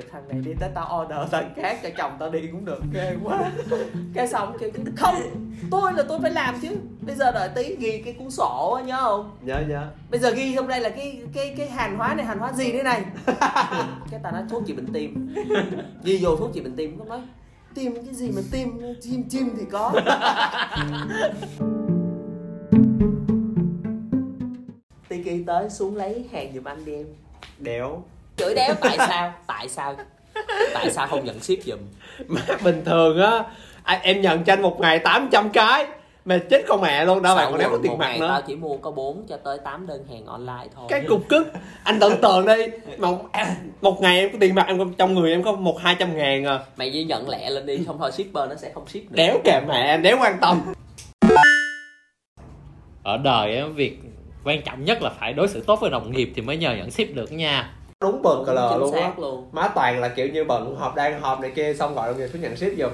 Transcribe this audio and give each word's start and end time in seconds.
kẹp 0.00 0.12
thằng 0.12 0.28
này 0.28 0.40
đi 0.44 0.50
tới 0.60 0.70
tao 0.74 1.02
order 1.02 1.32
thằng 1.32 1.52
khác 1.56 1.78
cho 1.82 1.88
chồng 1.98 2.16
tao 2.18 2.30
đi 2.30 2.46
cũng 2.52 2.64
được 2.64 2.82
ghê 2.92 3.16
quá. 3.24 3.50
Cái 4.14 4.28
xong 4.28 4.56
kêu 4.60 4.70
không 4.96 5.14
tôi 5.70 5.92
là 5.92 6.02
tôi 6.08 6.18
phải 6.22 6.30
làm 6.30 6.60
chứ. 6.62 6.68
Bây 7.00 7.16
giờ 7.16 7.32
đợi 7.32 7.48
tí 7.54 7.76
ghi 7.76 8.02
cái 8.04 8.14
cuốn 8.14 8.30
sổ 8.30 8.74
á, 8.78 8.82
nhớ 8.82 8.96
không? 9.00 9.30
Nhớ 9.42 9.62
nhớ. 9.68 9.86
Bây 10.10 10.20
giờ 10.20 10.30
ghi 10.30 10.54
trong 10.54 10.68
đây 10.68 10.80
là 10.80 10.88
cái 10.88 11.22
cái 11.32 11.54
cái 11.56 11.68
hàng 11.68 11.96
hóa 11.96 12.14
này 12.14 12.26
hàng 12.26 12.38
hóa 12.38 12.52
gì 12.52 12.72
đây 12.72 12.82
này? 12.82 13.04
Cái 14.10 14.20
tao 14.22 14.32
nói 14.32 14.42
thuốc 14.50 14.62
trị 14.66 14.72
bệnh 14.72 14.92
tim. 14.92 15.34
Ghi 16.04 16.18
vô 16.22 16.36
thuốc 16.36 16.50
trị 16.54 16.60
bệnh 16.60 16.76
tim 16.76 16.98
nó 16.98 17.04
nói 17.04 17.20
tim 17.74 17.94
cái 17.94 18.14
gì 18.14 18.30
mà 18.30 18.42
tim 18.52 18.80
chim 19.00 19.28
chim 19.28 19.50
thì 19.58 19.64
có. 19.70 19.92
Tiki 25.08 25.46
tới 25.46 25.70
xuống 25.70 25.96
lấy 25.96 26.24
hàng 26.32 26.52
giùm 26.54 26.64
anh 26.64 26.84
đi 26.84 26.94
em. 26.94 27.06
Đéo 27.58 28.02
chửi 28.40 28.54
đéo 28.54 28.74
tại 28.80 28.98
sao? 28.98 29.32
Tại 29.46 29.68
sao? 29.68 29.96
Tại 30.74 30.90
sao 30.90 31.06
không 31.06 31.24
nhận 31.24 31.40
ship 31.40 31.64
giùm? 31.64 31.78
Mà 32.28 32.42
bình 32.64 32.82
thường 32.84 33.20
á 33.20 33.44
à, 33.82 34.00
em 34.02 34.20
nhận 34.20 34.44
cho 34.44 34.52
anh 34.52 34.62
một 34.62 34.80
ngày 34.80 34.98
800 34.98 35.50
cái 35.50 35.86
mà 36.24 36.38
chết 36.50 36.64
con 36.68 36.80
mẹ 36.80 37.04
luôn. 37.04 37.22
Đâu 37.22 37.36
bạn 37.36 37.50
còn 37.50 37.60
đéo 37.60 37.70
có 37.70 37.78
tiền 37.82 37.98
mặt 37.98 38.16
nữa. 38.20 38.28
tao 38.28 38.42
chỉ 38.42 38.56
mua 38.56 38.76
có 38.76 38.90
4 38.90 39.26
cho 39.28 39.36
tới 39.36 39.58
8 39.64 39.86
đơn 39.86 40.04
hàng 40.10 40.26
online 40.26 40.68
thôi. 40.74 40.84
Cái 40.88 41.04
cục 41.08 41.28
cức 41.28 41.48
anh 41.84 42.00
tưởng 42.00 42.20
tượng 42.20 42.46
đi 42.46 42.66
một, 42.98 43.18
một 43.80 44.00
ngày 44.00 44.18
em 44.18 44.32
có 44.32 44.38
tiền 44.40 44.54
mặt 44.54 44.66
em 44.66 44.94
trong 44.98 45.14
người 45.14 45.30
em 45.32 45.42
có 45.42 45.52
một 45.52 45.78
hai 45.80 45.96
trăm 45.98 46.16
ngàn 46.16 46.44
à. 46.44 46.58
Mày 46.76 46.90
chỉ 46.92 47.04
nhận 47.04 47.28
lẹ 47.28 47.50
lên 47.50 47.66
đi 47.66 47.84
không 47.86 47.98
thôi 47.98 48.12
shipper 48.12 48.48
nó 48.48 48.54
sẽ 48.54 48.70
không 48.74 48.86
ship 48.86 48.94
được. 48.94 49.16
Đéo 49.16 49.38
kệ 49.44 49.60
mẹ 49.68 49.86
em 49.86 50.02
đéo 50.02 50.18
quan 50.20 50.38
tâm. 50.40 50.60
Ở 53.02 53.16
đời 53.16 53.56
á 53.56 53.66
việc 53.66 53.98
quan 54.44 54.62
trọng 54.62 54.84
nhất 54.84 55.02
là 55.02 55.10
phải 55.20 55.32
đối 55.32 55.48
xử 55.48 55.60
tốt 55.60 55.80
với 55.80 55.90
đồng 55.90 56.12
nghiệp 56.12 56.32
thì 56.34 56.42
mới 56.42 56.56
nhờ 56.56 56.74
nhận 56.74 56.90
ship 56.90 57.14
được 57.14 57.32
nha 57.32 57.70
đúng 58.00 58.22
bực 58.22 58.42
cờ 58.46 58.52
lờ 58.52 58.76
luôn 58.78 58.94
á. 58.94 59.12
má 59.52 59.68
toàn 59.74 60.00
là 60.00 60.08
kiểu 60.08 60.28
như 60.28 60.44
bận 60.44 60.76
họp 60.76 60.94
đang 60.94 61.20
họp 61.20 61.40
này 61.40 61.50
kia 61.50 61.74
xong 61.74 61.94
gọi 61.94 62.08
đồng 62.08 62.18
nghiệp 62.18 62.28
xuống 62.32 62.42
nhận 62.42 62.56
ship 62.56 62.78
giùm. 62.78 62.90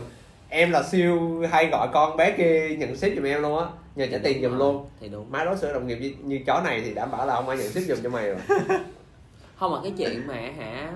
Em 0.48 0.70
là 0.70 0.82
siêu 0.82 1.42
hay 1.50 1.66
gọi 1.66 1.88
con 1.92 2.16
bé 2.16 2.34
kia 2.38 2.76
nhận 2.78 2.96
ship 2.96 3.08
giùm 3.16 3.24
em 3.24 3.42
luôn 3.42 3.58
á. 3.58 3.66
Nhờ 3.96 4.06
trả 4.12 4.18
tiền 4.18 4.42
giùm 4.42 4.58
luôn. 4.58 4.86
thì 5.00 5.08
đúng. 5.08 5.30
Má 5.30 5.44
đối 5.44 5.56
xử 5.56 5.72
đồng 5.72 5.86
nghiệp 5.86 5.98
như, 6.00 6.12
như 6.24 6.40
chó 6.46 6.60
này 6.64 6.80
thì 6.84 6.94
đảm 6.94 7.10
bảo 7.10 7.26
là 7.26 7.34
không 7.34 7.48
ai 7.48 7.58
nhận 7.58 7.68
ship 7.72 7.80
giùm 7.80 7.98
cho 8.02 8.10
mày 8.10 8.28
rồi. 8.28 8.38
Không 9.56 9.72
mà 9.72 9.78
cái 9.82 9.92
chuyện 9.98 10.26
mà 10.26 10.34
hả 10.58 10.92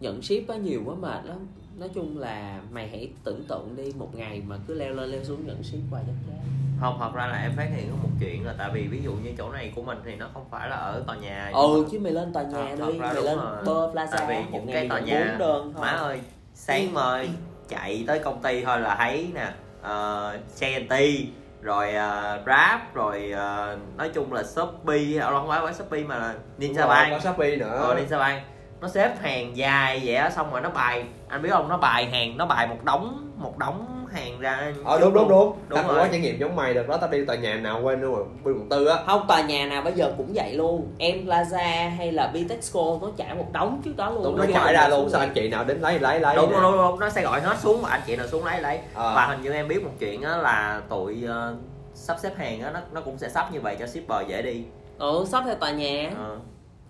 nhận 0.00 0.22
ship 0.22 0.48
á 0.48 0.56
nhiều 0.56 0.82
quá 0.86 0.94
mệt 0.94 1.24
lắm. 1.24 1.38
Nói 1.78 1.88
chung 1.94 2.18
là 2.18 2.60
mày 2.70 2.88
hãy 2.88 3.10
tưởng 3.24 3.44
tượng 3.48 3.76
đi 3.76 3.92
một 3.98 4.08
ngày 4.14 4.42
mà 4.46 4.56
cứ 4.66 4.74
leo 4.74 4.94
lên 4.94 5.10
leo 5.10 5.24
xuống 5.24 5.46
nhận 5.46 5.62
ship 5.62 5.78
hoài 5.90 6.02
chắc 6.06 6.14
chắn 6.28 6.65
không 6.80 6.96
thật 7.00 7.10
ra 7.14 7.26
là 7.26 7.38
em 7.42 7.52
phát 7.56 7.66
hiện 7.76 7.88
có 7.90 7.96
một 8.02 8.08
chuyện 8.20 8.46
là 8.46 8.54
tại 8.58 8.70
vì 8.72 8.86
ví 8.86 9.02
dụ 9.02 9.12
như 9.12 9.30
chỗ 9.38 9.50
này 9.52 9.72
của 9.76 9.82
mình 9.82 9.98
thì 10.04 10.14
nó 10.16 10.26
không 10.34 10.44
phải 10.50 10.68
là 10.68 10.76
ở 10.76 11.02
tòa 11.06 11.16
nhà. 11.16 11.50
Ừ 11.54 11.86
chứ 11.90 11.98
mày 11.98 12.12
lên 12.12 12.32
tòa 12.32 12.42
nhà 12.42 12.50
Thật- 12.70 12.76
thật 12.78 12.92
đi 12.92 12.98
ra 12.98 13.06
mày 13.06 13.14
đúng 13.14 13.24
lên 13.24 13.38
rồi. 13.38 13.56
bơ 13.66 13.92
plaza 13.94 14.06
tại 14.18 14.26
vì 14.28 14.50
một 14.52 14.60
những 14.64 14.72
cái 14.74 14.88
tòa 14.88 15.00
nhà 15.00 15.36
đơn 15.38 15.72
thôi. 15.74 15.82
má 15.82 15.88
ơi 15.88 16.20
sáng 16.54 16.94
mời 16.94 17.30
chạy 17.68 18.04
tới 18.06 18.18
công 18.18 18.42
ty 18.42 18.64
thôi 18.64 18.80
là 18.80 18.94
thấy 18.98 19.30
nè 19.34 19.46
uh, 19.80 20.40
Shanty 20.54 21.28
rồi 21.62 21.88
uh, 21.88 22.44
Grab 22.44 22.80
rồi 22.94 23.30
ờ, 23.30 23.76
nói 23.96 24.08
chung 24.14 24.32
là 24.32 24.42
Shopee 24.42 25.18
à, 25.20 25.30
không 25.30 25.48
phải 25.48 25.60
phải 25.64 25.74
Shopee 25.74 26.04
mà 26.04 26.18
là 26.18 26.34
Ninja 26.58 26.88
Bank. 26.88 27.10
có 27.10 27.18
shopee 27.18 27.56
nữa. 27.56 27.78
Ờ 27.82 27.94
Ninja 27.94 28.18
Bank 28.18 28.42
nó 28.80 28.88
xếp 28.88 29.14
hàng 29.20 29.56
dài 29.56 30.02
vậy 30.04 30.14
á 30.14 30.30
xong 30.30 30.52
rồi 30.52 30.60
nó 30.60 30.70
bài 30.70 31.04
anh 31.28 31.42
biết 31.42 31.50
không? 31.52 31.68
Nó 31.68 31.76
bài 31.76 32.06
hàng 32.06 32.36
nó 32.36 32.46
bài 32.46 32.66
một 32.66 32.84
đống 32.84 33.32
một 33.36 33.58
đống 33.58 34.06
hàng 34.12 34.40
ra. 34.40 34.72
Ờ 34.84 35.00
đúng 35.00 35.14
đúng 35.14 35.28
đúng. 35.28 35.52
Đúng 35.68 35.78
tao 35.78 35.88
có 35.88 36.08
trải 36.10 36.20
nghiệm 36.20 36.38
giống 36.38 36.56
mày 36.56 36.74
được 36.74 36.88
đó 36.88 36.96
tao 36.96 37.10
đi 37.10 37.24
tòa 37.24 37.36
nhà 37.36 37.54
nào 37.54 37.80
quên 37.82 38.00
luôn 38.00 38.14
rồi 38.14 38.24
bên 38.44 38.54
quận 38.54 38.68
tư 38.68 38.86
á. 38.86 38.96
Không 39.06 39.24
tòa 39.28 39.40
nhà 39.40 39.66
nào 39.66 39.82
bây 39.82 39.92
giờ 39.92 40.12
cũng 40.16 40.32
vậy 40.34 40.54
luôn. 40.54 40.92
Em 40.98 41.26
plaza 41.26 41.90
hay 41.96 42.12
là 42.12 42.30
bitexco 42.34 42.80
nó 43.02 43.08
trả 43.16 43.34
một 43.34 43.52
đống 43.52 43.80
trước 43.84 43.96
đó 43.96 44.10
luôn. 44.10 44.24
Đúng 44.24 44.36
nó 44.36 44.44
Nó 44.44 44.50
chạy 44.54 44.72
ra 44.72 44.88
luôn 44.88 45.10
sao 45.10 45.20
anh 45.20 45.32
chị 45.34 45.48
nào 45.48 45.64
đến 45.64 45.80
lấy 45.80 45.98
lấy 45.98 46.20
lấy 46.20 46.36
đúng 46.36 46.50
đúng, 46.50 46.62
đúng 46.62 46.76
đúng. 46.76 47.00
Nó 47.00 47.10
sẽ 47.10 47.22
gọi 47.22 47.40
hết 47.40 47.56
xuống 47.58 47.80
và 47.82 47.88
anh 47.90 48.00
chị 48.06 48.16
nào 48.16 48.26
xuống 48.26 48.44
lấy 48.44 48.60
lấy. 48.60 48.78
Ờ. 48.94 49.12
và 49.14 49.26
hình 49.26 49.42
như 49.42 49.52
em 49.52 49.68
biết 49.68 49.84
một 49.84 49.92
chuyện 49.98 50.22
á 50.22 50.36
là 50.36 50.80
tụi 50.88 51.24
ờ, 51.28 51.54
sắp 51.94 52.16
xếp 52.22 52.32
hàng 52.36 52.60
á 52.60 52.70
nó 52.70 52.80
nó 52.92 53.00
cũng 53.00 53.18
sẽ 53.18 53.28
sắp 53.28 53.52
như 53.52 53.60
vậy 53.60 53.76
cho 53.78 53.86
shipper 53.86 54.28
dễ 54.28 54.42
đi. 54.42 54.64
Ừ 54.98 55.24
sắp 55.28 55.42
theo 55.46 55.54
tòa 55.54 55.70
nhà. 55.70 56.10
Ờ. 56.18 56.36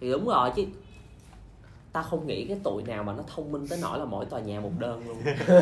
thì 0.00 0.10
đúng 0.10 0.26
rồi 0.26 0.50
chứ 0.56 0.62
ta 1.96 2.02
không 2.02 2.26
nghĩ 2.26 2.44
cái 2.44 2.58
tụi 2.64 2.82
nào 2.82 3.04
mà 3.04 3.12
nó 3.12 3.22
thông 3.34 3.52
minh 3.52 3.68
tới 3.68 3.78
nỗi 3.82 3.98
là 3.98 4.04
mỗi 4.04 4.24
tòa 4.24 4.40
nhà 4.40 4.60
một 4.60 4.70
đơn 4.78 5.02
luôn. 5.06 5.16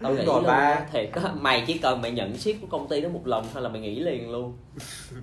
Tao 0.00 0.14
nghĩ 0.14 0.24
luôn 0.24 0.44
ba. 0.46 0.86
thiệt 0.92 1.10
á. 1.12 1.32
Mày 1.40 1.64
chỉ 1.66 1.78
cần 1.78 2.02
mày 2.02 2.10
nhận 2.10 2.36
ship 2.36 2.60
của 2.60 2.66
công 2.70 2.88
ty 2.88 3.00
đó 3.00 3.08
một 3.08 3.26
lần 3.26 3.46
thôi 3.52 3.62
là 3.62 3.68
mày 3.68 3.80
nghỉ 3.80 4.00
liền 4.00 4.30
luôn. 4.30 4.56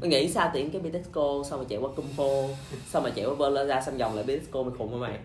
Mày 0.01 0.09
nghĩ 0.09 0.29
sao 0.29 0.51
tiện 0.53 0.72
cái 0.72 0.81
bitexco 0.81 1.44
xong 1.50 1.59
mày 1.59 1.66
chạy 1.69 1.79
qua 1.79 1.90
Kumho 1.96 2.47
xong 2.88 3.03
mày 3.03 3.12
chạy 3.16 3.25
qua 3.25 3.50
Plaza 3.50 3.81
xong 3.81 3.97
vòng 3.97 4.16
lại 4.16 4.23
bitexco 4.23 4.63
mày 4.63 4.72
khùng 4.78 4.91
hả 4.91 5.07
mày? 5.07 5.19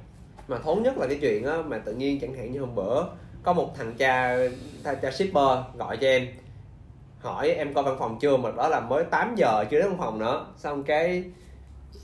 Mà 0.48 0.58
thốn 0.58 0.82
nhất 0.82 0.98
là 0.98 1.06
cái 1.06 1.18
chuyện 1.20 1.44
á 1.44 1.56
mà 1.66 1.78
tự 1.78 1.92
nhiên 1.92 2.20
chẳng 2.20 2.34
hạn 2.34 2.52
như 2.52 2.60
hôm 2.60 2.74
bữa 2.74 3.04
có 3.42 3.52
một 3.52 3.74
thằng 3.76 3.94
cha 3.98 4.38
thằng 4.84 4.96
cha 5.02 5.10
shipper 5.10 5.58
gọi 5.78 5.96
cho 5.96 6.06
em 6.06 6.28
hỏi 7.20 7.50
em 7.50 7.74
coi 7.74 7.84
văn 7.84 7.96
phòng 7.98 8.18
chưa 8.20 8.36
mà 8.36 8.50
đó 8.56 8.68
là 8.68 8.80
mới 8.80 9.04
8 9.04 9.34
giờ 9.36 9.64
chưa 9.70 9.78
đến 9.78 9.88
văn 9.88 9.98
phòng 9.98 10.18
nữa. 10.18 10.46
Xong 10.56 10.82
cái 10.82 11.24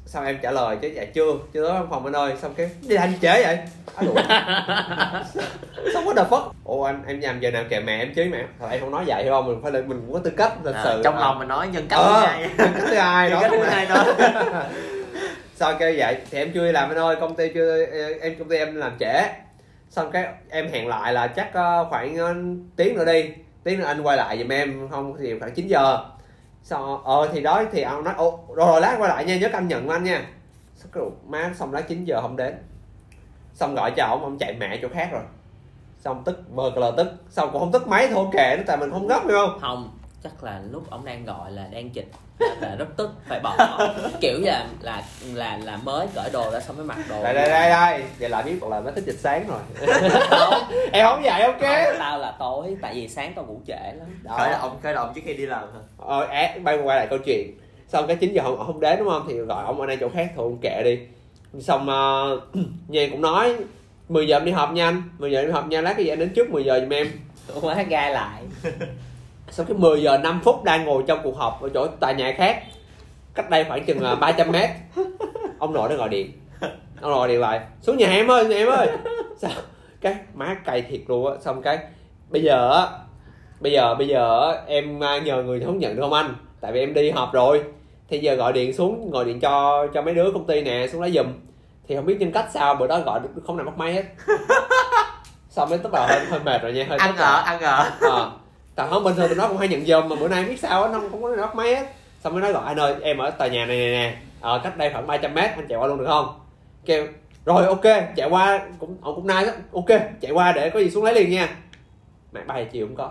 sao 0.07 0.25
em 0.25 0.39
trả 0.43 0.51
lời 0.51 0.77
chứ? 0.83 0.89
Dạ 0.95 1.05
chưa 1.15 1.33
chưa 1.55 1.63
tới 1.69 1.73
văn 1.73 1.87
phòng 1.91 2.05
anh 2.05 2.17
ơi. 2.17 2.33
Xong 2.43 2.55
cái 2.55 2.71
đi 2.89 2.97
anh 2.97 3.13
trễ 3.23 3.43
vậy? 3.43 3.59
Xong 5.95 6.05
what 6.07 6.15
the 6.17 6.25
fuck? 6.31 6.51
Ủa 6.65 6.85
anh 6.85 7.03
em 7.07 7.21
làm 7.21 7.41
giờ 7.41 7.51
nào 7.51 7.65
kèm 7.69 7.87
mẹ 7.87 7.99
em 7.99 8.15
chứ 8.15 8.25
mẹ. 8.33 8.45
Thôi 8.61 8.69
em 8.73 8.81
không 8.81 8.91
nói 8.91 9.05
vậy 9.07 9.27
không 9.29 9.47
mình 9.47 9.61
phải 9.63 9.73
là 9.73 9.81
mình 9.87 10.01
cũng 10.01 10.13
có 10.13 10.19
tư 10.19 10.31
cách 10.37 10.53
lịch 10.65 10.75
À, 10.75 10.81
sự. 10.85 11.01
trong 11.05 11.15
à. 11.15 11.21
lòng 11.21 11.39
mình 11.39 11.49
nói 11.49 11.69
nhân 11.69 11.87
cách 11.89 11.99
ờ 11.99 12.21
thứ 12.21 12.27
hai 12.27 12.41
nhân 12.41 12.51
cách 12.59 12.83
thứ 12.89 12.95
hai 12.95 13.31
nhân 13.31 13.41
đó 13.41 13.41
cách 13.41 13.51
thứ 13.55 13.63
hai 13.63 13.87
đó. 13.87 14.05
Sao 15.55 15.75
kêu 15.79 15.93
vậy? 15.97 16.17
Thì 16.31 16.39
em 16.39 16.51
chưa 16.55 16.67
đi 16.67 16.73
làm 16.73 16.91
anh 16.91 16.99
ơi 16.99 17.17
công 17.21 17.35
ty 17.37 17.49
chưa 17.55 17.87
em 18.21 18.35
công 18.39 18.49
ty 18.49 18.57
em 18.57 18.75
làm 18.77 18.93
trễ. 19.01 19.23
Xong 19.91 20.11
cái 20.11 20.27
em 20.51 20.69
hẹn 20.73 20.89
lại 20.89 21.13
là 21.13 21.27
chắc 21.27 21.55
ờ, 21.55 21.87
khoảng 21.91 22.17
ờ, 22.17 22.35
tiếng 22.77 22.97
nữa 22.97 23.05
đi. 23.05 23.25
Tiếng 23.65 23.79
nữa 23.81 23.87
anh 23.87 24.03
quay 24.03 24.17
lại 24.17 24.39
giùm 24.39 24.53
em 24.53 24.89
không 24.91 25.17
thì 25.21 25.39
khoảng 25.39 25.55
9 25.55 25.67
giờ 25.69 25.99
sao 26.69 27.03
ờ 27.05 27.29
thì 27.33 27.43
đó 27.43 27.63
thì 27.73 27.83
ông 27.83 28.05
nói 28.05 28.15
ồ 28.17 28.39
rồi, 28.57 28.67
rồi 28.67 28.81
lát 28.81 28.97
qua 28.99 29.09
lại 29.09 29.25
nha 29.25 29.39
nhớ 29.39 29.49
canh 29.53 29.69
nhận 29.69 29.89
anh 29.89 30.05
nha. 30.05 30.27
Xong 30.75 30.91
rồi 30.93 31.11
má 31.27 31.53
xong 31.55 31.73
lát 31.73 31.89
9 31.89 32.05
giờ 32.05 32.21
không 32.23 32.37
đến. 32.37 32.55
Xong 33.55 33.75
gọi 33.75 33.91
cho 33.97 34.05
ông 34.05 34.23
ông 34.23 34.39
chạy 34.39 34.57
mẹ 34.61 34.79
chỗ 34.83 34.89
khác 34.89 35.09
rồi. 35.13 35.23
Xong 35.99 36.23
tức 36.25 36.55
bờ 36.55 36.71
cờ 36.75 36.93
tức. 36.97 37.07
Xong 37.31 37.49
cũng 37.53 37.61
không 37.61 37.73
tức 37.73 37.89
mấy 37.89 38.09
thôi 38.09 38.27
kệ 38.33 38.57
nó 38.59 38.63
tại 38.67 38.77
mình 38.77 38.91
không 38.91 39.07
gấp 39.07 39.23
hiểu 39.25 39.37
không? 39.37 39.59
Không 39.61 39.99
chắc 40.27 40.45
là 40.45 40.61
lúc 40.71 40.91
ông 40.91 41.05
đang 41.05 41.25
gọi 41.25 41.51
là 41.51 41.69
đang 41.73 41.95
dịch 41.95 42.09
là 42.61 42.77
rất 42.79 42.87
tức 42.97 43.11
phải 43.29 43.41
bỏ. 43.41 43.79
Kiểu 44.21 44.39
là 44.41 44.67
là 44.81 45.03
là 45.35 45.59
là 45.65 45.77
mới 45.77 46.07
cởi 46.15 46.31
đồ 46.33 46.51
ra 46.51 46.61
xong 46.61 46.77
mới 46.77 46.87
mặc 46.87 46.99
đồ. 47.09 47.23
Đây 47.23 47.35
đây 47.35 47.49
đây 47.49 47.71
đây. 47.71 48.03
Vậy 48.19 48.29
là 48.29 48.43
biết 48.43 48.63
là 48.63 48.81
nó 48.81 48.91
thích 48.91 49.05
dịch 49.07 49.19
sáng 49.19 49.49
rồi. 49.49 49.61
Em 50.93 51.07
không 51.07 51.23
vậy 51.23 51.43
ok. 51.43 51.61
Không, 51.61 51.99
tao 51.99 52.19
là 52.19 52.35
tối 52.39 52.77
tại 52.81 52.95
vì 52.95 53.09
sáng 53.09 53.33
tao 53.37 53.45
ngủ 53.45 53.61
trễ 53.67 53.93
lắm. 53.99 54.37
Khởi 54.39 54.51
đó 54.51 54.59
động 54.63 54.79
khởi 54.83 54.95
động 54.95 55.13
trước 55.15 55.21
khi 55.25 55.35
đi 55.35 55.47
làm 55.47 55.63
hả? 55.63 55.81
Ờ 55.99 56.25
á 56.25 56.55
bay 56.63 56.79
quay 56.79 56.99
lại 56.99 57.07
câu 57.11 57.19
chuyện. 57.19 57.59
Xong 57.89 58.07
cái 58.07 58.17
9 58.17 58.33
giờ 58.33 58.43
không 58.43 58.67
không 58.67 58.81
đến 58.81 58.99
đúng 58.99 59.09
không? 59.09 59.25
Thì 59.29 59.35
gọi 59.35 59.65
ông 59.65 59.81
ở 59.81 59.87
đây 59.87 59.97
chỗ 60.01 60.09
khác 60.09 60.33
thôi 60.37 60.45
ông 60.45 60.59
kệ 60.63 60.83
đi. 60.85 60.99
Xong 61.61 61.89
uh, 61.89 62.43
Nhan 62.89 63.11
cũng 63.11 63.21
nói 63.21 63.57
10 64.09 64.29
giờ 64.29 64.37
em 64.37 64.45
đi 64.45 64.53
họp 64.53 64.73
nha 64.73 64.89
anh 64.89 65.03
10 65.19 65.33
giờ 65.33 65.41
em 65.41 65.47
đi 65.47 65.53
họp 65.53 65.69
nha 65.69 65.81
lát 65.81 65.95
cái 65.97 66.05
gì 66.05 66.11
anh 66.11 66.19
đến 66.19 66.29
trước 66.29 66.51
10 66.51 66.65
giờ 66.65 66.81
giùm 66.81 66.93
em. 66.93 67.11
Quá 67.61 67.83
gai 67.83 68.13
lại 68.13 68.43
xong 69.57 69.67
cái 69.67 69.77
10 69.77 70.03
giờ 70.03 70.19
5 70.19 70.41
phút 70.45 70.65
đang 70.65 70.85
ngồi 70.85 71.03
trong 71.07 71.19
cuộc 71.23 71.37
họp 71.37 71.63
ở 71.63 71.69
chỗ 71.75 71.87
tòa 72.01 72.13
nhà 72.13 72.35
khác 72.37 72.63
cách 73.35 73.51
đây 73.51 73.65
khoảng 73.65 73.85
chừng 73.85 73.99
uh, 74.13 74.21
300 74.21 74.53
mét 74.53 74.71
ông 75.59 75.73
nội 75.73 75.89
nó 75.91 75.97
gọi 75.97 76.09
điện. 76.09 76.33
Ông 77.01 77.11
nội 77.11 77.29
điện 77.29 77.41
lại 77.41 77.61
xuống 77.81 77.97
nhà 77.97 78.11
em 78.11 78.31
ơi 78.31 78.47
nhà 78.47 78.57
em 78.57 78.69
ơi. 78.69 78.89
Sao? 79.39 79.51
Cái 80.01 80.17
má 80.35 80.57
cay 80.65 80.83
thiệt 80.83 81.01
luôn 81.07 81.27
á. 81.27 81.33
Xong 81.41 81.63
cái 81.63 81.79
bây 82.29 82.43
giờ 82.43 82.71
á 82.71 82.87
bây 83.61 83.73
giờ 83.73 83.95
bây 83.95 84.09
giờ 84.09 84.53
em 84.67 85.05
à, 85.05 85.19
nhờ 85.19 85.43
người 85.43 85.61
hướng 85.61 85.79
nhận 85.79 85.97
được 85.97 86.03
không 86.03 86.13
anh? 86.13 86.35
Tại 86.61 86.73
vì 86.73 86.81
em 86.81 86.95
đi 86.95 87.11
họp 87.11 87.33
rồi. 87.33 87.63
Thì 88.09 88.19
giờ 88.19 88.35
gọi 88.35 88.53
điện 88.53 88.73
xuống 88.73 89.11
gọi 89.11 89.25
điện 89.25 89.41
cho 89.41 89.87
cho 89.95 90.03
mấy 90.03 90.15
đứa 90.15 90.31
công 90.33 90.47
ty 90.47 90.63
nè 90.63 90.87
xuống 90.93 91.01
lấy 91.01 91.11
giùm. 91.11 91.27
Thì 91.89 91.97
không 91.97 92.07
biết 92.07 92.17
nhân 92.21 92.33
cách 92.33 92.47
sao 92.55 92.75
bữa 92.75 92.87
đó 92.87 93.01
gọi 93.01 93.21
không 93.47 93.57
nào 93.57 93.67
bắt 93.67 93.79
máy 93.79 93.93
hết. 93.93 94.05
Xong 95.51 95.71
mới 95.71 95.79
tức 95.79 95.95
là 95.95 96.07
hơi 96.07 96.21
hơi 96.31 96.41
mệt 96.45 96.63
rồi 96.63 96.73
nha 96.73 96.87
hơi 96.89 96.99
ăn 96.99 97.15
ngờ 97.17 97.43
ăn 97.45 97.61
ngờ 97.61 97.85
ờ 98.01 98.33
tại 98.77 98.87
không 98.91 99.05
bình 99.05 99.15
thường 99.17 99.29
tụi 99.29 99.37
nó 99.37 99.49
cũng 99.49 99.57
hay 99.59 99.69
nhận 99.69 99.85
dùm 99.87 100.09
mà 100.09 100.17
bữa 100.21 100.29
nay 100.29 100.45
biết 100.45 100.61
sao 100.61 100.83
á 100.83 100.89
nó 100.93 100.99
không 101.11 101.23
có 101.23 101.37
bắt 101.43 101.55
máy 101.55 101.75
hết 101.77 101.87
xong 102.25 102.33
mới 102.33 102.43
nói 102.43 102.53
gọi 102.53 102.63
anh 102.67 102.77
ơi 102.81 102.95
em 103.03 103.19
ở 103.19 103.31
tòa 103.31 103.47
nhà 103.47 103.67
này 103.67 103.77
nè 103.77 103.87
nè 103.91 104.15
ờ, 104.41 104.61
cách 104.65 104.77
đây 104.77 104.91
khoảng 104.93 105.07
300 105.07 105.35
mét 105.35 105.51
anh 105.51 105.67
chạy 105.69 105.79
qua 105.79 105.87
luôn 105.87 105.99
được 105.99 106.07
không? 106.09 106.41
Kêu 106.87 107.07
rồi 107.45 107.67
ok 107.67 107.85
chạy 108.17 108.29
qua 108.31 108.61
cũng 108.79 108.97
ông 109.03 109.15
cũng 109.15 109.27
nice 109.27 109.45
lắm 109.45 109.55
ok 109.75 110.01
chạy 110.21 110.31
qua 110.33 110.53
để 110.53 110.71
có 110.71 110.81
gì 110.81 110.91
xuống 110.91 111.05
lấy 111.05 111.15
liền 111.15 111.31
nha. 111.31 111.49
Mẹ 112.33 112.41
ba 112.47 112.55
chiều 112.73 112.87
không 112.87 112.97
có. 112.97 113.11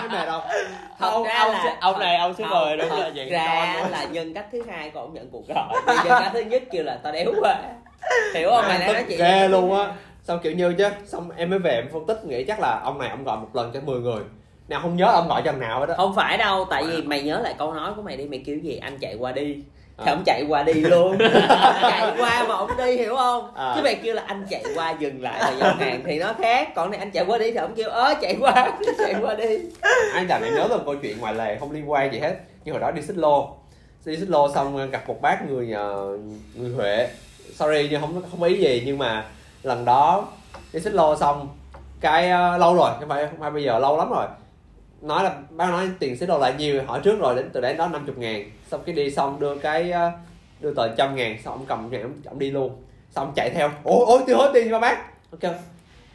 Thấy 0.00 0.08
mệt 0.08 0.26
không? 0.26 0.42
Thật 0.98 1.08
ông, 1.10 1.24
ra 1.24 1.34
ông, 1.38 1.52
là- 1.52 1.60
sẽ- 1.64 1.76
ông 1.80 1.98
này 1.98 2.16
ông 2.16 2.34
sẽ 2.38 2.44
mời 2.44 2.76
đúng 2.76 2.88
là 2.90 3.10
vậy 3.14 3.30
ra 3.30 3.74
là 3.90 4.04
nhân 4.04 4.34
cách 4.34 4.46
thứ 4.52 4.62
hai 4.68 4.90
ông 4.94 5.14
nhận 5.14 5.28
cuộc 5.32 5.42
gọi 5.48 5.68
nhân 5.86 6.06
cách 6.08 6.30
thứ 6.32 6.40
nhất 6.40 6.62
kêu 6.72 6.84
là 6.84 6.98
tao 7.02 7.12
đéo 7.12 7.32
quá. 7.40 7.56
Hiểu 8.34 8.50
không? 8.50 8.64
Mày 8.68 8.78
nói 8.78 9.04
chuyện 9.08 9.18
ghê 9.18 9.48
luôn 9.48 9.78
á 9.80 9.86
xong 10.28 10.38
kiểu 10.42 10.52
như 10.52 10.74
chứ 10.78 10.88
xong 11.06 11.30
em 11.36 11.50
mới 11.50 11.58
về 11.58 11.70
em 11.70 11.88
phân 11.92 12.06
tích 12.06 12.24
nghĩ 12.24 12.44
chắc 12.44 12.60
là 12.60 12.80
ông 12.84 12.98
này 12.98 13.08
ông 13.08 13.24
gọi 13.24 13.36
một 13.36 13.56
lần 13.56 13.70
cho 13.74 13.80
10 13.80 14.00
người. 14.00 14.22
Nào 14.68 14.80
không 14.82 14.96
nhớ 14.96 15.06
ông 15.06 15.28
gọi 15.28 15.42
cho 15.44 15.50
thằng 15.52 15.60
nào 15.60 15.80
hết 15.80 15.86
đó 15.86 15.94
không 15.96 16.14
phải 16.14 16.38
đâu 16.38 16.66
tại 16.70 16.84
vì 16.84 17.02
mày 17.02 17.22
nhớ 17.22 17.40
lại 17.40 17.54
câu 17.58 17.74
nói 17.74 17.92
của 17.96 18.02
mày 18.02 18.16
đi 18.16 18.26
mày 18.26 18.42
kêu 18.46 18.58
gì? 18.58 18.76
Anh 18.76 18.98
chạy 19.00 19.16
qua 19.18 19.32
đi. 19.32 19.56
Thì 19.98 20.10
ông 20.10 20.22
chạy 20.26 20.44
qua 20.48 20.62
đi 20.62 20.72
luôn. 20.72 21.18
Chạy 21.80 22.14
qua 22.18 22.44
mà 22.48 22.54
ông 22.54 22.70
đi 22.78 22.96
hiểu 22.96 23.16
không? 23.16 23.54
À. 23.56 23.72
chứ 23.76 23.82
mày 23.82 23.94
kêu 23.94 24.14
là 24.14 24.22
anh 24.26 24.46
chạy 24.50 24.64
qua 24.74 24.94
dừng 24.98 25.22
lại 25.22 25.40
rồi 25.44 25.60
giao 25.60 25.74
hàng 25.74 26.02
thì 26.06 26.18
nó 26.18 26.32
khác. 26.38 26.74
Còn 26.74 26.90
này 26.90 26.98
anh 26.98 27.10
chạy 27.10 27.24
qua 27.24 27.38
đi 27.38 27.50
thì 27.50 27.56
ông 27.56 27.74
kêu 27.74 27.88
ớ 27.88 28.14
chạy 28.20 28.36
qua 28.40 28.78
chạy 28.98 29.14
qua 29.20 29.34
đi. 29.34 29.58
Anh 30.14 30.26
làm 30.28 30.42
em 30.42 30.54
nhớ 30.54 30.66
là 30.70 30.76
một 30.76 30.82
câu 30.86 30.94
chuyện 31.02 31.18
ngoài 31.20 31.34
lề 31.34 31.56
không 31.58 31.72
liên 31.72 31.90
quan 31.90 32.12
gì 32.12 32.18
hết. 32.18 32.34
Nhưng 32.64 32.72
hồi 32.72 32.80
đó 32.80 32.90
đi 32.90 33.02
xích 33.02 33.16
lô. 33.16 33.56
Đi 34.04 34.16
xích 34.16 34.28
lô 34.28 34.54
xong 34.54 34.90
gặp 34.90 35.08
một 35.08 35.22
bác 35.22 35.50
người 35.50 35.72
ờ, 35.72 36.18
người 36.54 36.70
huệ. 36.70 37.08
Sorry 37.54 37.88
nhưng 37.90 38.00
không 38.00 38.22
không 38.30 38.42
ý 38.42 38.58
gì 38.58 38.82
nhưng 38.86 38.98
mà 38.98 39.24
lần 39.66 39.84
đó 39.84 40.28
đi 40.72 40.80
xích 40.80 40.94
lô 40.94 41.16
xong 41.16 41.48
cái 42.00 42.24
uh, 42.24 42.60
lâu 42.60 42.74
rồi 42.74 42.90
không 43.00 43.08
phải 43.08 43.26
không 43.26 43.40
phải 43.40 43.50
bây 43.50 43.64
giờ 43.64 43.78
lâu 43.78 43.98
lắm 43.98 44.10
rồi. 44.10 44.26
Nói 45.00 45.24
là 45.24 45.34
bác 45.50 45.70
nói 45.70 45.90
tiền 45.98 46.16
xích 46.16 46.28
lô 46.28 46.38
lại 46.38 46.54
nhiều 46.58 46.82
hỏi 46.86 47.00
trước 47.04 47.18
rồi 47.20 47.36
đến 47.36 47.50
từ 47.52 47.60
đấy 47.60 47.74
đó 47.74 47.88
50 47.88 48.14
ngàn. 48.18 48.50
Xong 48.70 48.82
cái 48.86 48.94
đi 48.94 49.10
xong 49.10 49.40
đưa 49.40 49.56
cái 49.56 49.90
uh, 49.90 50.12
đưa 50.60 50.74
tờ 50.74 50.94
trăm 50.94 51.16
ngàn 51.16 51.42
xong 51.44 51.54
ông 51.54 51.66
cầm 51.66 51.90
ngàn 51.90 52.02
ông, 52.02 52.12
ông 52.24 52.38
đi 52.38 52.50
luôn. 52.50 52.82
Xong 53.10 53.32
chạy 53.36 53.50
theo. 53.50 53.70
Ôi 53.84 54.04
ôi 54.06 54.20
tôi 54.26 54.36
hối 54.36 54.50
tiền 54.54 54.70
cho 54.70 54.80
bác? 54.80 54.98
Ok. 55.30 55.52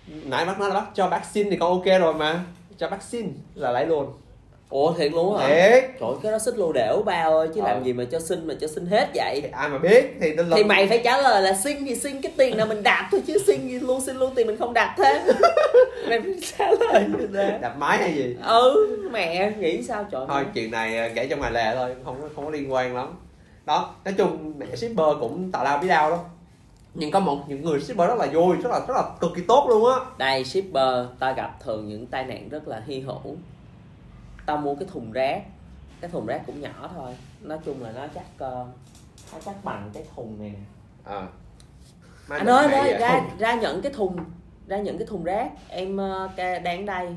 Nãy 0.07 0.45
bác 0.45 0.59
nói 0.59 0.69
là 0.69 0.75
bác 0.75 0.85
cho 0.93 1.09
bác 1.09 1.25
xin 1.25 1.49
thì 1.49 1.57
con 1.57 1.69
ok 1.69 2.01
rồi 2.01 2.13
mà. 2.13 2.43
Cho 2.77 2.89
bác 2.89 3.01
xin 3.01 3.33
là 3.55 3.71
lấy 3.71 3.85
luôn 3.85 4.13
ủa 4.71 4.93
thiệt 4.93 5.11
luôn 5.11 5.37
hả? 5.37 5.47
Thiệt. 5.47 5.83
Trời 5.99 6.09
cái 6.23 6.31
đó 6.31 6.39
xích 6.39 6.57
lô 6.57 6.71
đểu 6.71 7.01
bao 7.05 7.37
ơi 7.37 7.49
chứ 7.55 7.61
Ờ. 7.61 7.67
làm 7.73 7.83
gì 7.83 7.93
mà 7.93 8.03
cho 8.11 8.19
xin 8.19 8.47
mà 8.47 8.53
cho 8.61 8.67
xin 8.67 8.85
hết 8.85 9.09
vậy? 9.15 9.39
Thì 9.43 9.49
ai 9.51 9.69
mà 9.69 9.77
biết 9.77 10.05
thì 10.21 10.33
nên 10.33 10.49
là 10.49 10.57
thì 10.57 10.63
mày 10.63 10.87
phải 10.87 11.01
trả 11.03 11.17
lời 11.17 11.41
là 11.41 11.53
xin 11.53 11.85
thì 11.85 11.95
xin 11.95 12.21
cái 12.21 12.31
tiền 12.37 12.57
nào 12.57 12.65
mình 12.65 12.83
đạt 12.83 13.05
thôi 13.11 13.21
chứ 13.27 13.37
xin 13.47 13.67
gì 13.67 13.79
luôn 13.79 14.01
xin 14.01 14.15
luôn 14.15 14.31
tiền 14.35 14.47
mình 14.47 14.57
không 14.57 14.73
đạt 14.73 14.89
thế. 14.97 15.21
Mày 16.09 16.19
phải 16.21 16.33
trả 16.57 16.71
lời 16.71 17.05
như 17.19 17.27
thế. 17.33 17.57
Đạp 17.61 17.73
máy 17.77 17.97
hay 17.97 18.13
gì? 18.13 18.35
Ừ 18.45 18.87
mẹ 19.11 19.51
nghĩ 19.59 19.81
sao 19.83 20.05
trời? 20.11 20.25
Thôi 20.27 20.43
chuyện 20.53 20.71
này 20.71 20.97
ờ, 20.97 21.09
kể 21.15 21.27
trong 21.27 21.39
ngoài 21.39 21.51
lề 21.51 21.75
thôi 21.75 21.95
không 22.05 22.21
có- 22.21 22.29
không 22.35 22.45
có 22.45 22.51
liên 22.51 22.71
quan 22.73 22.95
lắm. 22.95 23.07
Đó 23.65 23.93
nói 24.05 24.13
chung 24.17 24.53
mẹ 24.57 24.65
shipper 24.75 25.07
cũng 25.19 25.51
tạo 25.51 25.63
lao 25.63 25.77
biết 25.77 25.87
đau 25.87 26.09
lắm 26.09 26.19
nhưng 26.93 27.11
có 27.11 27.19
một 27.19 27.37
những 27.47 27.63
người 27.65 27.79
shipper 27.79 28.07
rất 28.07 28.17
là 28.17 28.25
vui 28.33 28.55
rất 28.63 28.69
là 28.71 28.79
rất 28.87 28.93
là 28.95 29.03
cực 29.19 29.31
kỳ 29.35 29.41
tốt 29.47 29.65
luôn 29.69 29.85
á. 29.91 29.99
Đây 30.17 30.43
shipper 30.45 31.05
ta 31.19 31.31
gặp 31.31 31.51
thường 31.63 31.87
những 31.89 32.05
tai 32.05 32.23
nạn 32.23 32.49
rất 32.49 32.67
là 32.67 32.81
hy 32.87 32.99
hữu 32.99 33.35
tao 34.51 34.57
mua 34.57 34.75
cái 34.75 34.87
thùng 34.91 35.11
rác. 35.11 35.43
Cái 36.01 36.11
thùng 36.11 36.25
rác 36.25 36.41
cũng 36.45 36.61
nhỏ 36.61 36.89
thôi. 36.95 37.15
Nói 37.41 37.57
chung 37.65 37.83
là 37.83 37.91
nó 37.91 38.07
chắc 38.15 38.23
ờ, 38.37 38.65
nó 39.33 39.39
chắc 39.45 39.63
bằng 39.63 39.89
cái 39.93 40.03
thùng 40.15 40.39
này 40.39 40.49
nè. 40.49 40.59
Ờ. 41.03 41.27
Anh 42.29 42.45
ơi 42.45 42.73
ơi 42.73 42.97
ra 42.99 43.21
ra 43.39 43.55
nhận 43.55 43.81
cái 43.81 43.91
thùng 43.93 44.17
ra 44.67 44.77
nhận 44.77 44.97
cái 44.97 45.07
thùng 45.07 45.23
rác. 45.23 45.51
Em 45.69 45.97
ờ, 45.97 46.29
ca- 46.35 46.59
đang 46.59 46.85
đây. 46.85 47.07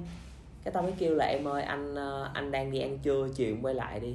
Cái 0.65 0.73
tao 0.73 0.83
mới 0.83 0.93
kêu 0.99 1.15
là 1.15 1.25
em 1.25 1.49
ơi 1.49 1.63
anh 1.63 1.95
ờ, 1.95 2.31
anh 2.35 2.51
đang 2.51 2.71
đi 2.71 2.81
ăn 2.81 2.99
trưa 2.99 3.29
chiều 3.35 3.57
quay 3.63 3.75
lại 3.75 4.01
đi. 4.01 4.15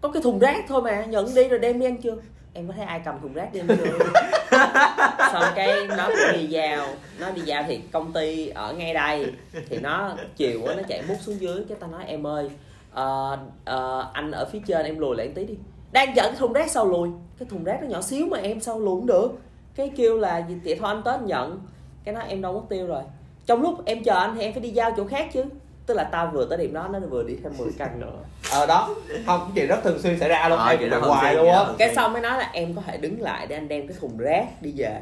Có 0.00 0.08
cái 0.08 0.22
thùng 0.22 0.38
rác 0.38 0.64
thôi 0.68 0.82
mà 0.82 1.04
nhận 1.04 1.34
đi 1.34 1.48
rồi 1.48 1.58
đem 1.58 1.80
đi 1.80 1.86
ăn 1.86 2.02
trưa 2.02 2.16
em 2.58 2.68
có 2.68 2.74
thấy 2.76 2.84
ai 2.84 3.00
cầm 3.04 3.20
thùng 3.20 3.32
rác 3.32 3.52
đi 3.52 3.60
không? 3.60 3.76
xong 5.32 5.52
cái 5.54 5.86
nó 5.96 6.10
đi 6.32 6.46
vào 6.50 6.86
nó 7.20 7.30
đi 7.30 7.42
vào 7.46 7.64
thì 7.66 7.80
công 7.92 8.12
ty 8.12 8.48
ở 8.48 8.72
ngay 8.72 8.94
đây. 8.94 9.32
Thì 9.68 9.78
nó 9.78 10.16
chiều 10.36 10.60
nó 10.66 10.82
chạy 10.88 11.02
mút 11.08 11.16
xuống 11.20 11.40
dưới. 11.40 11.64
Cái 11.68 11.78
tao 11.80 11.90
nói 11.90 12.04
em 12.06 12.26
ơi 12.26 12.50
ờ, 12.92 13.38
ờ, 13.64 14.10
anh 14.12 14.30
ở 14.30 14.48
phía 14.52 14.58
trên 14.66 14.86
em 14.86 14.98
lùi 14.98 15.16
lại 15.16 15.28
tí 15.34 15.44
đi. 15.44 15.54
Đang 15.92 16.16
dẫn 16.16 16.26
cái 16.26 16.36
thùng 16.38 16.52
rác 16.52 16.70
sau 16.70 16.86
lùi. 16.86 17.08
Cái 17.38 17.48
thùng 17.50 17.64
rác 17.64 17.78
nó 17.82 17.88
nhỏ 17.88 18.00
xíu 18.00 18.26
mà 18.26 18.38
em 18.38 18.60
sao 18.60 18.80
lùi 18.80 18.96
cũng 18.96 19.06
được. 19.06 19.38
Cái 19.74 19.90
kêu 19.96 20.18
là 20.18 20.38
gì 20.48 20.54
thì 20.64 20.74
thôi 20.74 20.88
anh 20.88 21.02
tới 21.02 21.14
anh 21.14 21.26
nhận. 21.26 21.60
Cái 22.04 22.14
nói 22.14 22.24
em 22.28 22.42
đâu 22.42 22.52
mất 22.52 22.66
tiêu 22.68 22.86
rồi. 22.86 23.02
Trong 23.46 23.62
lúc 23.62 23.84
em 23.84 24.04
chờ 24.04 24.14
anh 24.14 24.34
thì 24.34 24.42
em 24.42 24.52
phải 24.52 24.62
đi 24.62 24.68
giao 24.68 24.90
chỗ 24.96 25.04
khác 25.04 25.28
chứ 25.32 25.44
tức 25.88 25.94
là 25.94 26.04
tao 26.04 26.30
vừa 26.34 26.44
tới 26.44 26.58
điểm 26.58 26.72
đó 26.74 26.88
nó 26.92 26.98
vừa 26.98 27.22
đi 27.22 27.36
thêm 27.42 27.52
10 27.58 27.68
căn 27.78 28.00
nữa. 28.00 28.12
Ờ 28.52 28.66
đó. 28.66 28.94
Không 29.26 29.50
chuyện 29.54 29.66
rất 29.68 29.76
thường 29.84 29.98
xuyên 30.02 30.18
xảy 30.20 30.28
ra 30.28 30.48
luôn 30.48 30.58
Ờ, 30.58 30.76
em 30.80 30.90
hoài 31.02 31.34
luôn 31.34 31.48
á. 31.48 31.52
đó 31.54 31.74
cái 31.78 31.94
xong 31.94 32.12
mới 32.12 32.22
nói 32.22 32.38
là 32.38 32.50
em 32.52 32.74
có 32.76 32.82
thể 32.86 32.96
đứng 32.96 33.20
lại 33.20 33.46
để 33.46 33.56
anh 33.56 33.68
đem 33.68 33.88
cái 33.88 33.96
thùng 34.00 34.18
rác 34.18 34.44
đi 34.60 34.72
về. 34.76 35.00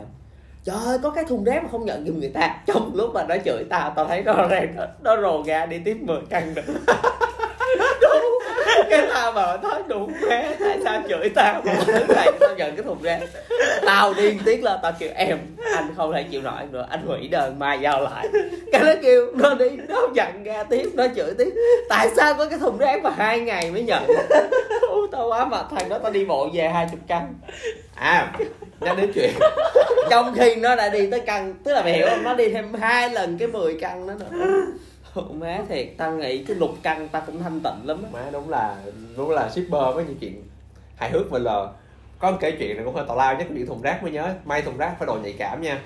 Trời 0.64 0.76
ơi 0.86 0.98
có 1.02 1.10
cái 1.10 1.24
thùng 1.24 1.44
rác 1.44 1.62
mà 1.62 1.68
không 1.72 1.84
nhận 1.84 2.06
giùm 2.06 2.20
người 2.20 2.28
ta. 2.28 2.56
Trong 2.66 2.90
lúc 2.94 3.10
mà 3.14 3.24
nó 3.28 3.34
chửi 3.44 3.64
tao 3.70 3.92
tao 3.96 4.04
thấy 4.06 4.22
nó, 4.22 4.34
nó 5.02 5.16
rồ 5.22 5.42
ra 5.46 5.66
đi 5.66 5.78
tiếp 5.84 5.96
10 6.00 6.18
căn 6.30 6.54
nữa. 6.54 6.62
Đúng. 8.02 8.35
cái 8.90 9.06
tao 9.14 9.32
mà 9.32 9.56
nói 9.62 9.82
đủ 9.88 10.10
bé 10.28 10.56
tại 10.60 10.78
sao 10.84 11.02
chửi 11.08 11.28
tao? 11.34 11.62
Mà 11.64 11.74
đứng 11.86 12.10
lại 12.10 12.32
tao 12.40 12.54
nhận 12.56 12.76
cái 12.76 12.84
thùng 12.84 13.02
ra 13.02 13.18
tao 13.86 14.14
điên 14.14 14.38
tiết 14.44 14.62
là 14.62 14.78
tao 14.82 14.92
kêu, 14.98 15.10
em, 15.14 15.38
anh 15.76 15.94
không 15.96 16.12
thể 16.12 16.22
chịu 16.22 16.42
nổi 16.42 16.62
nữa, 16.70 16.86
anh 16.90 17.06
hủy 17.06 17.28
đơn, 17.28 17.58
mai 17.58 17.78
giao 17.80 18.00
lại. 18.00 18.28
Cái 18.72 18.82
nó 18.84 18.92
kêu, 19.02 19.26
nó 19.34 19.54
đi, 19.54 19.70
nó 19.88 20.08
nhận 20.14 20.44
ra 20.44 20.64
tiếp, 20.64 20.88
nó 20.94 21.06
chửi 21.16 21.34
tiếp. 21.38 21.54
Tại 21.88 22.08
sao 22.16 22.34
có 22.34 22.46
cái 22.46 22.58
thùng 22.58 22.78
rác 22.78 23.02
mà 23.02 23.10
hai 23.16 23.40
ngày 23.40 23.70
mới 23.70 23.82
nhận? 23.82 24.02
Tao 25.12 25.28
quá 25.28 25.44
mà 25.44 25.62
thằng 25.70 25.88
đó 25.88 25.98
tao 25.98 26.12
đi 26.12 26.24
bộ 26.24 26.48
về 26.54 26.68
hai 26.68 26.86
chục 26.90 27.00
căn. 27.08 27.34
À 27.94 28.32
đang 28.80 28.96
đến 28.96 29.12
chuyện. 29.14 29.30
Trong 30.10 30.34
khi 30.36 30.56
nó 30.56 30.76
đã 30.76 30.88
đi 30.88 31.10
tới 31.10 31.20
căn, 31.20 31.54
tức 31.64 31.72
là 31.72 31.82
mày 31.82 31.92
hiểu 31.92 32.06
không? 32.10 32.22
Nó 32.22 32.34
đi 32.34 32.48
thêm 32.48 32.74
hai 32.74 33.10
lần 33.10 33.38
cái 33.38 33.48
10 33.48 33.78
căn 33.80 34.06
đó 34.06 34.14
nữa 34.14 34.46
má 35.22 35.60
thiệt, 35.68 35.86
tao 35.96 36.12
nghĩ 36.12 36.44
cái 36.44 36.56
lục 36.56 36.70
căn 36.82 37.08
tao 37.08 37.22
cũng 37.26 37.42
thanh 37.42 37.60
tịnh 37.64 37.86
lắm 37.86 38.02
á. 38.02 38.08
Má 38.12 38.30
đúng 38.32 38.50
là 38.50 38.76
đúng 39.16 39.30
là 39.30 39.48
shipper 39.48 39.70
có 39.70 40.02
những 40.06 40.16
chuyện 40.20 40.42
hài 40.96 41.10
hước 41.10 41.30
và 41.30 41.38
lờ. 41.38 41.72
Có 42.18 42.30
một 42.30 42.36
cái 42.40 42.56
chuyện 42.58 42.76
này 42.76 42.84
cũng 42.84 42.94
hơi 42.94 43.04
tào 43.08 43.16
lao 43.16 43.36
nhất 43.36 43.46
chuyện 43.54 43.66
thùng 43.66 43.82
rác 43.82 44.02
mới 44.02 44.12
nhớ. 44.12 44.34
May 44.44 44.62
thùng 44.62 44.76
rác 44.76 44.94
phải 44.98 45.06
đồ 45.06 45.18
nhạy 45.22 45.34
cảm 45.38 45.62
nha 45.62 45.82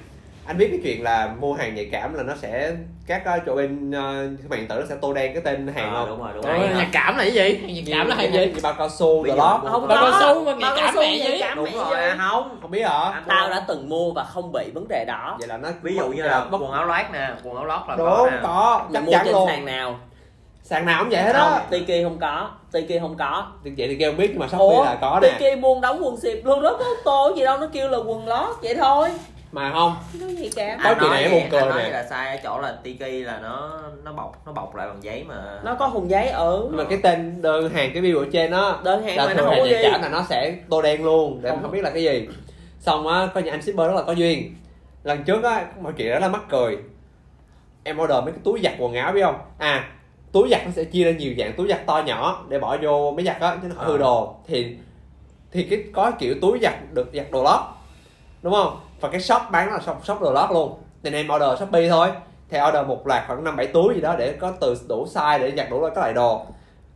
anh 0.51 0.59
biết 0.59 0.69
cái 0.71 0.81
chuyện 0.85 1.03
là 1.03 1.35
mua 1.41 1.53
hàng 1.55 1.75
nhạy 1.75 1.89
cảm 1.93 2.15
là 2.15 2.23
nó 2.23 2.35
sẽ 2.43 2.73
các 3.07 3.23
ờ, 3.25 3.39
chỗ 3.47 3.55
bên 3.55 3.89
uh, 3.91 3.95
thương 4.41 4.49
mại 4.49 4.59
điện 4.59 4.69
tử 4.69 4.77
nó 4.81 4.87
sẽ 4.89 4.95
tô 5.01 5.13
đen 5.13 5.33
cái 5.35 5.43
tên 5.43 5.67
hàng 5.75 5.95
Ờ, 5.95 6.01
không? 6.01 6.09
đúng 6.09 6.19
rồi 6.19 6.31
đúng 6.35 6.45
Ủa, 6.45 6.51
rồi. 6.59 6.69
nhạc 6.77 6.89
cảm 6.93 7.17
là 7.17 7.25
cái 7.25 7.33
gì? 7.33 7.83
Nhạc 7.85 7.97
cảm 7.99 8.07
là 8.07 8.15
hay 8.15 8.33
gì? 8.33 8.39
như 8.55 8.61
bao 8.63 8.73
cao 8.79 8.89
su 8.89 9.23
rồi 9.25 9.37
đó 9.37 9.61
không 9.71 9.89
Bao 9.89 10.05
có 10.05 10.11
cao 10.21 10.35
su 10.35 10.45
mà 10.45 10.53
nhạy 10.53 10.71
cao 10.71 10.77
cảm 10.77 10.95
su 10.95 11.01
mẹ 11.01 11.19
nhạy 11.19 11.39
gì? 11.39 11.45
đúng 11.57 11.73
rồi. 11.75 11.95
À, 12.01 12.17
không. 12.31 12.59
Không 12.63 12.71
biết 12.71 12.83
hả? 12.83 13.23
Tao 13.27 13.51
đã 13.51 13.65
từng 13.69 13.89
mua 13.89 14.13
và 14.13 14.25
không 14.25 14.53
bị 14.53 14.71
vấn 14.75 14.89
đề 14.89 15.05
đó. 15.05 15.37
Vậy 15.39 15.49
là 15.49 15.57
nó 15.57 15.69
ví 15.83 15.97
dụ 15.97 16.09
như 16.09 16.23
là 16.23 16.47
quần 16.51 16.71
áo 16.73 16.87
lót 16.87 17.07
nè 17.13 17.31
quần 17.45 17.57
áo 17.57 17.65
lót 17.67 17.81
là 17.89 17.97
có 17.97 18.29
đúng 18.31 18.41
có 18.43 18.83
chắc 18.93 19.05
mua 19.05 19.13
chắn 19.13 19.23
trên 19.25 19.33
luôn. 19.35 19.49
sàn 19.49 19.65
nào? 19.65 19.99
Sàn 20.63 20.87
nào 20.87 21.03
cũng 21.05 21.11
vậy 21.11 21.23
hết 21.23 21.33
không 21.33 21.51
đó 21.53 21.61
tiki 21.71 22.05
không 22.05 22.19
có 22.21 22.51
tiki 22.73 23.01
không 23.01 23.17
có. 23.17 23.47
Vậy 23.65 23.75
thì 23.89 23.97
kêu 23.99 24.11
không 24.11 24.17
biết 24.19 24.29
nhưng 24.31 24.39
mà 24.39 24.49
shopee 24.49 24.85
là 24.85 24.99
có 25.01 25.21
nè. 25.23 25.29
Tiki 25.39 25.61
buôn 25.61 25.81
đóng 25.81 26.05
quần 26.05 26.17
xịp 26.21 26.41
luôn 26.45 26.63
đó 26.63 26.77
có 26.79 26.85
tô 27.05 27.33
gì 27.37 27.45
đâu 27.45 27.59
nó 27.59 27.67
kêu 27.73 27.89
là 27.89 27.99
quần 27.99 28.29
lót 28.29 28.57
vậy 28.63 28.75
thôi 28.75 29.09
mà 29.53 29.73
không? 29.73 29.97
Cái 30.21 30.37
gì 30.37 30.51
cả 30.57 30.79
Có 30.85 30.95
chuyện 31.01 31.11
nói 31.11 31.21
này 31.23 31.31
buồn 31.31 31.43
cười 31.51 31.61
anh 31.61 31.69
nói 31.69 31.79
nè. 31.79 31.83
vậy 31.83 31.93
là 31.93 32.07
sai 32.11 32.37
ở 32.37 32.41
chỗ 32.45 32.61
là 32.61 32.79
tiki 32.83 33.27
là 33.27 33.39
nó 33.43 33.81
nó 34.05 34.13
bọc 34.13 34.47
nó 34.47 34.53
bọc 34.53 34.77
lại 34.77 34.87
bằng 34.87 35.03
giấy 35.03 35.25
mà. 35.29 35.61
Nó 35.65 35.75
có 35.75 35.89
thùng 35.89 36.11
giấy 36.11 36.29
ừ. 36.29 36.63
Nhưng 36.69 36.77
mà 36.77 36.85
cái 36.85 36.99
tên 37.03 37.43
đơn 37.43 37.71
hàng 37.71 37.91
cái 37.95 38.03
view 38.03 38.19
ở 38.19 38.27
trên 38.33 38.51
đó 38.51 38.81
đơn 38.85 39.03
hàng 39.03 39.17
là 39.17 39.27
mà 39.27 39.35
nó 39.35 39.45
không 39.45 39.55
có 39.59 39.65
ghi 39.65 39.77
cảm 39.83 40.03
là 40.03 40.09
nó 40.09 40.25
sẽ 40.29 40.57
tô 40.69 40.83
đen 40.83 41.05
luôn 41.05 41.41
để 41.43 41.51
Không. 41.51 41.59
em 41.59 41.63
không 41.63 41.73
biết 41.73 41.83
là 41.83 41.91
cái 41.91 42.03
gì. 42.03 42.29
Xong 42.81 43.09
á 43.09 43.29
có 43.35 43.41
những 43.41 43.55
anh 43.55 43.63
shipper 43.63 43.87
rất 43.87 43.95
là 43.95 44.03
có 44.03 44.13
duyên. 44.13 44.55
Lần 45.03 45.25
trước 45.25 45.45
á 45.45 45.67
mọi 45.81 45.93
chuyện 45.97 46.09
rất 46.09 46.19
là 46.19 46.29
mắc 46.29 46.43
cười. 46.49 46.79
Em 47.85 48.01
order 48.01 48.25
mấy 48.25 48.33
cái 48.33 48.41
túi 48.45 48.61
giặt 48.63 48.73
quần 48.79 48.95
áo 48.95 49.13
biết 49.13 49.23
không? 49.23 49.39
À 49.59 49.89
túi 50.33 50.49
giặt 50.51 50.61
nó 50.65 50.71
sẽ 50.77 50.85
chia 50.85 51.05
ra 51.05 51.11
nhiều 51.11 51.35
dạng 51.39 51.53
túi 51.57 51.69
giặt 51.69 51.87
to 51.87 52.03
nhỏ 52.07 52.45
để 52.49 52.59
bỏ 52.59 52.77
vô 52.83 53.11
máy 53.17 53.25
giặt 53.25 53.41
á 53.41 53.57
chứ 53.63 53.69
nó 53.77 53.85
hư 53.85 53.99
đồ. 53.99 54.35
Thì 54.47 54.77
thì 55.53 55.63
cái 55.63 55.85
có 55.93 56.11
kiểu 56.11 56.35
túi 56.41 56.59
giặt 56.63 56.75
được 56.93 57.11
giặt 57.15 57.31
đồ 57.31 57.43
lót 57.45 57.61
đúng 58.43 58.53
không 58.53 58.81
và 59.01 59.09
cái 59.09 59.21
shop 59.21 59.43
bán 59.51 59.73
là 59.73 59.81
shop 59.81 59.97
shop 60.05 60.21
đồ 60.21 60.33
lót 60.33 60.51
luôn. 60.51 60.79
Nên 61.03 61.13
em 61.13 61.29
order 61.35 61.59
shopee 61.59 61.89
thôi. 61.89 62.09
Thì 62.51 62.59
order 62.69 62.87
một 62.87 63.07
loạt 63.07 63.23
khoảng 63.27 63.45
năm 63.45 63.57
bảy 63.57 63.67
túi 63.67 63.95
gì 63.95 64.01
đó 64.01 64.17
để 64.19 64.33
có 64.33 64.53
từ 64.61 64.75
đủ 64.89 65.07
size 65.15 65.39
để 65.39 65.53
giặt 65.57 65.71
đủ 65.71 65.83
các 65.83 65.97
loại 65.97 66.13
đồ. 66.13 66.47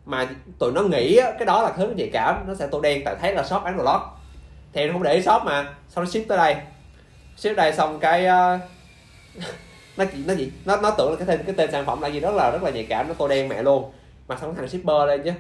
Mà 0.05 0.29
tụi 0.59 0.73
nó 0.73 0.83
nghĩ 0.83 1.21
cái 1.39 1.47
đó 1.47 1.63
là 1.63 1.73
thứ 1.77 1.93
nhạy 1.97 2.11
cảm. 2.13 2.45
Nó 2.47 2.55
sẽ 2.55 2.67
tô 2.67 2.81
đen 2.81 3.03
tại 3.05 3.17
thấy 3.21 3.35
là 3.35 3.43
shop 3.43 3.63
bán 3.65 3.77
đồ 3.77 3.85
lót. 3.85 4.01
Thì 4.73 4.81
em 4.81 4.93
không 4.93 5.03
để 5.03 5.15
ý 5.15 5.23
shop 5.23 5.43
mà. 5.45 5.75
Xong 5.89 6.05
nó 6.05 6.11
ship 6.11 6.29
tới 6.29 6.39
đây. 6.39 6.57
Ship 7.37 7.57
đây 7.57 7.73
xong 7.73 7.99
cái 7.99 8.27
uh, 8.27 8.61
nó 9.97 10.05
chỉ 10.13 10.19
nó 10.27 10.35
gì 10.35 10.53
nó 10.65 10.77
nó 10.77 10.91
tưởng 10.91 11.11
là 11.11 11.17
cái 11.17 11.27
tên 11.27 11.47
cái 11.47 11.55
tên 11.55 11.73
sản 11.73 11.87
phẩm 11.87 12.01
là 12.01 12.09
gì 12.09 12.21
đó 12.21 12.31
là 12.31 12.51
rất 12.51 12.63
là 12.63 12.71
nhạy 12.71 12.87
cảm 12.89 13.09
nó 13.09 13.15
tô 13.15 13.29
đen 13.29 13.49
mẹ 13.49 13.63
luôn. 13.63 13.93
Mà 14.29 14.37
xong 14.41 14.55
thằng 14.55 14.69
shipper 14.69 15.07
lên 15.07 15.23
chứ. 15.25 15.31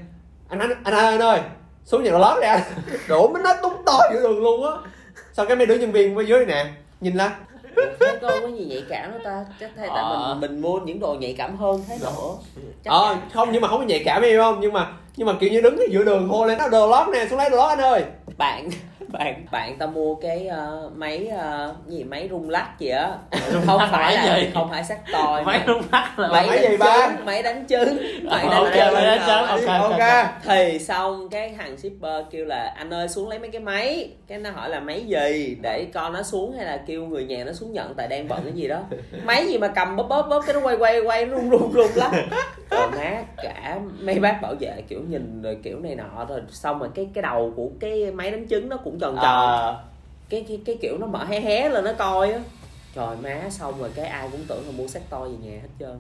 Anh 0.49 0.59
anh 0.59 0.71
anh 0.85 0.95
ơi 0.95 1.05
anh 1.05 1.23
ơi 1.23 1.41
xuống 1.85 2.05
nhà 2.05 2.11
lót 2.11 2.41
đi 2.41 2.47
anh. 2.49 2.63
Đổ 3.09 3.29
mới 3.29 3.43
nó 3.43 3.55
tung 3.63 3.83
to 3.87 3.99
giữa 4.13 4.21
đường 4.23 4.43
luôn 4.43 4.65
á 4.65 4.91
xong 5.37 5.47
cái 5.49 5.57
mấy 5.57 5.67
đứa 5.67 5.75
nhân 5.75 5.93
viên 5.93 6.17
ở 6.17 6.23
dưới 6.23 6.47
nè? 6.47 6.67
Nhìn 7.01 7.15
la 7.15 7.37
Thế 8.01 8.19
có 8.23 8.29
có 8.43 8.49
gì 8.59 8.65
nhạy 8.65 8.83
cảm 8.89 9.13
đó 9.13 9.19
ta? 9.25 9.45
Chắc 9.61 9.71
thay 9.77 9.89
tại 9.89 9.99
Ờ. 10.05 10.37
mình 10.41 10.41
mình 10.51 10.61
mua 10.63 10.79
những 10.81 11.01
đồ 11.01 11.15
nhạy 11.15 11.35
cảm 11.39 11.57
hơn 11.57 11.85
thế 11.89 11.99
nữa. 12.01 12.09
Chắc 12.85 12.91
ờ 12.91 13.17
không 13.35 13.49
nhưng 13.53 13.63
mà 13.63 13.69
không 13.69 13.79
có 13.79 13.85
nhạy 13.85 14.03
cảm 14.05 14.23
hiểu 14.23 14.43
không? 14.43 14.61
Nhưng 14.61 14.73
mà 14.73 14.93
nhưng 15.17 15.27
mà 15.27 15.33
kiểu 15.41 15.51
như 15.51 15.61
đứng 15.61 15.77
ở 15.77 15.85
giữa 15.91 16.05
đường 16.05 16.29
hô 16.29 16.47
lên 16.47 16.59
nó 16.59 16.69
đồ 16.69 16.89
lót 16.91 17.09
nè 17.09 17.27
xuống 17.31 17.39
lấy 17.39 17.51
đồ 17.51 17.57
lót 17.57 17.69
anh 17.69 17.79
ơi 17.79 18.05
bạn 18.39 18.69
bạn 19.09 19.45
bạn 19.53 19.77
tao 19.79 19.89
mua 19.89 20.15
cái 20.15 20.47
ờ, 20.47 20.91
máy 20.97 21.27
ờ, 21.29 21.75
gì 21.87 22.05
máy 22.05 22.29
rung 22.31 22.51
lắc 22.51 22.79
gì 22.79 22.89
á. 22.89 23.11
Không 23.67 23.79
lắc 23.79 23.89
phải 23.93 24.15
là 24.17 24.37
gì? 24.39 24.51
không 24.55 24.71
phải 24.71 24.85
sắc 24.85 24.99
tòi 25.13 25.45
máy 25.45 25.59
mà. 25.59 25.65
rung 25.67 25.83
lắc 25.93 26.19
là 26.19 26.29
máy 26.29 26.47
máy 26.49 26.59
gì 26.71 26.77
ba? 26.77 27.17
máy 27.25 27.43
đánh 27.43 27.65
trứng 27.69 27.97
máy 28.25 28.45
Ờ, 28.51 28.51
đánh 28.51 28.73
trứng. 28.75 28.95
máy 28.95 29.05
đánh 29.05 29.21
trứng, 29.27 29.69
ok, 29.69 29.81
ok, 29.91 30.27
thì 30.45 30.79
xong 30.79 31.29
cái 31.29 31.55
thằng 31.59 31.77
shipper 31.77 32.25
kêu 32.31 32.45
là 32.45 32.75
anh 32.77 32.95
ơi 32.95 33.09
xuống 33.09 33.29
lấy 33.29 33.39
mấy 33.39 33.49
cái 33.49 33.61
máy. 33.61 34.11
Cái 34.27 34.39
nó 34.39 34.51
hỏi 34.51 34.69
là 34.69 34.81
máy 34.81 35.05
gì? 35.07 35.57
Để 35.63 35.87
con 35.95 36.13
nó 36.13 36.23
xuống 36.23 36.57
hay 36.57 36.67
là 36.67 36.81
kêu 36.87 37.07
người 37.07 37.25
nhà 37.25 37.45
nó 37.45 37.53
xuống 37.53 37.73
nhận? 37.73 37.95
Tại 37.95 38.09
đang 38.09 38.29
bận 38.29 38.41
cái 38.45 38.53
gì 38.53 38.69
đó. 38.69 38.81
Máy 39.25 39.47
gì 39.47 39.59
mà 39.59 39.69
cầm 39.69 39.97
bóp 39.97 40.03
bóp 40.09 40.23
bóp 40.23 40.43
cái 40.47 40.55
nó 40.55 40.61
quay 40.61 40.77
quay 40.77 41.01
quay 41.01 41.27
rung 41.31 41.51
rung 41.51 41.73
rung 41.73 41.91
lắm. 41.95 42.11
Rồi 42.71 42.91
má 42.91 43.23
cả 43.43 43.79
mấy 44.01 44.21
bác 44.21 44.39
bảo 44.43 44.55
vệ 44.61 44.83
kiểu 44.89 45.01
nhìn 45.09 45.43
rồi 45.43 45.57
kiểu 45.63 45.79
này 45.81 45.95
nọ 45.95 46.25
rồi 46.29 46.41
xong 46.51 46.79
rồi 46.79 46.89
cái 46.95 47.09
cái 47.15 47.23
đầu 47.23 47.53
của 47.57 47.69
cái 47.81 48.11
máy 48.11 48.24
đánh 48.31 48.47
trứng 48.49 48.69
nó 48.69 48.77
cũng 48.77 48.99
tròn 48.99 49.17
tròn. 49.23 49.49
À, 49.49 49.75
cái, 50.29 50.45
cái 50.49 50.61
cái 50.65 50.79
kiểu 50.83 50.99
nó 50.99 51.07
mở 51.07 51.25
hé 51.25 51.41
hé 51.41 51.69
lên 51.69 51.85
nó 51.85 51.93
coi 51.93 52.33
á. 52.33 52.39
Trời 52.95 53.17
má 53.23 53.51
xong 53.51 53.81
rồi 53.81 53.91
cái 53.95 54.07
ai 54.07 54.29
cũng 54.33 54.45
tưởng 54.49 54.67
là 54.67 54.73
mua 54.77 54.87
set 54.87 55.03
to 55.11 55.21
về 55.21 55.31
nhà 55.43 55.59
hết 55.63 55.69
trơn. 55.81 55.99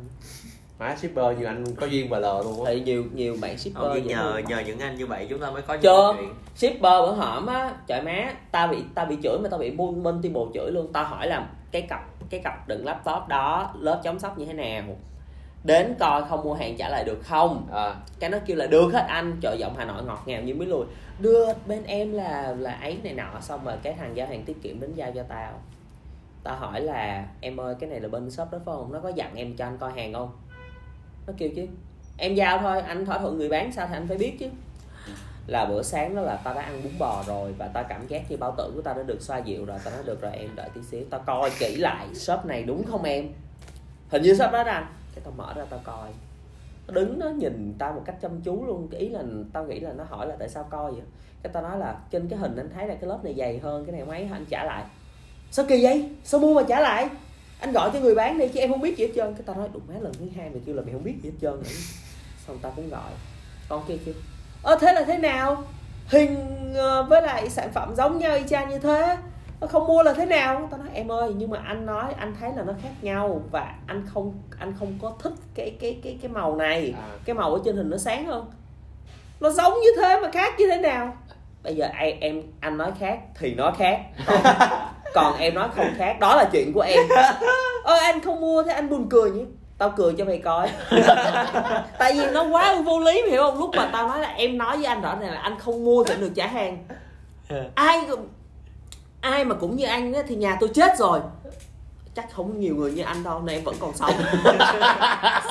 Má 0.78 0.96
shipper 0.96 1.38
nhiều 1.38 1.48
anh 1.48 1.64
có 1.74 1.86
duyên 1.86 2.10
bà 2.10 2.18
lờ 2.18 2.42
luôn 2.44 2.64
á. 2.64 2.72
Thì 2.74 2.80
nhiều 2.80 3.04
nhiều 3.14 3.36
bạn 3.40 3.58
shipper 3.58 3.82
như 3.82 3.88
vậy 3.88 4.02
nhờ 4.02 4.32
luôn. 4.36 4.44
nhờ 4.48 4.62
những 4.66 4.78
anh 4.78 4.96
như 4.96 5.06
vậy 5.06 5.26
chúng 5.30 5.40
ta 5.40 5.50
mới 5.50 5.62
có 5.62 5.76
Chưa. 5.76 6.14
chuyện. 6.18 6.34
Shipper 6.56 6.80
bữa 6.82 7.12
hổm 7.12 7.46
á 7.46 7.74
trời 7.86 8.02
má 8.02 8.34
tao 8.50 8.68
bị 8.68 8.78
tao 8.94 9.06
bị 9.06 9.16
chửi 9.22 9.38
mà 9.42 9.48
tao 9.48 9.60
bị 9.60 9.70
buôn 9.70 10.02
bên 10.02 10.22
ti 10.22 10.28
bồ 10.28 10.48
chửi 10.54 10.70
luôn. 10.70 10.92
Tao 10.92 11.04
hỏi 11.04 11.26
là 11.26 11.46
cái 11.70 11.82
cặp 11.82 12.00
cái 12.30 12.40
cặp 12.44 12.68
đựng 12.68 12.86
laptop 12.86 13.28
đó 13.28 13.74
lớp 13.78 14.00
chống 14.04 14.18
sốc 14.18 14.38
như 14.38 14.46
thế 14.46 14.52
nào? 14.52 14.82
Đến 15.64 15.94
coi 15.98 16.22
không 16.28 16.44
mua 16.44 16.54
hàng 16.54 16.76
trả 16.78 16.88
lại 16.88 17.04
được 17.04 17.18
không? 17.22 17.68
À, 17.72 17.94
cái 18.20 18.30
nó 18.30 18.38
kêu 18.46 18.56
là 18.56 18.66
được 18.66 18.90
hết 18.92 19.04
anh. 19.08 19.36
Trời 19.40 19.58
giọng 19.58 19.74
hà 19.78 19.84
nội 19.84 20.02
ngọt 20.02 20.22
ngào 20.26 20.42
như 20.42 20.54
mấy 20.54 20.66
lùi 20.66 20.84
đưa 21.18 21.46
bên 21.66 21.84
em 21.84 22.12
là 22.12 22.54
là 22.58 22.72
ấy 22.72 22.98
này 23.04 23.14
nọ 23.14 23.40
xong 23.40 23.64
rồi 23.64 23.76
cái 23.82 23.92
thằng 23.92 24.16
giao 24.16 24.26
hàng 24.26 24.44
tiết 24.44 24.62
kiệm 24.62 24.80
đến 24.80 24.94
giao 24.94 25.12
cho 25.12 25.22
tao. 25.22 25.52
Tao 26.42 26.56
hỏi 26.56 26.80
là 26.80 27.26
em 27.40 27.60
ơi 27.60 27.74
cái 27.80 27.90
này 27.90 28.00
là 28.00 28.08
bên 28.08 28.30
shop 28.30 28.50
đó 28.52 28.58
phải 28.64 28.74
không? 28.74 28.92
Nó 28.92 29.00
có 29.00 29.08
dặn 29.08 29.34
em 29.34 29.56
cho 29.56 29.64
anh 29.64 29.78
coi 29.78 29.92
hàng 29.92 30.12
không? 30.12 30.32
Nó 31.26 31.32
kêu 31.38 31.48
chứ 31.56 31.66
em 32.16 32.34
giao 32.34 32.58
thôi 32.58 32.80
anh 32.80 33.06
thỏa 33.06 33.18
thuận 33.18 33.38
người 33.38 33.48
bán 33.48 33.72
sao 33.72 33.86
thì 33.86 33.94
anh 33.94 34.08
phải 34.08 34.16
biết 34.16 34.36
chứ. 34.40 34.46
Là 35.46 35.64
bữa 35.64 35.82
sáng 35.82 36.16
đó 36.16 36.22
là 36.22 36.36
tao 36.36 36.54
đã 36.54 36.62
ăn 36.62 36.82
bún 36.82 36.92
bò 36.98 37.24
rồi 37.26 37.52
và 37.58 37.68
tao 37.68 37.84
cảm 37.88 38.06
giác 38.06 38.30
như 38.30 38.36
bao 38.36 38.54
tử 38.58 38.72
của 38.74 38.82
tao 38.82 38.94
đã 38.94 39.02
được 39.02 39.20
xoa 39.20 39.38
dịu 39.38 39.64
rồi 39.64 39.78
tao 39.84 39.94
nói 39.94 40.02
được 40.06 40.20
rồi 40.20 40.32
em 40.36 40.50
đợi 40.54 40.68
tí 40.74 40.82
xíu 40.82 41.04
tao 41.10 41.20
coi 41.26 41.50
kỹ 41.58 41.76
lại 41.76 42.14
shop 42.14 42.44
này 42.46 42.62
đúng 42.62 42.84
không 42.84 43.02
em? 43.02 43.28
Hình 44.08 44.22
như 44.22 44.34
shop 44.34 44.52
đó 44.52 44.64
nè, 44.64 44.70
anh. 44.70 44.86
Cái 45.14 45.22
tao 45.24 45.32
mở 45.36 45.52
ra 45.56 45.64
tao 45.70 45.80
coi 45.84 46.10
đứng 46.88 47.18
nó 47.18 47.28
nhìn 47.28 47.74
tao 47.78 47.92
một 47.92 48.02
cách 48.04 48.16
chăm 48.22 48.40
chú 48.40 48.66
luôn, 48.66 48.88
cái 48.90 49.00
ý 49.00 49.08
là 49.08 49.22
tao 49.52 49.64
nghĩ 49.64 49.80
là 49.80 49.92
nó 49.92 50.04
hỏi 50.04 50.26
là 50.26 50.36
tại 50.38 50.48
sao 50.48 50.66
coi 50.70 50.92
vậy? 50.92 51.02
Cái 51.42 51.52
tao 51.52 51.62
nói 51.62 51.78
là 51.78 51.96
trên 52.10 52.28
cái 52.28 52.38
hình 52.38 52.56
anh 52.56 52.70
thấy 52.74 52.88
là 52.88 52.94
cái 52.94 53.08
lớp 53.08 53.24
này 53.24 53.34
dày 53.38 53.58
hơn, 53.58 53.84
cái 53.84 53.92
này 53.92 54.06
mấy, 54.06 54.28
anh 54.32 54.44
trả 54.50 54.64
lại. 54.64 54.84
Sao 55.50 55.64
kỳ 55.68 55.82
vậy? 55.82 56.10
Sao 56.24 56.40
mua 56.40 56.54
mà 56.54 56.62
trả 56.68 56.80
lại? 56.80 57.08
Anh 57.60 57.72
gọi 57.72 57.90
cho 57.92 58.00
người 58.00 58.14
bán 58.14 58.38
đi 58.38 58.48
chứ 58.48 58.60
em 58.60 58.70
không 58.70 58.80
biết 58.80 58.96
gì 58.98 59.06
hết 59.06 59.12
trơn. 59.16 59.34
Cái 59.34 59.42
tao 59.46 59.56
nói, 59.56 59.68
đụng 59.72 59.82
má 59.88 59.94
lần 60.00 60.14
thứ 60.14 60.26
hai 60.36 60.50
mày 60.50 60.60
kêu 60.66 60.74
là 60.74 60.82
mày 60.82 60.92
không 60.92 61.04
biết 61.04 61.14
gì 61.22 61.30
hết 61.30 61.36
trơn 61.40 61.52
nữa 61.52 61.68
xong 62.46 62.58
tao 62.62 62.72
cũng 62.76 62.90
gọi. 62.90 63.10
Con 63.68 63.84
kia 63.88 63.96
kêu, 64.04 64.14
ơ, 64.62 64.78
thế 64.80 64.92
là 64.92 65.04
thế 65.04 65.18
nào? 65.18 65.64
Hình 66.06 66.36
ờ, 66.74 67.02
với 67.02 67.22
lại 67.22 67.50
sản 67.50 67.70
phẩm 67.74 67.94
giống 67.96 68.18
nhau 68.18 68.36
y 68.36 68.42
chang 68.48 68.68
như 68.68 68.78
thế. 68.78 69.16
Không 69.68 69.86
mua 69.86 70.02
là 70.02 70.12
thế 70.12 70.26
nào? 70.26 70.68
Tao 70.70 70.80
nói 70.80 70.88
em 70.94 71.12
ơi 71.12 71.32
nhưng 71.36 71.50
mà 71.50 71.58
anh 71.66 71.86
nói 71.86 72.14
anh 72.18 72.34
thấy 72.40 72.50
là 72.56 72.62
nó 72.62 72.72
khác 72.82 72.88
nhau 73.02 73.42
và 73.50 73.74
anh 73.86 74.06
không 74.14 74.42
anh 74.58 74.74
không 74.78 74.98
có 75.02 75.12
thích 75.22 75.32
cái 75.54 75.76
cái 75.80 75.98
cái 76.04 76.18
cái 76.22 76.30
màu 76.30 76.56
này. 76.56 76.94
À. 76.96 77.08
cái 77.24 77.34
màu 77.34 77.54
ở 77.54 77.60
trên 77.64 77.76
hình 77.76 77.90
nó 77.90 77.96
sáng 77.96 78.26
hơn. 78.26 78.46
Nó 79.40 79.50
giống 79.50 79.72
như 79.72 79.88
thế 79.96 80.20
mà 80.20 80.30
khác 80.30 80.54
như 80.58 80.66
thế 80.70 80.80
nào? 80.80 81.16
Bây 81.62 81.76
giờ 81.76 81.86
em, 81.98 82.16
em 82.20 82.42
anh 82.60 82.78
nói 82.78 82.92
khác 82.98 83.18
thì 83.38 83.54
nó 83.54 83.72
khác. 83.78 84.00
Còn, 84.26 84.42
còn 85.14 85.38
em 85.38 85.54
nói 85.54 85.68
không 85.76 85.86
khác 85.96 86.16
đó 86.20 86.36
là 86.36 86.48
chuyện 86.52 86.72
của 86.72 86.80
em. 86.80 87.08
Ơ 87.84 87.96
anh 87.96 88.20
không 88.20 88.40
mua 88.40 88.62
thế 88.62 88.72
anh 88.72 88.88
buồn 88.88 89.08
cười 89.10 89.30
nhỉ? 89.30 89.44
Tao 89.78 89.92
cười 89.96 90.14
cho 90.18 90.24
mày 90.24 90.38
coi. 90.38 90.68
Tại 91.98 92.12
vì 92.12 92.26
nó 92.32 92.48
quá 92.50 92.76
vô 92.84 93.00
lý 93.00 93.22
hiểu 93.30 93.42
không? 93.42 93.58
Lúc 93.58 93.70
mà 93.76 93.90
tao 93.92 94.08
nói 94.08 94.20
là 94.20 94.28
em 94.28 94.58
nói 94.58 94.76
với 94.76 94.86
anh 94.86 95.02
rõ 95.02 95.16
ràng 95.20 95.30
là 95.30 95.40
anh 95.40 95.58
không 95.58 95.84
mua 95.84 96.04
thì 96.04 96.14
anh 96.14 96.20
được 96.20 96.32
trả 96.34 96.46
hàng. 96.46 96.84
Ai 97.74 98.00
ai 99.24 99.44
mà 99.44 99.54
cũng 99.54 99.76
như 99.76 99.86
anh 99.86 100.12
á, 100.12 100.22
thì 100.26 100.34
nhà 100.36 100.56
tôi 100.60 100.70
chết 100.74 100.98
rồi. 100.98 101.20
Chắc 102.14 102.32
không 102.32 102.60
nhiều 102.60 102.76
người 102.76 102.92
như 102.92 103.02
anh 103.02 103.22
đâu 103.22 103.42
nên 103.42 103.56
em 103.56 103.64
vẫn 103.64 103.74
còn 103.80 103.96
sống. 103.96 104.10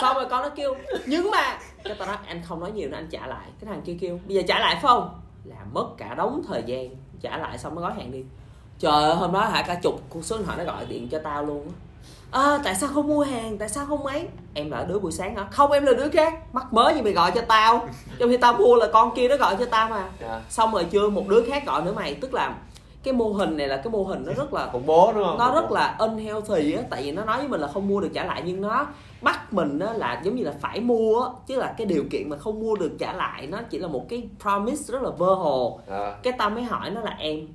Xong 0.02 0.16
rồi 0.16 0.26
con 0.30 0.44
nó 0.44 0.50
kêu 0.50 0.76
nhưng 1.06 1.32
mà 1.32 1.58
cái 1.84 1.96
tao 2.00 2.08
nói 2.08 2.18
anh 2.26 2.42
không 2.48 2.60
nói 2.60 2.72
nhiều 2.72 2.90
nữa 2.90 2.98
anh 2.98 3.08
trả 3.08 3.28
lại. 3.28 3.48
Cái 3.62 3.74
thằng 3.74 3.82
kia 3.82 3.98
kêu 4.02 4.20
bây 4.28 4.36
giờ 4.36 4.42
trả 4.48 4.60
lại 4.60 4.74
phải 4.74 4.82
không? 4.82 5.20
Làm 5.46 5.74
mất 5.74 5.88
cả 5.98 6.14
đống 6.14 6.42
thời 6.48 6.64
gian 6.66 6.90
trả 7.22 7.38
lại 7.38 7.58
xong 7.58 7.76
nó 7.76 7.82
gói 7.82 7.94
hàng 7.94 8.12
đi. 8.12 8.24
Trời 8.80 9.04
ơi 9.04 9.16
hôm 9.16 9.32
đó 9.34 9.46
hả 9.46 9.62
cả 9.62 9.76
chục 9.76 10.02
cuộc 10.10 10.26
số 10.26 10.38
điện 10.38 10.46
thoại 10.46 10.58
nó 10.58 10.64
gọi 10.64 10.86
điện 10.86 11.08
cho 11.12 11.20
tao 11.24 11.46
luôn 11.46 11.68
á. 11.68 11.74
À, 12.42 12.60
tại 12.64 12.76
sao 12.76 12.90
không 12.94 13.08
mua 13.08 13.24
hàng? 13.24 13.58
Tại 13.58 13.70
sao 13.70 13.86
không 13.86 14.06
ấy 14.06 14.28
em 14.54 14.72
là 14.72 14.84
đứa 14.84 15.00
buổi 15.00 15.12
sáng 15.12 15.36
hả? 15.36 15.48
Không 15.52 15.72
em 15.72 15.86
là 15.86 15.94
đứa 15.94 16.10
khác. 16.10 16.34
Mắc 16.54 16.74
mớ 16.74 16.94
gì 16.96 17.02
mày 17.02 17.14
gọi 17.14 17.32
cho 17.32 17.42
tao. 17.42 17.88
Trong 18.20 18.30
khi 18.30 18.38
tao 18.38 18.54
mua 18.54 18.76
là 18.76 18.88
con 18.94 19.16
kia 19.16 19.28
nó 19.28 19.38
gọi 19.38 19.56
cho 19.60 19.66
tao 19.66 19.90
mà. 19.90 20.10
À. 20.28 20.42
xong 20.50 20.74
rồi 20.74 20.86
chưa 20.92 21.10
một 21.10 21.28
đứa 21.28 21.44
khác 21.50 21.66
gọi 21.66 21.82
nữa 21.82 21.94
mày. 21.94 22.14
Tức 22.14 22.34
là 22.34 22.56
cái 23.04 23.14
mô 23.14 23.30
hình 23.30 23.58
này 23.58 23.68
là 23.68 23.78
cái 23.78 23.92
mô 23.92 24.04
hình 24.04 24.24
nó 24.26 24.34
rất 24.34 24.54
là 24.54 24.68
khủng 24.72 24.86
bố 24.86 25.14
đúng 25.16 25.24
không? 25.24 25.38
nó 25.38 25.54
rất 25.54 25.72
là 25.72 25.96
unhealthy 26.00 26.74
á. 26.74 26.82
Tại 26.90 27.04
vì 27.04 27.12
nó 27.12 27.26
nói 27.26 27.38
với 27.38 27.48
mình 27.48 27.62
là 27.62 27.68
không 27.68 27.88
mua 27.88 28.02
được 28.02 28.10
trả 28.14 28.26
lại 28.26 28.44
nhưng 28.46 28.62
nó 28.62 28.88
bắt 29.22 29.54
mình 29.54 29.80
á 29.80 29.94
là 29.94 30.22
giống 30.24 30.36
như 30.36 30.44
là 30.44 30.54
phải 30.62 30.80
mua 30.80 31.22
á. 31.22 31.30
Chứ 31.48 31.56
là 31.56 31.74
cái 31.78 31.86
điều 31.86 32.04
kiện 32.12 32.30
mà 32.30 32.38
không 32.38 32.60
mua 32.60 32.76
được 32.76 32.92
trả 33.00 33.14
lại 33.14 33.48
nó 33.48 33.60
chỉ 33.70 33.78
là 33.78 33.88
một 33.88 34.10
cái 34.10 34.28
promise 34.42 34.92
rất 34.94 35.02
là 35.02 35.10
vơ 35.10 35.34
hồ. 35.34 35.80
À. 35.88 36.16
cái 36.24 36.34
tao 36.38 36.50
mới 36.50 36.64
hỏi 36.64 36.90
nó 36.90 37.02
là 37.02 37.16
em 37.20 37.48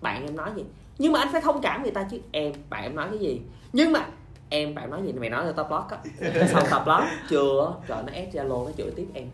bạn 0.00 0.26
em 0.26 0.36
nói 0.36 0.50
gì? 0.56 0.64
Nhưng 0.98 1.12
mà 1.12 1.18
anh 1.20 1.28
phải 1.32 1.40
thông 1.40 1.60
cảm 1.60 1.82
người 1.82 1.90
ta 1.90 2.02
chứ. 2.10 2.18
Em 2.32 2.52
bạn 2.70 2.82
em 2.82 2.96
nói 2.96 3.06
cái 3.10 3.18
gì? 3.18 3.40
Nhưng 3.72 3.92
mà 3.92 4.06
em 4.48 4.74
bạn 4.74 4.90
nói 4.90 5.00
gì? 5.06 5.12
Mày 5.12 5.30
nói 5.30 5.44
cho 5.46 5.52
tao 5.52 5.64
block 5.64 5.90
á. 5.90 5.98
Xong 6.48 6.62
tao 6.70 6.84
block. 6.84 7.02
Chưa 7.28 7.72
trời 7.88 8.02
nó 8.06 8.12
ép 8.12 8.32
zalo 8.34 8.64
nó 8.64 8.70
chửi 8.76 8.90
tiếp 8.96 9.06
em 9.14 9.24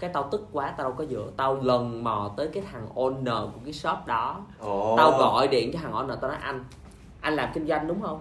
cái 0.00 0.10
tao 0.12 0.28
tức 0.32 0.46
quá 0.52 0.74
tao 0.76 0.88
đâu 0.88 0.96
có 0.98 1.04
dựa. 1.04 1.30
Tao 1.36 1.60
lần 1.62 2.04
mò 2.04 2.34
tới 2.36 2.48
cái 2.48 2.62
thằng 2.72 2.88
owner 2.94 3.46
của 3.46 3.60
cái 3.64 3.72
shop 3.72 4.06
đó. 4.06 4.46
Ồ. 4.58 4.96
tao 4.96 5.10
gọi 5.10 5.48
điện 5.48 5.70
cho 5.72 5.78
thằng 5.82 5.92
owner 5.92 6.16
tao 6.16 6.30
nói 6.30 6.40
anh 6.40 6.64
anh 7.20 7.34
làm 7.34 7.50
kinh 7.54 7.66
doanh 7.66 7.88
đúng 7.88 8.00
không? 8.00 8.20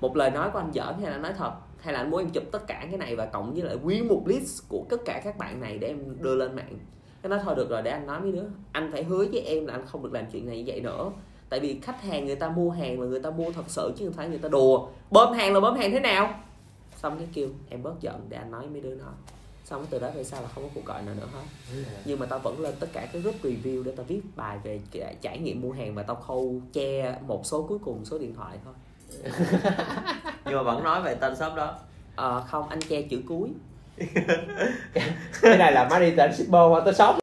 Một 0.00 0.16
lời 0.16 0.30
nói 0.30 0.50
của 0.50 0.58
anh 0.58 0.72
giỡn 0.74 0.94
hay 1.00 1.06
là 1.06 1.12
anh 1.12 1.22
nói 1.22 1.32
thật? 1.38 1.52
Hay 1.80 1.94
là 1.94 2.00
anh 2.00 2.10
muốn 2.10 2.20
em 2.20 2.30
chụp 2.30 2.44
tất 2.52 2.66
cả 2.66 2.86
cái 2.90 2.98
này 2.98 3.16
và 3.16 3.26
cộng 3.26 3.54
với 3.54 3.62
lại 3.62 3.76
nguyên 3.82 4.08
một 4.08 4.22
list 4.26 4.68
của 4.68 4.84
tất 4.88 4.96
cả 5.04 5.20
các 5.24 5.38
bạn 5.38 5.60
này 5.60 5.78
để 5.78 5.88
em 5.88 6.22
đưa 6.22 6.34
lên 6.34 6.56
mạng? 6.56 6.78
Cái 7.22 7.30
nói 7.30 7.38
thôi 7.44 7.54
được 7.54 7.70
rồi 7.70 7.82
để 7.82 7.90
anh 7.90 8.06
nói 8.06 8.20
với 8.20 8.32
đứa. 8.32 8.44
Anh 8.72 8.92
phải 8.92 9.04
hứa 9.04 9.26
với 9.32 9.40
em 9.40 9.66
là 9.66 9.74
anh 9.74 9.86
không 9.86 10.02
được 10.02 10.12
làm 10.12 10.24
chuyện 10.32 10.46
này 10.46 10.56
như 10.56 10.64
vậy 10.66 10.80
nữa. 10.80 11.10
Tại 11.48 11.60
vì 11.60 11.78
khách 11.82 12.02
hàng 12.02 12.26
người 12.26 12.36
ta 12.36 12.48
mua 12.48 12.70
hàng 12.70 13.00
là 13.00 13.06
người 13.06 13.20
ta 13.20 13.30
mua 13.30 13.52
thật 13.52 13.64
sự 13.66 13.92
chứ 13.96 14.04
không 14.04 14.14
phải 14.14 14.28
người 14.28 14.38
ta 14.38 14.48
đùa. 14.48 14.88
Bơm 15.10 15.32
hàng 15.32 15.54
là 15.54 15.60
bơm 15.60 15.76
hàng 15.76 15.90
thế 15.90 16.00
nào? 16.00 16.34
Xong 16.96 17.18
cái 17.18 17.28
kêu 17.34 17.48
em 17.68 17.82
bớt 17.82 18.00
giận 18.00 18.26
để 18.28 18.36
anh 18.36 18.50
nói 18.50 18.60
với 18.60 18.70
mấy 18.70 18.80
đứa 18.80 18.94
nó 18.94 19.12
xong 19.68 19.86
từ 19.90 19.98
đó 19.98 20.10
về 20.10 20.24
sau 20.24 20.42
là 20.42 20.48
không 20.48 20.64
có 20.64 20.70
cuộc 20.74 20.84
gọi 20.84 21.02
nào 21.02 21.14
nữa 21.14 21.28
hết. 21.32 21.42
Nhưng 22.04 22.18
mà 22.18 22.26
tao 22.26 22.38
vẫn 22.38 22.60
lên 22.60 22.74
tất 22.80 22.86
cả 22.92 23.08
cái 23.12 23.22
group 23.22 23.34
review 23.42 23.84
để 23.84 23.92
tao 23.96 24.06
viết 24.08 24.20
bài 24.36 24.58
về 24.62 24.80
trải 25.20 25.38
nghiệm 25.38 25.60
mua 25.60 25.72
hàng 25.72 25.94
và 25.94 26.02
tao 26.02 26.16
khâu 26.16 26.60
che 26.72 27.18
một 27.26 27.46
số 27.46 27.66
cuối 27.68 27.78
cùng 27.84 28.04
số 28.04 28.18
điện 28.18 28.34
thoại 28.34 28.58
thôi. 28.64 28.74
Nhưng 30.44 30.56
mà 30.56 30.62
vẫn 30.62 30.84
nói 30.84 31.02
về 31.02 31.14
tên 31.14 31.36
shop 31.36 31.54
đó. 31.54 31.78
Ờ, 32.16 32.44
không 32.48 32.68
anh 32.68 32.80
che 32.80 33.02
chữ 33.02 33.22
cuối. 33.28 33.50
Cái 35.42 35.58
này 35.58 35.72
là 35.72 35.88
má 35.90 35.98
đi 35.98 36.10
tỉnh 36.16 36.32
shipper 36.34 36.62
qua 36.70 36.80
tới 36.84 36.94
shop. 36.94 37.16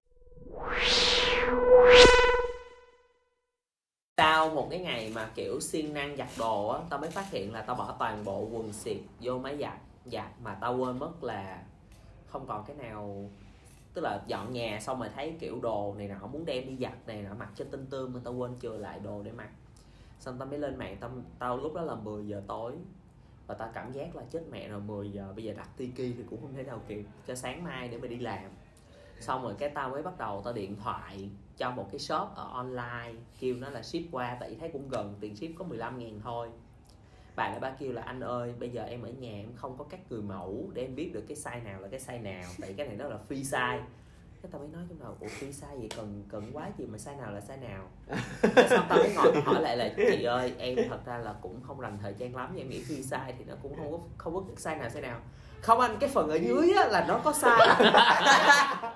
Sau 4.18 4.50
một 4.50 4.68
cái 4.70 4.80
ngày 4.80 5.12
mà 5.16 5.30
kiểu 5.36 5.60
siêng 5.60 5.94
năng 5.94 6.18
giặt 6.18 6.30
đồ 6.38 6.68
á 6.68 6.80
tao 6.90 7.00
mới 7.00 7.10
phát 7.10 7.26
hiện 7.32 7.54
là 7.54 7.62
tao 7.62 7.76
bỏ 7.76 7.96
toàn 8.00 8.24
bộ 8.26 8.48
quần 8.52 8.74
xịt 8.74 8.98
vô 9.22 9.38
máy 9.38 9.58
giặt 9.60 9.78
giặt 10.06 10.28
mà 10.44 10.58
tao 10.62 10.78
quên 10.78 11.00
mất 11.00 11.24
là 11.24 11.58
không 12.36 12.48
còn 12.48 12.66
cái 12.66 12.76
nào, 12.76 13.30
tức 13.94 14.02
là 14.02 14.24
dọn 14.28 14.54
nhà 14.54 14.80
xong 14.82 15.00
rồi 15.00 15.10
thấy 15.16 15.36
kiểu 15.40 15.60
đồ 15.62 15.96
này 15.98 16.08
nọ, 16.08 16.28
muốn 16.28 16.46
đem 16.46 16.68
đi 16.68 16.78
giặt 16.78 17.08
này 17.08 17.22
nọ, 17.22 17.34
mặc 17.34 17.50
cho 17.56 17.66
tinh 17.72 17.86
tươm 17.90 18.14
mà 18.14 18.20
tao 18.24 18.34
quên 18.34 18.60
chừa 18.60 18.78
lại 18.78 19.00
đồ 19.00 19.22
để 19.24 19.32
mặc. 19.32 19.50
Xong 20.20 20.38
tao 20.40 20.48
mới 20.48 20.60
lên 20.60 20.78
mạng, 20.78 20.98
tao 21.00 21.12
tao 21.40 21.58
lúc 21.58 21.74
đó 21.74 21.82
là 21.82 21.96
10 21.96 22.28
giờ 22.28 22.42
tối, 22.48 22.74
và 23.48 23.56
tao 23.56 23.70
cảm 23.74 23.92
giác 23.92 24.16
là 24.16 24.24
chết 24.32 24.44
mẹ 24.52 24.68
rồi 24.68 24.82
10 24.82 25.12
giờ, 25.12 25.34
bây 25.36 25.44
giờ 25.44 25.54
đặt 25.54 25.70
tiki 25.78 25.96
thì 25.96 26.24
cũng 26.30 26.42
không 26.42 26.54
thể 26.54 26.64
nào 26.64 26.82
kịp, 26.88 27.06
cho 27.28 27.36
sáng 27.36 27.64
mai 27.64 27.88
để 27.88 27.98
mà 27.98 28.08
đi 28.08 28.18
làm. 28.18 28.52
Xong 29.20 29.44
rồi 29.44 29.56
cái 29.58 29.70
tao 29.70 29.90
mới 29.90 30.04
bắt 30.04 30.18
đầu 30.18 30.42
tao 30.46 30.54
điện 30.54 30.76
thoại 30.84 31.30
cho 31.58 31.72
một 31.72 31.88
cái 31.92 32.00
shop 32.00 32.28
ở 32.36 32.50
online, 32.54 33.14
kêu 33.40 33.56
nó 33.56 33.70
là 33.70 33.82
ship 33.82 34.12
qua, 34.12 34.38
tại 34.40 34.50
vì 34.50 34.56
thấy 34.56 34.70
cũng 34.74 34.90
gần, 34.90 35.16
tiền 35.20 35.36
ship 35.36 35.58
có 35.58 35.66
15 35.66 36.00
ngàn 36.00 36.20
thôi 36.24 36.50
bà 37.36 37.50
lại 37.50 37.60
ba 37.60 37.70
kêu 37.80 37.92
là, 37.92 38.02
anh 38.02 38.20
ơi, 38.20 38.54
bây 38.60 38.70
giờ 38.70 38.84
em 38.84 39.02
ở 39.02 39.10
nhà 39.10 39.32
em 39.32 39.54
không 39.56 39.78
có 39.78 39.86
các 39.90 40.00
người 40.10 40.22
mẫu 40.22 40.72
để 40.74 40.82
em 40.82 40.96
biết 40.96 41.12
được 41.14 41.24
cái 41.28 41.38
size 41.38 41.64
nào 41.64 41.82
là 41.82 41.88
cái 41.88 42.00
size 42.00 42.22
nào, 42.22 42.44
tại 42.62 42.74
cái 42.78 42.88
này 42.88 42.96
nó 42.96 43.08
là 43.08 43.20
free 43.30 43.44
size 43.44 43.82
cái 44.46 44.52
tao 44.52 44.60
mới 44.62 44.70
nói 44.74 44.84
trong 44.90 45.00
đầu 45.00 45.18
ủa 45.20 45.28
free 45.28 45.52
size 45.52 45.80
vậy 45.80 45.90
cần 45.98 46.24
cần 46.30 46.52
quá 46.54 46.70
gì 46.78 46.86
mà 46.86 46.98
size 46.98 47.18
nào 47.18 47.32
là 47.32 47.42
size 47.48 47.70
nào. 47.70 47.84
Xong 48.70 48.86
tao 48.90 48.98
mới 48.98 49.14
ngồi 49.16 49.32
tao 49.34 49.42
hỏi 49.54 49.62
lại 49.62 49.78
là 49.78 49.90
chị 49.98 50.24
ơi 50.24 50.54
em 50.58 50.76
thật 50.90 51.06
ra 51.06 51.18
là 51.18 51.34
cũng 51.42 51.62
không 51.68 51.80
rành 51.80 51.98
thời 52.02 52.14
trang 52.14 52.36
lắm 52.36 52.56
em 52.58 52.70
nghĩ 52.70 52.84
free 52.84 53.02
size 53.02 53.34
thì 53.38 53.46
nó 53.48 53.54
cũng 53.64 53.76
không 53.76 53.92
có 53.92 53.98
không 54.18 54.34
có 54.34 54.42
size 54.58 54.78
nào 54.80 54.90
size 54.90 55.02
nào. 55.02 55.20
Không 55.62 55.80
anh 55.80 55.98
cái 56.00 56.10
phần 56.10 56.30
ở 56.30 56.36
dưới 56.36 56.74
á, 56.78 56.86
là 56.86 57.06
nó 57.08 57.20
có 57.24 57.32
size 57.32 57.92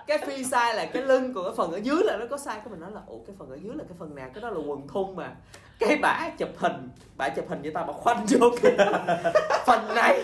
cái 0.07 0.17
free 0.17 0.43
size 0.43 0.75
là 0.75 0.85
cái 0.85 1.03
lưng 1.03 1.33
còn 1.33 1.43
cái 1.43 1.53
phần 1.57 1.71
ở 1.71 1.77
dưới 1.77 2.03
là 2.03 2.17
nó 2.17 2.25
có 2.29 2.35
size 2.35 2.59
cái 2.59 2.67
mình 2.69 2.79
nói 2.79 2.91
là 2.91 3.01
ủa 3.07 3.19
cái 3.27 3.35
phần 3.39 3.49
ở 3.49 3.55
dưới 3.55 3.75
là 3.75 3.83
cái 3.83 3.97
phần 3.99 4.15
nào? 4.15 4.29
Cái 4.33 4.41
đó 4.41 4.49
là 4.49 4.59
quần 4.67 4.87
thun 4.87 5.15
mà. 5.15 5.35
Cái 5.79 5.97
bả 5.97 6.29
chụp 6.37 6.49
hình 6.57 6.89
bả 7.17 7.29
chụp 7.29 7.45
hình 7.49 7.61
cho 7.63 7.69
tao 7.73 7.85
mà 7.85 7.93
khoanh 7.93 8.25
vô 8.29 8.49
cái 8.61 8.77
phần 9.65 9.95
này 9.95 10.23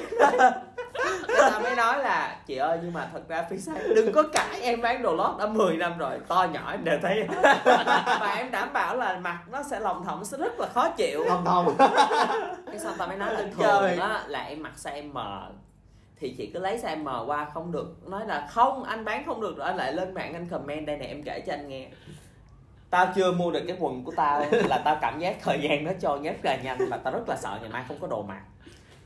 tao 1.27 1.59
mới 1.59 1.75
nói 1.75 2.03
là 2.03 2.37
chị 2.45 2.55
ơi 2.55 2.79
nhưng 2.83 2.93
mà 2.93 3.09
thật 3.13 3.27
ra 3.27 3.45
free 3.49 3.57
size 3.57 3.95
đừng 3.95 4.13
có 4.13 4.23
cãi 4.33 4.61
em 4.61 4.81
bán 4.81 5.01
đồ 5.01 5.15
lót 5.15 5.37
đã 5.39 5.45
10 5.45 5.77
năm 5.77 5.97
rồi 5.97 6.19
to 6.27 6.47
nhỏ 6.53 6.71
em 6.71 6.83
đều 6.83 6.99
thấy. 7.01 7.27
Và 8.19 8.33
em 8.37 8.51
đảm 8.51 8.73
bảo 8.73 8.95
là 8.95 9.19
mặc 9.19 9.39
nó 9.51 9.63
sẽ 9.63 9.79
lòng 9.79 10.05
thòng 10.05 10.17
nó 10.17 10.23
sẽ 10.23 10.37
rất 10.37 10.59
là 10.59 10.67
khó 10.67 10.89
chịu. 10.89 11.25
Thông 11.29 11.45
thông 11.45 11.75
cái 12.65 12.79
xong 12.79 12.93
tao 12.97 13.07
mới 13.07 13.17
nói 13.17 13.33
là 13.33 13.43
thường 13.57 13.99
á 13.99 14.23
là 14.27 14.39
em 14.39 14.63
mặc 14.63 14.73
size 14.77 15.11
M 15.13 15.17
thì 16.19 16.35
chị 16.37 16.51
cứ 16.53 16.59
lấy 16.59 16.77
size 16.77 17.03
M 17.03 17.27
qua 17.27 17.47
không 17.53 17.71
được. 17.71 18.07
Nói 18.07 18.27
là 18.27 18.47
không 18.51 18.83
anh 18.83 19.05
bán 19.05 19.25
không 19.25 19.41
được 19.41 19.57
rồi 19.57 19.67
anh 19.67 19.77
lại 19.77 19.93
lên 19.93 20.13
mạng 20.13 20.33
anh 20.33 20.47
comment 20.47 20.87
đây 20.87 20.97
này 20.97 21.07
em 21.07 21.23
kể 21.23 21.43
cho 21.47 21.53
anh 21.53 21.69
nghe. 21.69 21.87
Tao 22.89 23.07
chưa 23.15 23.31
mua 23.31 23.51
được 23.51 23.63
cái 23.67 23.77
quần 23.79 24.03
của 24.03 24.11
tao 24.15 24.45
là 24.51 24.81
tao 24.85 24.97
cảm 25.01 25.19
giác 25.19 25.37
thời 25.41 25.59
gian 25.61 25.83
nó 25.83 25.91
trôi 26.01 26.19
rất 26.23 26.35
là 26.43 26.55
nhanh 26.55 26.77
và 26.89 26.97
tao 26.97 27.13
rất 27.13 27.29
là 27.29 27.35
sợ 27.35 27.57
ngày 27.61 27.69
mai 27.69 27.83
không 27.87 27.97
có 27.99 28.07
đồ 28.07 28.21
mặc 28.21 28.41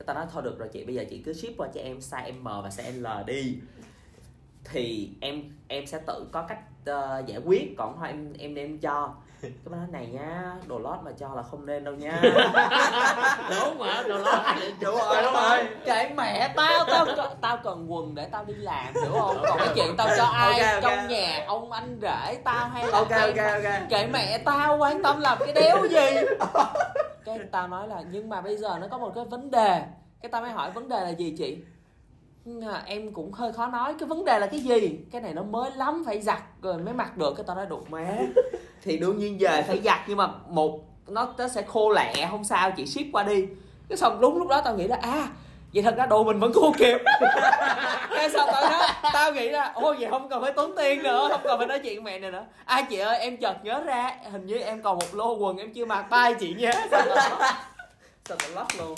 tao 0.10 0.16
nói 0.16 0.26
thôi 0.34 0.44
được 0.44 0.60
rồi 0.60 0.70
chị 0.72 0.84
bây 0.84 0.96
giờ 0.96 1.04
chị 1.10 1.22
cứ 1.26 1.34
ship 1.34 1.58
qua 1.58 1.68
cho 1.74 1.82
em 1.82 1.98
size 2.00 2.34
M 2.34 2.44
và 2.44 2.70
size 2.70 3.22
L 3.22 3.26
đi. 3.26 3.58
Thì 4.64 5.10
em 5.22 5.44
em 5.68 5.86
sẽ 5.86 6.00
tự 6.08 6.28
có 6.32 6.42
cách 6.42 6.60
uh, 6.90 7.26
giải 7.26 7.40
quyết. 7.46 7.76
Còn 7.78 7.96
thôi 8.00 8.08
em 8.08 8.34
em 8.40 8.56
đem 8.56 8.80
cho. 8.80 9.14
Cái 9.42 9.52
nói 9.66 9.80
này 9.92 10.08
nhá 10.08 10.54
đồ 10.68 10.80
lót 10.80 10.98
mà 11.04 11.12
cho 11.20 11.34
là 11.36 11.44
không 11.44 11.66
nên 11.66 11.84
đâu 11.84 11.94
nha. 11.94 12.22
Đúng 13.50 13.78
mà 13.80 14.04
đồ 14.08 14.18
lót 14.18 14.42
đúng 14.82 14.96
rồi 14.96 15.24
đúng 15.24 15.34
rồi. 15.34 15.60
Kệ 15.86 16.10
mẹ 16.18 16.54
tao 16.56 16.86
tao 16.86 17.06
tao 17.42 17.58
cần 17.64 17.94
quần 17.94 18.16
để 18.16 18.26
tao 18.32 18.46
đi 18.46 18.54
làm 18.54 18.94
hiểu 18.94 19.12
không? 19.12 19.38
Còn 19.48 19.58
cái 19.60 19.68
chuyện 19.76 19.96
tao 19.98 20.08
cho 20.18 20.24
ai 20.24 20.60
okay, 20.60 20.74
okay. 20.74 20.82
trong 20.82 21.08
nhà 21.08 21.46
ông 21.48 21.72
anh 21.72 22.00
rể 22.02 22.42
tao 22.44 22.68
hay 22.68 22.88
là 22.88 22.98
ok 22.98 23.12
ok 23.12 23.38
ok. 23.38 23.90
kệ 23.90 24.08
mẹ 24.08 24.38
tao 24.38 24.78
quan 24.78 25.04
tâm 25.04 25.20
làm 25.20 25.38
cái 25.40 25.54
đéo 25.54 25.88
gì? 25.88 26.28
Cái 27.26 27.40
tao 27.52 27.68
nói 27.68 27.88
là 27.88 28.04
nhưng 28.12 28.30
mà 28.30 28.42
bây 28.42 28.58
giờ 28.58 28.78
nó 28.82 28.88
có 28.88 28.98
một 28.98 29.12
cái 29.16 29.26
vấn 29.26 29.52
đề 29.52 29.84
cái 30.22 30.30
tao 30.32 30.42
mới 30.42 30.52
hỏi 30.52 30.72
vấn 30.72 30.90
đề 30.90 31.04
là 31.04 31.10
gì 31.10 31.36
chị? 31.38 31.58
À, 32.62 32.84
em 32.86 33.14
cũng 33.14 33.32
hơi 33.32 33.54
khó 33.54 33.68
nói. 33.68 33.94
Cái 34.00 34.10
vấn 34.10 34.26
đề 34.26 34.40
là 34.40 34.48
cái 34.48 34.60
gì? 34.60 35.00
Cái 35.12 35.22
này 35.22 35.34
nó 35.34 35.44
mới 35.44 35.72
lắm 35.72 36.04
phải 36.06 36.22
giặt 36.22 36.44
rồi 36.62 36.78
mới 36.78 36.94
mặc 36.94 37.18
được. 37.18 37.34
Cái 37.38 37.44
tao 37.48 37.56
nói 37.56 37.66
đục 37.66 37.92
má. 37.92 38.18
Thì 38.82 38.98
đương 38.98 39.18
nhiên 39.18 39.38
về 39.40 39.62
phải 39.62 39.82
giặt 39.82 40.00
nhưng 40.08 40.18
mà 40.18 40.28
một 40.48 40.80
nó 41.08 41.34
nó 41.38 41.48
sẽ 41.48 41.62
khô 41.62 41.90
lẹ 41.90 42.28
không 42.32 42.44
sao 42.44 42.72
chị 42.72 42.86
ship 42.86 43.06
qua 43.12 43.24
đi. 43.24 43.46
Cái 43.90 43.98
xong 43.98 44.22
đúng 44.22 44.38
lúc 44.38 44.48
đó 44.48 44.62
tao 44.62 44.76
nghĩ 44.76 44.88
là 44.88 44.98
à 45.02 45.28
vậy 45.74 45.84
thật 45.84 45.96
ra 45.98 46.06
đồ 46.06 46.24
mình 46.24 46.40
vẫn 46.40 46.54
khô 46.54 46.74
kịp 46.78 46.98
cái 48.10 48.30
xong 48.30 48.50
tao 48.54 48.70
nói 48.70 48.90
tao 49.14 49.34
nghĩ 49.34 49.50
là 49.50 49.72
ô 49.76 49.96
vậy 50.00 50.10
không 50.10 50.30
cần 50.30 50.42
phải 50.42 50.52
tốn 50.52 50.76
tiền 50.78 51.04
nữa 51.04 51.28
không 51.32 51.42
cần 51.44 51.58
phải 51.58 51.68
nói 51.68 51.80
chuyện 51.80 52.04
mẹ 52.04 52.20
này 52.20 52.32
nữa. 52.32 52.46
Ai 52.66 52.84
chị 52.90 52.98
ơi 52.98 53.20
em 53.20 53.38
chợt 53.38 53.56
nhớ 53.64 53.84
ra 53.86 54.12
hình 54.32 54.46
như 54.46 54.58
em 54.58 54.82
còn 54.82 54.98
một 54.98 55.16
lô 55.16 55.34
quần 55.38 55.58
em 55.58 55.74
chưa 55.74 55.86
mặc. 55.86 56.06
Tay 56.10 56.34
chị 56.34 56.56
nhé 56.58 56.72
sao 56.92 57.06
tao 58.28 58.50
lót 58.56 58.76
luôn 58.78 58.96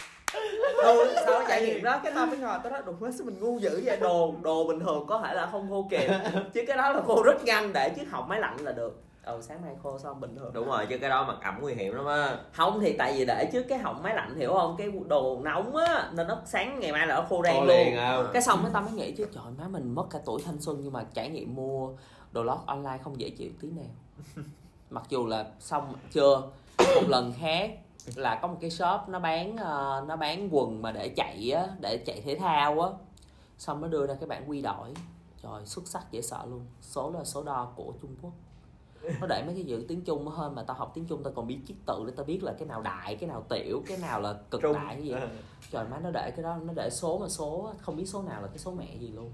ừ, 0.84 1.16
sau 1.26 1.42
trải 1.48 1.66
nghiệm 1.66 1.84
đó? 1.84 2.00
Cái 2.04 2.12
tao 2.16 2.26
mới 2.26 2.38
ngồi 2.38 2.60
tao 2.64 2.72
nói 2.72 2.82
quá 3.00 3.12
sao 3.12 3.26
mình 3.26 3.40
ngu 3.40 3.60
dữ 3.60 3.82
vậy. 3.86 3.98
Đồ 3.98 4.34
đồ 4.42 4.68
bình 4.68 4.80
thường 4.80 5.06
có 5.08 5.22
thể 5.26 5.34
là 5.34 5.50
không 5.52 5.70
khô 5.70 5.88
kịp 5.92 6.10
chứ 6.54 6.64
cái 6.68 6.78
đó 6.78 6.92
là 6.92 7.02
khô 7.02 7.24
rất 7.24 7.44
nhanh 7.44 7.74
để 7.74 7.90
chiếc 7.90 8.10
họng 8.12 8.28
máy 8.28 8.40
lạnh 8.40 8.58
là 8.60 8.72
được. 8.72 9.02
Ừ 9.24 9.40
sáng 9.42 9.62
nay 9.66 9.76
khô 9.84 10.00
xong 10.00 10.20
bình 10.20 10.36
thường 10.36 10.54
đúng 10.54 10.68
rồi 10.68 10.86
chứ 10.90 10.98
cái 10.98 11.10
đó 11.10 11.26
mà 11.28 11.34
ẩm 11.42 11.58
nguy 11.62 11.74
hiểm 11.74 11.96
lắm 11.96 12.06
á. 12.06 12.38
Không 12.54 12.80
thì 12.80 12.94
tại 12.98 13.14
vì 13.18 13.26
để 13.26 13.50
trước 13.54 13.64
cái 13.64 13.78
họng 13.78 14.04
máy 14.04 14.16
lạnh 14.16 14.36
hiểu 14.36 14.54
không? 14.54 14.76
Cái 14.78 14.92
đồ 15.08 15.40
nóng 15.44 15.76
á 15.76 16.10
nên 16.14 16.28
nó 16.28 16.42
sáng 16.46 16.80
ngày 16.80 16.92
mai 16.92 17.08
là 17.08 17.16
nó 17.16 17.26
khô 17.30 17.42
đen 17.42 17.56
luôn. 17.56 17.68
liền, 17.68 17.96
à. 17.96 18.24
cái 18.34 18.42
xong 18.42 18.60
cái 18.64 18.72
tao 18.74 18.82
mới 18.82 18.92
nghĩ 18.92 19.12
chứ 19.12 19.28
trời 19.34 19.44
má 19.58 19.68
mình 19.68 19.96
mất 19.96 20.06
cả 20.10 20.20
tuổi 20.26 20.42
thanh 20.46 20.62
xuân 20.62 20.78
nhưng 20.84 20.94
mà 20.94 21.06
trải 21.14 21.30
nghiệm 21.30 21.56
mua 21.56 21.90
đồ 22.32 22.44
lót 22.44 22.60
online 22.66 22.98
không 23.04 23.20
dễ 23.20 23.30
chịu 23.30 23.50
tí 23.62 23.68
nào. 23.68 24.26
Mặc 24.90 25.04
dù 25.10 25.26
là 25.26 25.46
xong 25.60 25.94
chưa 26.12 26.42
một 26.80 27.08
lần 27.08 27.34
khác 27.42 27.72
là 28.16 28.40
có 28.42 28.48
một 28.48 28.58
cái 28.62 28.70
shop 28.70 29.02
nó 29.08 29.20
bán 29.20 29.58
ờ, 29.58 30.06
nó 30.08 30.16
bán 30.16 30.50
quần 30.52 30.82
mà 30.82 30.92
để 30.92 31.10
chạy 31.10 31.52
á 31.52 31.68
để 31.82 32.04
chạy 32.06 32.22
thể 32.22 32.36
thao 32.36 32.82
á. 32.82 32.90
Xong 33.58 33.82
nó 33.82 33.88
đưa 33.88 34.08
ra 34.08 34.14
cái 34.14 34.28
bản 34.28 34.50
quy 34.50 34.62
đổi. 34.62 34.94
Trời 35.44 35.66
xuất 35.66 35.88
sắc 35.88 36.12
dễ 36.12 36.22
sợ 36.22 36.46
luôn. 36.46 36.66
Số 36.82 37.12
là 37.12 37.24
số 37.24 37.44
đo 37.44 37.74
của 37.76 37.94
trung 38.02 38.16
quốc. 38.22 38.32
Nó 39.22 39.28
để 39.28 39.44
mấy 39.46 39.56
cái 39.56 39.64
chữ 39.68 39.86
tiếng 39.88 40.02
trung 40.02 40.28
hơn 40.28 40.56
mà 40.56 40.64
tao 40.64 40.78
học 40.78 40.92
tiếng 40.94 41.06
trung 41.06 41.24
tao 41.24 41.34
còn 41.36 41.48
biết 41.48 41.60
chiết 41.68 41.78
tự 41.86 42.04
để 42.08 42.14
tao 42.16 42.26
biết 42.26 42.44
là 42.44 42.54
cái 42.60 42.68
nào 42.68 42.82
đại 42.82 43.16
cái 43.16 43.30
nào 43.30 43.46
tiểu 43.50 43.82
cái 43.88 43.98
nào 43.98 44.22
là 44.22 44.34
cực 44.52 44.62
Trung. 44.62 44.74
đại 44.74 44.96
cái 44.96 45.04
gì 45.04 45.16
trời 45.72 45.86
má 45.92 46.00
nó 46.00 46.12
để 46.12 46.32
cái 46.36 46.44
đó 46.44 46.58
nó 46.62 46.74
để 46.76 46.90
số 46.92 47.18
mà 47.18 47.28
số 47.30 47.74
không 47.82 47.96
biết 47.96 48.06
số 48.06 48.22
nào 48.22 48.42
là 48.42 48.48
cái 48.48 48.58
số 48.58 48.72
mẹ 48.72 48.96
gì 49.00 49.08
luôn. 49.08 49.32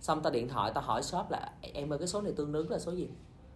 Xong 0.00 0.22
tao 0.22 0.32
điện 0.32 0.48
thoại 0.48 0.72
tao 0.74 0.84
hỏi 0.84 1.02
shop 1.02 1.30
là 1.30 1.52
em 1.60 1.92
ơi 1.92 1.98
cái 1.98 2.08
số 2.08 2.20
này 2.20 2.32
tương 2.36 2.52
ứng 2.52 2.70
là 2.70 2.78
số 2.78 2.92
gì? 2.92 3.08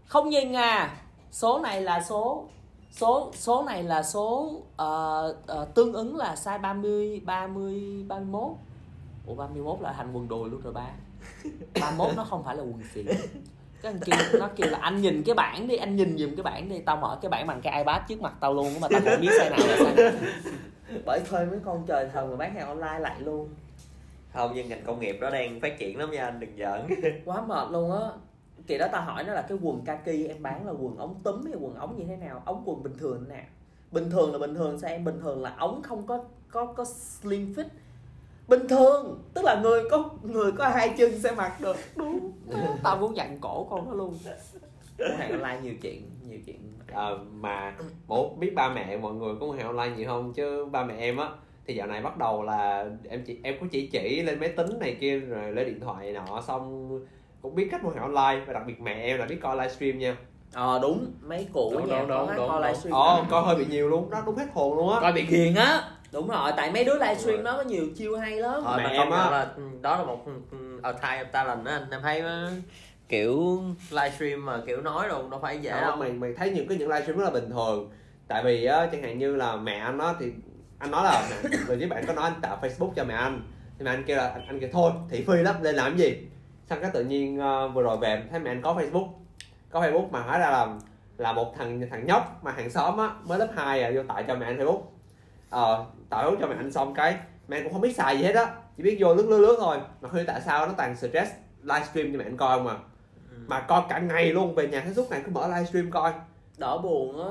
Không 0.07 0.29
nhìn 0.29 0.53
à. 0.53 0.97
Số 1.31 1.59
này 1.59 1.81
là 1.81 2.05
số 2.09 2.49
số 2.93 3.31
số 3.35 3.65
này 3.65 3.83
là 3.83 4.03
số 4.03 4.53
ờ, 4.77 5.37
ờ, 5.47 5.65
tương 5.75 5.93
ứng 5.93 6.17
là 6.17 6.35
size 6.35 6.61
30 6.61 7.21
30 7.25 8.05
31 8.09 8.43
Ủa 9.27 9.35
31 9.35 9.81
là 9.81 9.93
thành 9.93 10.13
quần 10.13 10.29
đùi 10.29 10.51
luôn 10.51 10.61
rồi 10.61 10.73
ba. 10.73 10.87
31 11.81 12.17
nó 12.17 12.25
không 12.25 12.45
phải 12.45 12.57
là 12.57 12.63
quần 12.63 12.81
xì 12.95 13.03
cái 13.03 13.17
thằng 13.83 14.01
kia 14.01 14.39
nó 14.39 14.49
kêu 14.57 14.71
là 14.71 14.79
anh 14.79 15.03
nhìn 15.03 15.23
cái 15.23 15.35
bảng 15.35 15.69
đi 15.69 15.77
anh 15.77 15.97
nhìn 15.97 16.19
giùm 16.19 16.37
cái 16.37 16.43
bảng 16.43 16.69
đi 16.69 16.79
tao 16.79 16.97
mở 16.97 17.19
cái 17.23 17.31
bảng 17.31 17.47
bằng 17.47 17.61
cái 17.63 17.79
ipad 17.79 18.03
trước 18.09 18.21
mặt 18.21 18.33
tao 18.41 18.55
luôn 18.55 18.81
mà 18.81 18.89
tao 18.91 19.01
không 19.05 19.21
biết 19.21 19.29
size 19.31 19.51
nào 19.51 19.59
là 19.67 19.77
size 19.77 20.13
bởi 21.05 21.21
thuê 21.21 21.45
mấy 21.45 21.59
con 21.65 21.85
trời 21.87 22.09
thần 22.13 22.31
mà 22.31 22.37
bán 22.37 22.55
hàng 22.55 22.69
online 22.69 22.99
lại 22.99 23.21
luôn. 23.21 23.49
Không 24.35 24.53
nhưng 24.55 24.69
ngành 24.69 24.83
công 24.87 25.01
nghiệp 25.01 25.19
đó 25.21 25.31
đang 25.31 25.61
phát 25.61 25.79
triển 25.79 25.99
lắm 25.99 26.11
nha 26.11 26.25
anh 26.25 26.41
đừng 26.41 26.57
giỡn. 26.59 26.81
Quá 27.25 27.41
mệt 27.41 27.71
luôn 27.71 27.93
á 27.93 28.09
kỳ 28.67 28.79
đó 28.79 28.87
tao 28.93 29.03
hỏi 29.03 29.25
nó 29.25 29.33
là 29.33 29.43
cái 29.43 29.59
quần 29.63 29.85
kaki 29.85 30.29
em 30.29 30.43
bán 30.43 30.67
là 30.67 30.73
quần 30.73 30.97
ống 30.97 31.21
túm 31.23 31.45
hay 31.45 31.55
quần 31.61 31.75
ống 31.75 31.99
như 31.99 32.05
thế 32.05 32.17
nào? 32.17 32.43
Ống 32.45 32.63
quần 32.65 32.83
bình 32.83 32.93
thường 32.99 33.25
nè. 33.29 33.45
Bình 33.91 34.11
thường 34.11 34.33
là 34.33 34.39
bình 34.39 34.55
thường 34.55 34.79
sao 34.79 34.91
em? 34.91 35.05
Bình 35.05 35.21
thường 35.21 35.43
là 35.43 35.55
ống 35.59 35.83
không 35.83 36.07
có 36.07 36.25
có 36.51 36.65
có 36.65 36.85
slim 36.85 37.55
fit. 37.57 37.65
Bình 38.49 38.69
thường 38.69 39.23
tức 39.35 39.45
là 39.45 39.61
người 39.63 39.83
có 39.91 40.11
người 40.23 40.53
có 40.53 40.69
hai 40.69 40.95
chân 40.99 41.19
sẽ 41.21 41.33
mặc 41.33 41.61
được. 41.61 41.77
Đúng. 41.97 42.33
Tao 42.83 42.97
muốn 42.97 43.17
dặn 43.17 43.39
cổ 43.41 43.67
con 43.71 43.89
nó 43.89 43.95
luôn. 43.95 44.15
Hàng 45.19 45.31
online 45.31 45.61
nhiều 45.63 45.75
chuyện 45.83 46.11
nhiều 46.29 46.39
chuyện. 46.47 46.73
Ờ, 46.93 47.19
mà 47.33 47.77
bố 48.07 48.37
biết 48.39 48.55
ba 48.55 48.75
mẹ 48.75 48.97
mọi 48.97 49.15
người 49.15 49.35
có 49.41 49.53
hàng 49.53 49.67
online 49.77 49.97
nhiều 49.97 50.09
không? 50.09 50.33
Chứ 50.33 50.65
ba 50.65 50.85
mẹ 50.85 50.97
em 50.99 51.17
á 51.17 51.29
thì 51.67 51.75
dạo 51.75 51.87
này 51.87 52.03
bắt 52.03 52.19
đầu 52.19 52.43
là 52.43 52.91
em 53.09 53.23
chỉ 53.27 53.39
em 53.43 53.55
cũng 53.61 53.69
chỉ 53.69 53.87
chỉ 53.87 54.23
lên 54.23 54.41
máy 54.41 54.49
tính 54.49 54.79
này 54.81 54.97
kia 55.01 55.21
rồi 55.21 55.53
lấy 55.53 55.65
điện 55.65 55.81
thoại 55.81 56.13
này 56.13 56.25
nọ 56.27 56.41
xong 56.41 56.91
cũng 57.43 57.55
biết 57.55 57.69
cách 57.71 57.85
mua 57.85 57.91
hàng 57.91 58.03
online 58.15 58.45
và 58.47 58.53
đặc 58.53 58.63
biệt 58.67 58.81
mẹ 58.81 58.93
em 58.93 59.19
là 59.19 59.27
biết 59.27 59.39
coi 59.43 59.57
livestream 59.57 59.99
nha. 59.99 60.17
Ờ 60.55 60.79
đúng. 60.83 61.13
Mấy 61.23 61.47
cụ 61.53 61.71
ở 61.71 61.81
Đúng, 61.81 61.89
nhà 61.89 61.99
đúng, 61.99 62.09
đúng, 62.09 62.19
đúng, 62.37 62.49
coi 62.49 62.49
đúng. 62.49 62.63
livestream 62.63 62.95
ồ 62.95 63.25
coi 63.31 63.43
hơi 63.43 63.57
bị 63.57 63.67
nhiều 63.67 63.89
luôn. 63.89 64.11
Đó 64.11 64.23
đúng 64.27 64.37
hết 64.37 64.47
hồn 64.55 64.77
luôn 64.77 64.93
á. 64.93 65.01
Coi 65.01 65.13
bị 65.13 65.27
ghiền 65.27 65.55
á. 65.55 65.83
Đúng 66.13 66.29
rồi 66.29 66.53
tại 66.57 66.71
mấy 66.71 66.85
đứa 66.85 66.95
livestream 66.95 67.45
nó 67.45 67.57
có 67.57 67.63
nhiều 67.63 67.87
chiêu 67.97 68.17
hay 68.17 68.37
lắm. 68.37 68.63
Mẹ 68.77 68.85
mà 68.85 68.91
em 68.91 69.11
á. 69.11 69.31
là 69.31 69.53
ừ, 69.57 69.63
đó 69.83 69.97
là 69.97 70.05
một 70.05 70.27
ừ, 70.51 70.81
a 70.83 70.93
time 70.93 71.23
of 71.25 71.31
talent 71.33 71.67
á. 71.67 71.73
Anh 71.73 71.91
em 71.91 72.01
thấy 72.03 72.21
á, 72.21 72.51
kiểu 73.09 73.61
livestream 73.91 74.45
mà 74.47 74.61
kiểu 74.67 74.81
nói 74.81 75.09
đâu 75.09 75.29
đâu 75.31 75.41
phải 75.43 75.59
dễ 75.59 75.71
Đó, 75.71 75.81
đâu. 75.81 75.97
mày 75.97 76.13
mày 76.13 76.35
thấy 76.35 76.51
những 76.51 76.69
cái 76.69 76.79
những 76.79 76.89
livestream 76.89 77.19
rất 77.19 77.25
là 77.25 77.31
bình 77.31 77.51
thường. 77.51 77.91
Tại 78.29 78.43
vì 78.45 78.65
á 78.65 78.89
chẳng 78.93 79.03
hạn 79.03 79.19
như 79.19 79.37
là 79.37 79.57
mẹ 79.57 79.79
anh 79.79 79.99
á 79.99 80.15
thì 80.21 80.27
anh 80.79 80.91
nói 80.91 81.05
là 81.05 81.29
người 81.67 81.77
với 81.77 81.87
bạn 81.89 82.05
có 82.07 82.13
nói 82.13 82.25
anh 82.25 82.41
tạo 82.41 82.59
facebook 82.63 82.91
cho 82.97 83.05
mẹ 83.05 83.15
anh. 83.15 83.43
Thì 83.79 83.85
mẹ 83.85 83.91
anh 83.91 84.05
kêu 84.07 84.17
là 84.17 84.29
anh, 84.29 84.47
anh 84.47 84.61
kêu 84.61 84.69
thôi 84.73 84.93
thị 85.11 85.25
phi 85.27 85.35
lắm 85.37 85.63
lên 85.63 85.75
làm 85.75 85.97
gì 85.97 86.17
xong 86.73 86.83
cái 86.83 86.91
tự 86.95 87.05
nhiên 87.05 87.39
ờ, 87.39 87.69
vừa 87.69 87.83
rồi 87.83 87.97
về 87.97 88.23
thấy 88.31 88.41
mẹ 88.41 88.51
anh 88.51 88.63
có 88.63 88.75
facebook. 88.75 89.09
Có 89.71 89.81
facebook 89.81 90.11
mà 90.11 90.23
hóa 90.23 90.39
ra 90.39 90.51
là 90.51 90.75
là 91.19 91.33
một 91.33 91.55
thằng 91.59 91.81
thằng 91.91 92.07
nhóc 92.07 92.45
mà 92.45 92.53
hàng 92.53 92.71
xóm 92.71 92.99
á 92.99 93.11
mới 93.25 93.39
lớp 93.39 93.49
2 93.57 93.83
à 93.83 93.91
vô 93.95 94.03
tại 94.09 94.25
cho 94.29 94.35
mẹ 94.35 94.47
anh 94.47 94.59
facebook. 94.59 94.81
Ờ 95.51 95.85
tạo 96.11 96.35
cho 96.41 96.47
mẹ 96.47 96.55
anh 96.57 96.73
xong 96.73 96.95
cái 96.95 97.17
mẹ 97.49 97.57
anh 97.57 97.65
cũng 97.65 97.73
không 97.73 97.83
biết 97.83 97.97
xài 97.97 98.19
gì 98.19 98.25
hết 98.25 98.35
á 98.35 98.47
chỉ 98.77 98.83
biết 98.83 98.97
vô 99.01 99.15
lướt 99.15 99.27
lướt 99.29 99.39
lướt 99.39 99.57
thôi. 99.61 99.77
Mà 100.01 100.09
không 100.09 100.17
hiểu 100.17 100.25
tại 100.27 100.41
sao 100.41 100.67
nó 100.67 100.73
toàn 100.77 100.97
stress 100.97 101.33
livestream 101.63 102.13
cho 102.13 102.19
mẹ 102.19 102.25
anh 102.25 102.37
coi 102.37 102.59
không 102.59 102.67
à? 102.67 102.77
Mà 103.47 103.61
coi 103.61 103.83
cả 103.89 103.99
ngày 103.99 104.33
luôn 104.33 104.55
về 104.55 104.69
nhà 104.69 104.81
thấy 104.81 104.95
suốt 104.95 105.11
ngày 105.11 105.23
cứ 105.25 105.33
mở 105.33 105.49
livestream 105.49 105.91
coi. 105.91 106.13
Đỡ 106.59 106.79
buồn 106.79 107.25
á. 107.25 107.31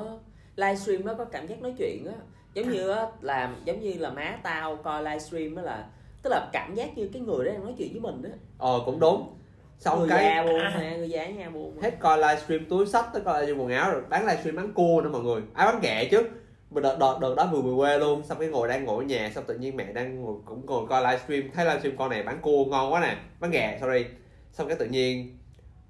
Livestream 0.56 1.06
nó 1.06 1.14
có 1.14 1.26
cảm 1.26 1.48
giác 1.48 1.62
nói 1.62 1.74
chuyện 1.78 2.06
á. 2.06 2.14
Giống 2.54 2.70
như 2.70 2.90
á 2.90 3.06
làm 3.22 3.56
giống 3.66 3.80
như 3.80 3.94
là 3.94 4.10
má 4.10 4.38
tao 4.44 4.76
coi 4.76 5.04
livestream 5.04 5.56
á 5.56 5.64
là 5.64 5.86
tức 6.22 6.30
là 6.30 6.50
cảm 6.52 6.76
giác 6.76 6.98
như 6.98 7.10
cái 7.14 7.22
người 7.22 7.46
đó 7.46 7.52
đang 7.52 7.64
nói 7.64 7.74
chuyện 7.78 7.92
với 7.92 8.02
mình 8.02 8.32
á 8.32 8.38
ờ 8.58 8.82
cũng 8.86 9.00
đúng. 9.00 9.38
Xong 9.80 10.00
người 10.00 10.10
cái 10.10 10.24
già 10.24 10.44
buồn 10.44 10.60
à, 10.60 10.78
nè 10.80 10.98
người 10.98 11.10
già 11.10 11.28
nhà 11.28 11.50
buồn 11.50 11.82
hết 11.82 12.00
coi 12.00 12.18
livestream 12.18 12.66
túi 12.66 12.86
sách 12.86 13.06
tới 13.14 13.22
coi 13.22 13.42
livestream 13.42 13.60
quần 13.60 13.78
áo 13.78 13.92
rồi 13.92 14.02
bán 14.10 14.26
livestream 14.26 14.56
bán 14.56 14.74
cua 14.74 15.02
nữa 15.02 15.10
mọi 15.10 15.22
người. 15.22 15.42
Ai 15.54 15.68
bán 15.68 15.80
ghẹ 15.82 16.08
chứ? 16.12 16.24
Mà 16.72 16.82
đợt, 16.82 16.98
đợt, 17.00 17.18
đợt 17.22 17.36
đó 17.36 17.50
vừa 17.52 17.62
về 17.62 17.72
quê 17.78 18.00
luôn 18.00 18.24
xong 18.24 18.40
cái 18.40 18.48
ngồi 18.48 18.68
đang 18.68 18.86
ngồi 18.86 19.04
ở 19.04 19.08
nhà 19.08 19.32
xong 19.36 19.44
tự 19.48 19.58
nhiên 19.58 19.76
mẹ 19.78 19.94
đang 19.94 20.22
ngồi 20.22 20.36
cũng 20.46 20.66
ngồi 20.66 20.88
coi 20.88 21.02
livestream 21.02 21.52
thấy 21.54 21.66
livestream 21.66 21.98
con 21.98 22.10
này 22.10 22.24
bán 22.24 22.40
cua 22.42 22.66
ngon 22.66 22.94
quá 22.94 23.02
nè 23.02 23.18
bán 23.40 23.52
ghẹ 23.52 23.78
sorry. 23.82 24.06
Xong 24.52 24.68
cái 24.68 24.78
tự 24.78 24.86
nhiên 24.86 25.38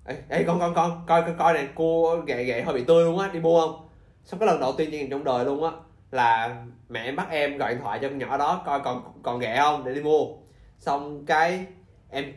ê, 0.05 0.15
ê 0.29 0.43
con 0.43 0.59
con 0.59 0.73
con 0.73 1.01
coi 1.07 1.21
coi 1.21 1.33
coi 1.39 1.53
này 1.53 1.67
cua 1.75 2.21
ghẹ 2.27 2.43
ghẹ 2.43 2.61
hơi 2.61 2.75
bị 2.75 2.83
tươi 2.83 3.03
luôn 3.03 3.19
á 3.19 3.29
đi 3.33 3.39
mua 3.39 3.61
không? 3.61 3.87
Xong 4.25 4.39
cái 4.39 4.47
lần 4.47 4.59
đầu 4.59 4.73
tiên 4.77 5.09
trong 5.09 5.23
đời 5.23 5.45
luôn 5.45 5.63
á 5.63 5.71
là 6.11 6.63
mẹ 6.89 7.03
em 7.03 7.15
bắt 7.15 7.27
em 7.29 7.57
gọi 7.57 7.73
điện 7.73 7.81
thoại 7.83 7.99
cho 8.01 8.09
con 8.09 8.17
nhỏ 8.17 8.37
đó 8.37 8.63
coi 8.65 8.79
còn 8.79 9.13
còn 9.23 9.39
ghẹ 9.39 9.57
không 9.61 9.83
để 9.83 9.93
đi 9.93 10.01
mua. 10.01 10.25
Xong 10.79 11.25
cái 11.25 11.65
em 12.09 12.33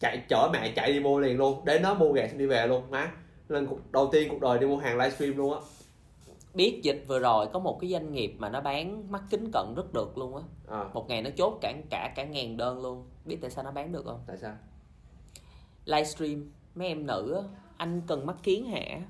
chạy 0.00 0.22
chở 0.28 0.48
mẹ 0.52 0.72
chạy 0.76 0.92
đi 0.92 1.00
mua 1.00 1.20
liền 1.20 1.36
luôn. 1.36 1.64
Đến 1.64 1.82
đó 1.82 1.94
mua 1.94 2.12
ghẹ 2.12 2.28
xong 2.28 2.38
đi 2.38 2.46
về 2.46 2.66
luôn. 2.66 2.90
Má 2.90 3.10
lần 3.48 3.66
đầu 3.90 4.08
tiên 4.12 4.28
cuộc 4.30 4.40
đời 4.40 4.58
đi 4.58 4.66
mua 4.66 4.76
hàng 4.76 4.98
livestream 4.98 5.36
luôn 5.36 5.54
á. 5.54 5.60
Biết 6.54 6.80
dịch 6.82 7.04
vừa 7.08 7.18
rồi 7.18 7.46
có 7.52 7.58
một 7.58 7.78
cái 7.80 7.90
doanh 7.90 8.12
nghiệp 8.12 8.34
mà 8.38 8.48
nó 8.48 8.60
bán 8.60 9.12
mắt 9.12 9.22
kính 9.30 9.50
cận 9.52 9.74
rất 9.76 9.92
được 9.92 10.18
luôn 10.18 10.36
á. 10.36 10.42
À, 10.68 10.84
một 10.94 11.08
ngày 11.08 11.22
nó 11.22 11.30
chốt 11.36 11.58
cả 11.60 11.74
cả 11.90 12.12
cả 12.16 12.24
ngàn 12.24 12.56
đơn 12.56 12.82
luôn. 12.82 13.08
Biết 13.24 13.38
tại 13.40 13.50
sao 13.50 13.64
nó 13.64 13.70
bán 13.70 13.92
được 13.92 14.04
không? 14.04 14.20
Tại 14.26 14.36
sao? 14.36 14.54
Livestream. 15.84 16.50
Mấy 16.74 16.88
em 16.88 17.06
nữ 17.06 17.34
á, 17.34 17.42
anh 17.76 18.02
cần 18.06 18.26
mắt 18.26 18.36
kiến 18.42 18.66
hả? 18.66 19.00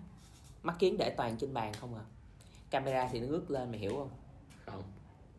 Mắt 0.62 0.74
kiến 0.78 0.96
để 0.98 1.11
toàn 1.11 1.37
trên 1.37 1.54
bàn 1.54 1.72
không 1.80 1.94
à 1.94 2.04
camera 2.74 3.08
thì 3.12 3.20
nó 3.20 3.26
ngước 3.26 3.50
lên 3.50 3.70
mày 3.70 3.80
hiểu 3.80 3.92
không? 3.92 4.10
Không. 4.66 4.82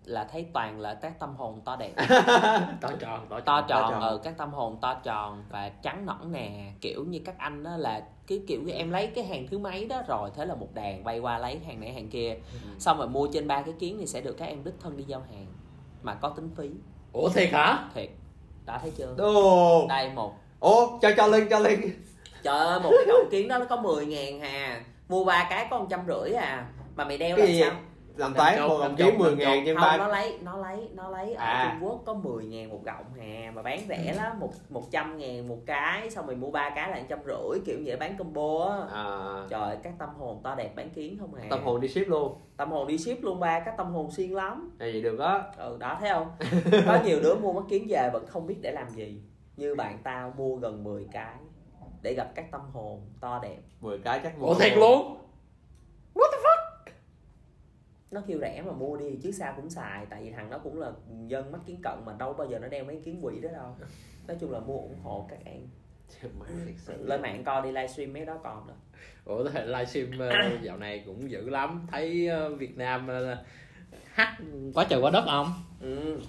Là 0.06 0.24
thấy 0.24 0.46
toàn 0.54 0.80
là 0.80 0.94
các 0.94 1.20
tâm 1.20 1.36
hồn 1.36 1.62
to 1.66 1.76
đẹp. 1.76 1.92
To 2.82 2.90
tròn 3.00 3.28
to 3.30 3.40
to 3.40 3.62
tròn. 3.62 3.68
tròn 3.68 3.92
tròn. 3.92 4.02
ừ 4.02 4.20
các 4.24 4.38
tâm 4.38 4.54
hồn 4.54 4.78
to 4.82 4.94
tròn 4.94 5.44
và 5.50 5.70
trắng 5.70 6.06
nõn 6.06 6.32
nè. 6.32 6.72
Kiểu 6.82 7.06
như 7.06 7.20
các 7.26 7.38
anh 7.38 7.64
đó 7.64 7.78
là 7.78 8.04
cái 8.28 8.42
kiểu 8.48 8.62
như 8.62 8.74
em 8.74 8.92
lấy 8.92 9.08
cái 9.08 9.24
hàng 9.24 9.48
thứ 9.48 9.58
mấy 9.58 9.86
đó 9.86 10.02
rồi 10.08 10.30
thế 10.36 10.46
là 10.46 10.56
một 10.56 10.68
đàn 10.74 11.04
bay 11.04 11.20
qua 11.20 11.38
lấy 11.38 11.60
hàng 11.68 11.80
này 11.80 11.94
hàng 11.94 12.10
kia. 12.10 12.38
Xong 12.80 12.98
rồi 12.98 13.08
mua 13.08 13.28
trên 13.34 13.48
ba 13.48 13.62
cái 13.62 13.74
kiến 13.80 13.98
thì 14.00 14.08
sẽ 14.08 14.22
được 14.22 14.34
các 14.38 14.46
em 14.46 14.64
đích 14.64 14.76
thân 14.80 14.98
đi 14.98 15.04
giao 15.04 15.20
hàng 15.32 15.46
mà 16.04 16.14
có 16.14 16.30
tính 16.30 16.50
phí. 16.58 16.70
Ủa 17.14 17.30
thiệt 17.30 17.50
hả? 17.52 17.90
Thiệt. 17.94 18.10
Đã 18.66 18.78
thấy 18.78 18.92
chưa? 18.98 19.16
Ồ. 19.18 19.86
đây 19.90 20.10
một. 20.16 20.34
Ủa, 20.60 21.00
cho 21.02 21.12
cho 21.18 21.28
Linh 21.28 21.48
cho 21.50 21.60
Linh. 21.60 21.82
trời 22.44 22.60
ơi 22.60 22.80
một 22.80 22.90
cái 22.92 23.06
cọng 23.08 23.30
kiến 23.32 23.48
đó 23.48 23.58
nó 23.58 23.66
có 23.66 23.76
10 23.76 24.06
ngàn 24.06 24.40
hà 24.40 24.84
mua 25.10 25.24
ba 25.26 25.48
cái 25.50 25.68
có 25.70 25.80
một 25.80 25.86
trăm 25.90 26.00
rưỡi 26.08 26.34
à 26.34 26.68
mà 26.96 27.06
mày 27.06 27.18
đeo 27.18 27.38
gì 27.38 27.62
sao? 27.62 27.72
Làm 28.16 28.34
toán 28.34 28.56
chục, 28.58 28.70
một 28.70 28.88
chục, 28.88 28.98
kiếm 28.98 29.18
10 29.18 29.30
làm 29.30 29.40
ngàn 29.40 29.64
trên 29.66 29.76
ba 29.76 29.98
nó 29.98 30.08
lấy 30.08 30.40
nó 30.42 30.58
lấy 30.58 30.90
nó 30.94 31.10
lấy 31.10 31.34
ở 31.34 31.44
À. 31.46 31.78
Trung 31.80 31.88
Quốc 31.90 32.02
có 32.06 32.14
10 32.14 32.46
ngàn 32.46 32.70
một 32.70 32.84
gọng 32.86 33.06
hà 33.18 33.52
mà 33.52 33.62
bán 33.62 33.80
rẻ 33.90 34.14
lắm 34.18 34.40
một 34.40 34.50
một 34.70 34.92
trăm 34.92 35.18
ngàn 35.18 35.48
một 35.48 35.58
cái 35.66 36.10
xong 36.10 36.26
rồi 36.26 36.36
mua 36.36 36.52
ba 36.52 36.70
cái 36.70 36.90
là 36.92 37.02
trăm 37.10 37.20
rưỡi 37.26 37.60
kiểu 37.66 37.78
vậy 37.86 37.98
bán 37.98 38.18
combo 38.18 38.66
á. 38.70 38.88
À, 38.92 39.06
trời 39.50 39.62
ơi, 39.62 39.78
các 39.84 39.94
tâm 40.00 40.10
hồn 40.18 40.42
to 40.44 40.56
đẹp 40.56 40.76
bán 40.76 40.90
kiến 40.90 41.18
không 41.20 41.34
hà. 41.34 41.48
Tâm 41.50 41.64
hồn 41.64 41.82
đi 41.82 41.88
ship 41.88 42.08
luôn. 42.08 42.34
tâm 42.58 42.72
hồn 42.72 42.88
đi 42.88 42.98
ship 42.98 43.24
luôn 43.24 43.40
ba 43.40 43.60
các 43.60 43.74
tâm 43.78 43.94
hồn 43.94 44.12
xuyên 44.12 44.30
lắm. 44.30 44.78
À, 44.80 44.86
vậy 44.94 45.02
được 45.02 45.20
á. 45.20 45.44
ừ 45.58 45.78
đó 45.80 45.98
thấy 46.00 46.10
không? 46.10 46.28
Có 46.86 47.00
nhiều 47.06 47.20
đứa 47.24 47.36
mua 47.36 47.54
mắt 47.54 47.64
kiến 47.70 47.86
về 47.90 48.10
vẫn 48.14 48.28
không 48.28 48.48
biết 48.48 48.58
để 48.62 48.72
làm 48.72 48.90
gì. 48.90 49.22
Như 49.58 49.76
bạn 49.76 49.98
tao 50.04 50.34
mua 50.38 50.56
gần 50.56 50.84
10 50.84 51.08
cái 51.12 51.36
để 52.02 52.14
gặp 52.14 52.32
các 52.36 52.52
tâm 52.52 52.62
hồn 52.74 53.02
to 53.22 53.40
đẹp. 53.44 53.58
10 53.82 53.98
cái 53.98 54.20
chắc 54.24 54.34
ủa 54.40 54.54
thiệt 54.54 54.78
luôn 54.78 55.18
nó 58.12 58.22
kêu 58.28 58.40
rẻ 58.42 58.62
mà 58.66 58.72
mua 58.72 58.98
đi 58.98 59.20
chứ 59.24 59.32
sao 59.32 59.54
cũng 59.56 59.70
xài. 59.70 60.06
Tại 60.10 60.24
vì 60.24 60.32
thằng 60.32 60.50
đó 60.50 60.60
cũng 60.64 60.80
là 60.80 60.92
dân 61.28 61.52
mắt 61.52 61.60
kiến 61.66 61.80
cận 61.84 61.94
mà 62.06 62.14
đâu 62.20 62.34
bao 62.34 62.48
giờ 62.48 62.60
nó 62.60 62.68
đeo 62.68 62.84
mấy 62.84 63.02
kiến 63.06 63.20
quỷ 63.26 63.40
đó 63.40 63.50
đâu. 63.54 63.76
Nói 64.28 64.38
chung 64.40 64.52
là 64.52 64.60
mua 64.60 64.78
ủng 64.78 65.00
hộ 65.04 65.28
các 65.30 65.40
em. 65.46 65.62
Lên 67.00 67.22
mạng 67.22 67.44
coi 67.44 67.62
đi 67.62 67.72
livestream 67.72 68.14
mấy 68.14 68.26
đó 68.26 68.38
còn 68.44 68.68
đó 68.68 68.74
ủa 69.26 69.50
thế 69.50 69.66
livestream 69.66 70.20
ờ, 70.20 70.30
dạo 70.62 70.78
này 70.78 71.04
cũng 71.06 71.32
dữ 71.32 71.50
lắm. 71.50 71.88
Thấy 71.92 72.28
ờ, 72.28 72.56
Việt 72.56 72.78
Nam 72.78 73.08
ờ, 73.08 73.38
hát 74.14 74.38
quá 74.74 74.86
trời 74.90 75.02
quá 75.02 75.12
đất 75.12 75.24
không? 75.26 75.54
Ừ. 75.82 76.20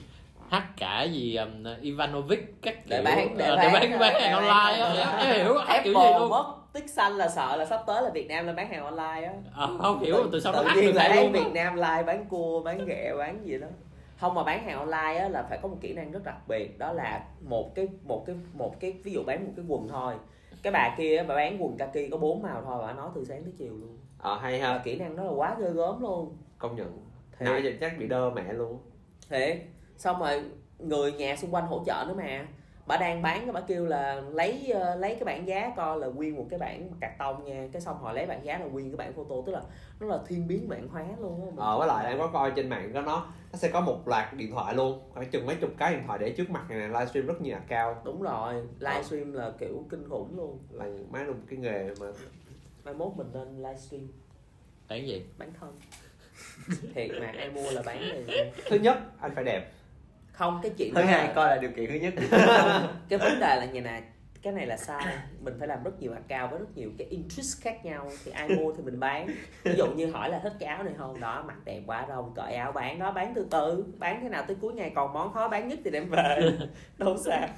hát 0.50 0.66
cả 0.76 1.02
gì 1.02 1.36
um, 1.36 1.64
Ivanovic 1.80 2.62
các 2.62 2.86
để 2.86 2.96
kiểu, 2.96 3.04
bán 3.04 3.38
để 3.38 3.46
ờ, 3.46 3.56
bán, 3.56 3.72
bán, 3.72 3.98
bán 3.98 4.14
hàng 4.14 4.22
để 4.22 4.30
online 4.30 4.48
bán. 4.48 5.18
á 5.18 5.34
hiểu 5.34 5.54
hát 5.58 5.80
kiểu 5.84 5.94
gì 5.94 6.00
Apple 6.00 6.18
luôn. 6.18 6.30
mất 6.30 6.54
tích 6.76 6.90
xanh 6.90 7.12
là 7.12 7.28
sợ 7.28 7.56
là 7.56 7.66
sắp 7.66 7.82
tới 7.86 8.02
là 8.02 8.10
Việt 8.10 8.28
Nam 8.28 8.46
lên 8.46 8.56
bán 8.56 8.68
hàng 8.68 8.84
online 8.84 9.26
á. 9.26 9.32
Ờ, 9.54 9.78
không 9.80 10.00
hiểu 10.00 10.16
từ 10.32 10.40
sau 10.40 10.52
nó 10.52 10.62
tự 10.74 10.80
nhiên 10.80 10.94
thấy 10.94 11.16
luôn 11.16 11.32
Việt 11.32 11.52
Nam 11.54 11.74
live 11.74 12.02
bán 12.02 12.26
cua 12.28 12.62
bán 12.62 12.86
ghẹ 12.86 13.12
bán 13.18 13.46
gì 13.46 13.58
đó. 13.58 13.66
Không 14.20 14.34
mà 14.34 14.44
bán 14.44 14.64
hàng 14.64 14.78
online 14.78 15.18
á 15.18 15.28
là 15.28 15.42
phải 15.48 15.58
có 15.62 15.68
một 15.68 15.76
kỹ 15.80 15.92
năng 15.92 16.12
rất 16.12 16.24
đặc 16.24 16.48
biệt 16.48 16.78
đó 16.78 16.92
là 16.92 17.24
một 17.40 17.74
cái 17.74 17.88
một 18.04 18.24
cái 18.26 18.36
một 18.52 18.80
cái 18.80 18.92
ví 19.04 19.12
dụ 19.12 19.22
bán 19.26 19.44
một 19.44 19.52
cái 19.56 19.64
quần 19.68 19.88
thôi. 19.88 20.14
Cái 20.62 20.72
bà 20.72 20.94
kia 20.98 21.24
bà 21.28 21.34
bán 21.34 21.62
quần 21.62 21.76
kaki 21.76 22.10
có 22.10 22.16
bốn 22.16 22.42
màu 22.42 22.62
thôi 22.64 22.78
bà 22.86 22.92
nói 22.92 23.10
từ 23.14 23.24
sáng 23.24 23.42
tới 23.42 23.52
chiều 23.58 23.76
luôn. 23.76 23.98
Ờ 24.18 24.38
hay 24.38 24.60
và 24.60 24.68
ha, 24.68 24.78
kỹ 24.78 24.98
năng 24.98 25.16
đó 25.16 25.22
là 25.22 25.30
quá 25.30 25.56
ghê 25.60 25.70
gớm 25.70 26.02
luôn. 26.02 26.36
Công 26.58 26.76
nhận. 26.76 26.98
Thiệt. 27.38 27.48
Nãy 27.48 27.62
giờ 27.64 27.70
chắc 27.80 27.98
bị 27.98 28.06
đơ 28.06 28.30
mẹ 28.30 28.52
luôn. 28.52 28.78
thiệt. 29.30 29.58
Xong 29.96 30.20
rồi 30.20 30.44
người 30.78 31.12
nhà 31.12 31.36
xung 31.36 31.54
quanh 31.54 31.66
hỗ 31.66 31.82
trợ 31.86 32.04
nữa 32.08 32.14
mà 32.16 32.46
bà 32.86 32.96
đang 32.96 33.22
bán 33.22 33.52
bà 33.52 33.60
kêu 33.60 33.86
là 33.86 34.22
lấy 34.32 34.70
ờ, 34.74 34.96
lấy 34.96 35.14
cái 35.14 35.24
bảng 35.24 35.46
giá 35.46 35.72
coi 35.76 35.98
là 35.98 36.06
nguyên 36.06 36.36
một 36.36 36.46
cái 36.50 36.58
bảng 36.58 36.90
cạc 37.00 37.18
tông 37.18 37.44
nha. 37.44 37.68
Cái 37.72 37.82
xong 37.82 37.98
họ 37.98 38.12
lấy 38.12 38.26
bảng 38.26 38.44
giá 38.44 38.58
là 38.58 38.66
nguyên 38.66 38.90
cái 38.90 38.96
bảng 38.96 39.12
photo 39.12 39.34
tức 39.46 39.52
là 39.52 39.62
nó 40.00 40.06
là 40.06 40.18
thiên 40.28 40.48
biến 40.48 40.68
vạn 40.68 40.88
hóa 40.88 41.04
luôn 41.18 41.46
á 41.46 41.52
Ờ 41.56 41.78
với 41.78 41.88
lại 41.88 42.06
em 42.06 42.18
có 42.18 42.26
coi 42.26 42.52
trên 42.56 42.68
mạng 42.68 42.90
có 42.94 43.00
nó 43.00 43.26
nó 43.52 43.58
sẽ 43.58 43.68
có 43.68 43.80
một 43.80 44.08
loạt 44.08 44.34
điện 44.34 44.50
thoại 44.52 44.74
luôn, 44.74 45.00
khoảng 45.14 45.30
chừng 45.30 45.46
mấy 45.46 45.56
chục 45.56 45.70
cái 45.78 45.94
điện 45.94 46.02
thoại 46.06 46.18
để 46.18 46.30
trước 46.30 46.50
mặt 46.50 46.70
này 46.70 46.88
livestream 46.88 47.26
rất 47.26 47.40
nhiều 47.40 47.56
cao 47.68 48.02
đúng 48.04 48.22
rồi 48.22 48.54
livestream 48.78 49.32
là 49.32 49.52
kiểu 49.58 49.84
kinh 49.90 50.08
khủng 50.08 50.36
luôn. 50.36 50.58
Là 50.70 50.84
má 51.10 51.22
luôn 51.22 51.36
cái 51.50 51.58
nghề 51.58 51.90
mà. 52.00 52.06
Mai 52.84 52.94
mốt 52.94 53.12
mình 53.16 53.26
nên 53.32 53.56
livestream. 53.56 54.08
Cái 54.88 55.06
gì? 55.06 55.26
Bán 55.38 55.52
thân. 55.60 55.76
Thiệt 56.94 57.10
mà 57.20 57.32
ai 57.36 57.50
mua 57.50 57.70
là 57.70 57.82
bán 57.86 58.02
liền 58.02 58.26
thứ 58.70 58.78
nhất 58.78 58.98
anh 59.20 59.34
phải 59.34 59.44
đẹp 59.44 59.72
không 60.36 60.60
cái 60.62 60.72
chuyện 60.78 60.94
thứ 60.94 61.02
hai 61.02 61.28
là- 61.28 61.32
coi 61.34 61.48
là 61.48 61.56
điều 61.56 61.70
kiện 61.70 61.90
thứ 61.90 61.94
nhất. 61.94 62.14
Cái 63.08 63.18
vấn 63.18 63.40
đề 63.40 63.56
là 63.56 63.64
như 63.72 63.80
này 63.80 64.02
cái 64.42 64.52
này 64.52 64.66
là 64.66 64.76
sai. 64.76 65.04
Mình 65.40 65.54
phải 65.58 65.68
làm 65.68 65.82
rất 65.82 66.00
nhiều 66.00 66.12
account 66.12 66.50
với 66.50 66.60
rất 66.60 66.66
nhiều 66.74 66.90
cái 66.98 67.06
interest 67.06 67.62
khác 67.62 67.84
nhau. 67.84 68.10
Thì 68.24 68.30
ai 68.30 68.48
mua 68.48 68.72
thì 68.72 68.82
mình 68.82 69.00
bán. 69.00 69.28
Ví 69.64 69.74
dụ 69.76 69.86
như 69.86 70.10
hỏi 70.10 70.30
là 70.30 70.38
thích 70.38 70.52
cái 70.60 70.68
áo 70.68 70.82
này 70.82 70.94
không? 70.98 71.20
Đó 71.20 71.44
mặc 71.46 71.56
đẹp 71.64 71.80
quá 71.86 72.06
đâu 72.08 72.32
cởi 72.36 72.54
áo 72.54 72.72
bán 72.72 72.98
đó 72.98 73.12
bán 73.12 73.32
từ 73.34 73.46
từ. 73.50 73.84
Bán 73.98 74.20
thế 74.22 74.28
nào 74.28 74.44
tới 74.46 74.56
cuối 74.60 74.72
ngày 74.72 74.92
còn 74.94 75.12
món 75.12 75.32
khó 75.32 75.48
bán 75.48 75.68
nhất 75.68 75.78
thì 75.84 75.90
đem 75.90 76.10
về. 76.10 76.38
Đâu 76.98 77.16
sao. 77.24 77.48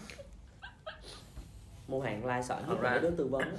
Mua 1.88 2.00
hàng 2.00 2.24
like 2.26 2.42
sợ 2.42 2.60
nhất 2.68 2.80
là 2.82 2.98
đứa 2.98 3.10
tư 3.10 3.26
vấn. 3.26 3.42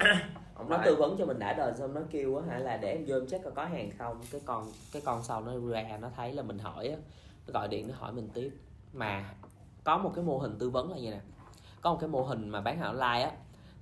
Ông 0.56 0.70
nó 0.70 0.78
nói- 0.78 0.86
tư 0.86 0.96
vấn 0.96 1.16
cho 1.18 1.26
mình 1.26 1.40
đã 1.40 1.54
đời 1.54 1.74
xong 1.78 1.94
nó 1.94 2.02
kêu 2.12 2.38
á 2.38 2.44
hả 2.50 2.60
là 2.60 2.78
để 2.78 2.92
em 2.92 3.06
vô 3.08 3.16
em 3.16 3.28
check 3.28 3.44
coi 3.44 3.54
có 3.54 3.66
hàng 3.66 3.90
không. 3.98 4.22
Cái 4.32 4.42
con 4.46 4.72
cái 4.94 5.02
con 5.06 5.24
sau 5.24 5.42
nó 5.42 5.52
ra 5.70 5.98
nó 6.02 6.10
thấy 6.16 6.34
là 6.34 6.44
mình 6.44 6.60
hỏi 6.60 6.88
á. 6.88 6.96
Nó 7.48 7.54
gọi 7.54 7.68
điện 7.68 7.88
nó 7.88 7.94
hỏi 7.98 8.14
mình 8.14 8.30
tiếp 8.34 8.52
mà 8.94 9.34
có 9.84 9.98
một 9.98 10.12
cái 10.16 10.24
mô 10.24 10.38
hình 10.38 10.56
tư 10.60 10.70
vấn 10.70 10.92
là 10.92 10.98
như 10.98 11.12
nè 11.12 11.20
có 11.82 11.92
một 11.92 11.98
cái 12.02 12.10
mô 12.10 12.22
hình 12.24 12.50
mà 12.50 12.62
bán 12.62 12.78
hàng 12.78 12.88
online 12.88 13.22
á 13.24 13.32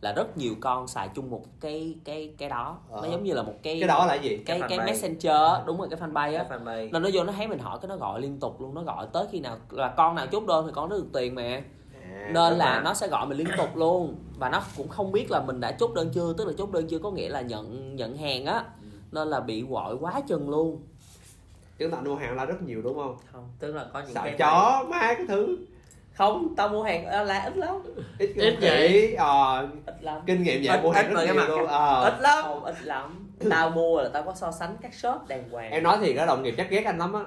là 0.01 0.13
rất 0.13 0.37
nhiều 0.37 0.55
con 0.61 0.87
xài 0.87 1.09
chung 1.15 1.29
một 1.29 1.41
cái 1.59 1.95
cái 2.03 2.33
cái 2.37 2.49
đó. 2.49 2.77
Nó 2.91 2.97
Ờ. 2.97 3.09
giống 3.11 3.23
như 3.23 3.33
là 3.33 3.43
một 3.43 3.53
cái 3.63 3.79
cái 3.79 3.87
đó 3.87 4.05
là 4.05 4.15
gì? 4.15 4.37
Cái 4.37 4.59
Cái 4.59 4.69
cái 4.69 4.85
messenger 4.85 5.31
á, 5.31 5.63
đúng 5.65 5.77
rồi 5.77 5.87
cái 5.89 5.99
fanpage 5.99 6.37
á. 6.37 6.45
Nên 6.91 7.03
nó 7.03 7.09
vô 7.13 7.23
nó 7.23 7.33
thấy 7.33 7.47
mình 7.47 7.59
hỏi 7.59 7.79
cái 7.81 7.89
nó 7.89 7.97
gọi 7.97 8.21
liên 8.21 8.39
tục 8.39 8.61
luôn 8.61 8.73
nó 8.73 8.81
gọi 8.83 9.07
tới 9.13 9.25
khi 9.31 9.39
nào 9.39 9.57
là 9.69 9.93
con 9.97 10.15
nào 10.15 10.27
chốt 10.27 10.43
đơn 10.47 10.65
thì 10.65 10.71
con 10.75 10.89
nó 10.89 10.95
được 10.95 11.07
tiền 11.13 11.35
mà. 11.35 11.61
À, 12.11 12.31
nên 12.33 12.53
là 12.53 12.81
nó 12.83 12.93
sẽ 12.93 13.07
gọi 13.07 13.27
mình 13.27 13.37
liên 13.37 13.47
tục 13.57 13.75
luôn. 13.75 14.15
Và 14.39 14.49
nó 14.49 14.61
cũng 14.77 14.87
không 14.87 15.11
biết 15.11 15.31
là 15.31 15.39
mình 15.41 15.59
đã 15.59 15.71
chốt 15.71 15.93
đơn 15.93 16.09
chưa 16.13 16.33
tức 16.33 16.47
là 16.47 16.53
chốt 16.57 16.71
đơn 16.71 16.87
chưa 16.87 16.99
có 16.99 17.11
nghĩa 17.11 17.29
là 17.29 17.41
nhận 17.41 17.95
nhận 17.95 18.17
hàng 18.17 18.45
á. 18.45 18.63
Nên 19.11 19.27
là 19.27 19.39
bị 19.39 19.61
gọi 19.61 19.95
quá 19.97 20.21
chừng 20.27 20.49
luôn 20.49 20.81
chúng 21.79 21.91
ta 21.91 21.97
mua 21.99 22.15
hàng 22.15 22.35
là 22.35 22.45
rất 22.45 22.61
nhiều 22.61 22.81
đúng 22.81 22.95
không? 22.97 23.17
Không 23.31 23.49
tức 23.59 23.75
là 23.75 23.85
có 23.93 23.99
những 23.99 24.13
sợ 24.13 24.21
cái 24.23 24.35
chó 24.37 24.85
má 24.89 24.99
cái 24.99 25.25
thứ. 25.27 25.57
Không 26.13 26.55
tao 26.55 26.69
mua 26.69 26.83
hàng 26.83 27.05
online 27.05 27.41
ít 27.45 27.57
lắm. 27.57 27.75
Ít 28.19 28.31
Ít 28.35 28.57
vậy. 28.61 29.15
ờ, 29.17 29.67
ít 29.85 29.95
lắm. 30.01 30.21
kinh 30.25 30.43
nghiệm 30.43 30.61
Ít- 30.61 30.67
vậy 30.67 30.79
mua 30.83 30.91
hàng 30.91 31.05
ít 31.05 31.09
rất 31.09 31.13
mà 31.15 31.25
cái 31.25 31.33
nhiều 31.35 31.43
mặt 31.43 31.49
luôn. 31.49 31.67
ờ. 31.67 32.03
ít 32.03 32.21
lắm. 32.21 32.43
Không 32.43 32.63
ít 32.63 32.75
lắm. 32.83 33.29
Tao 33.49 33.69
mua 33.69 34.01
là 34.01 34.09
tao 34.13 34.23
có 34.23 34.33
so 34.35 34.51
sánh 34.51 34.75
các 34.81 34.93
shop 34.93 35.27
đàng 35.27 35.49
hoàng. 35.51 35.71
Em 35.71 35.83
nói 35.83 35.97
thì 36.01 36.13
cái 36.13 36.27
đồng 36.27 36.43
nghiệp 36.43 36.53
chắc 36.57 36.69
ghét 36.69 36.85
anh 36.85 36.97
lắm 36.97 37.13
á. 37.13 37.21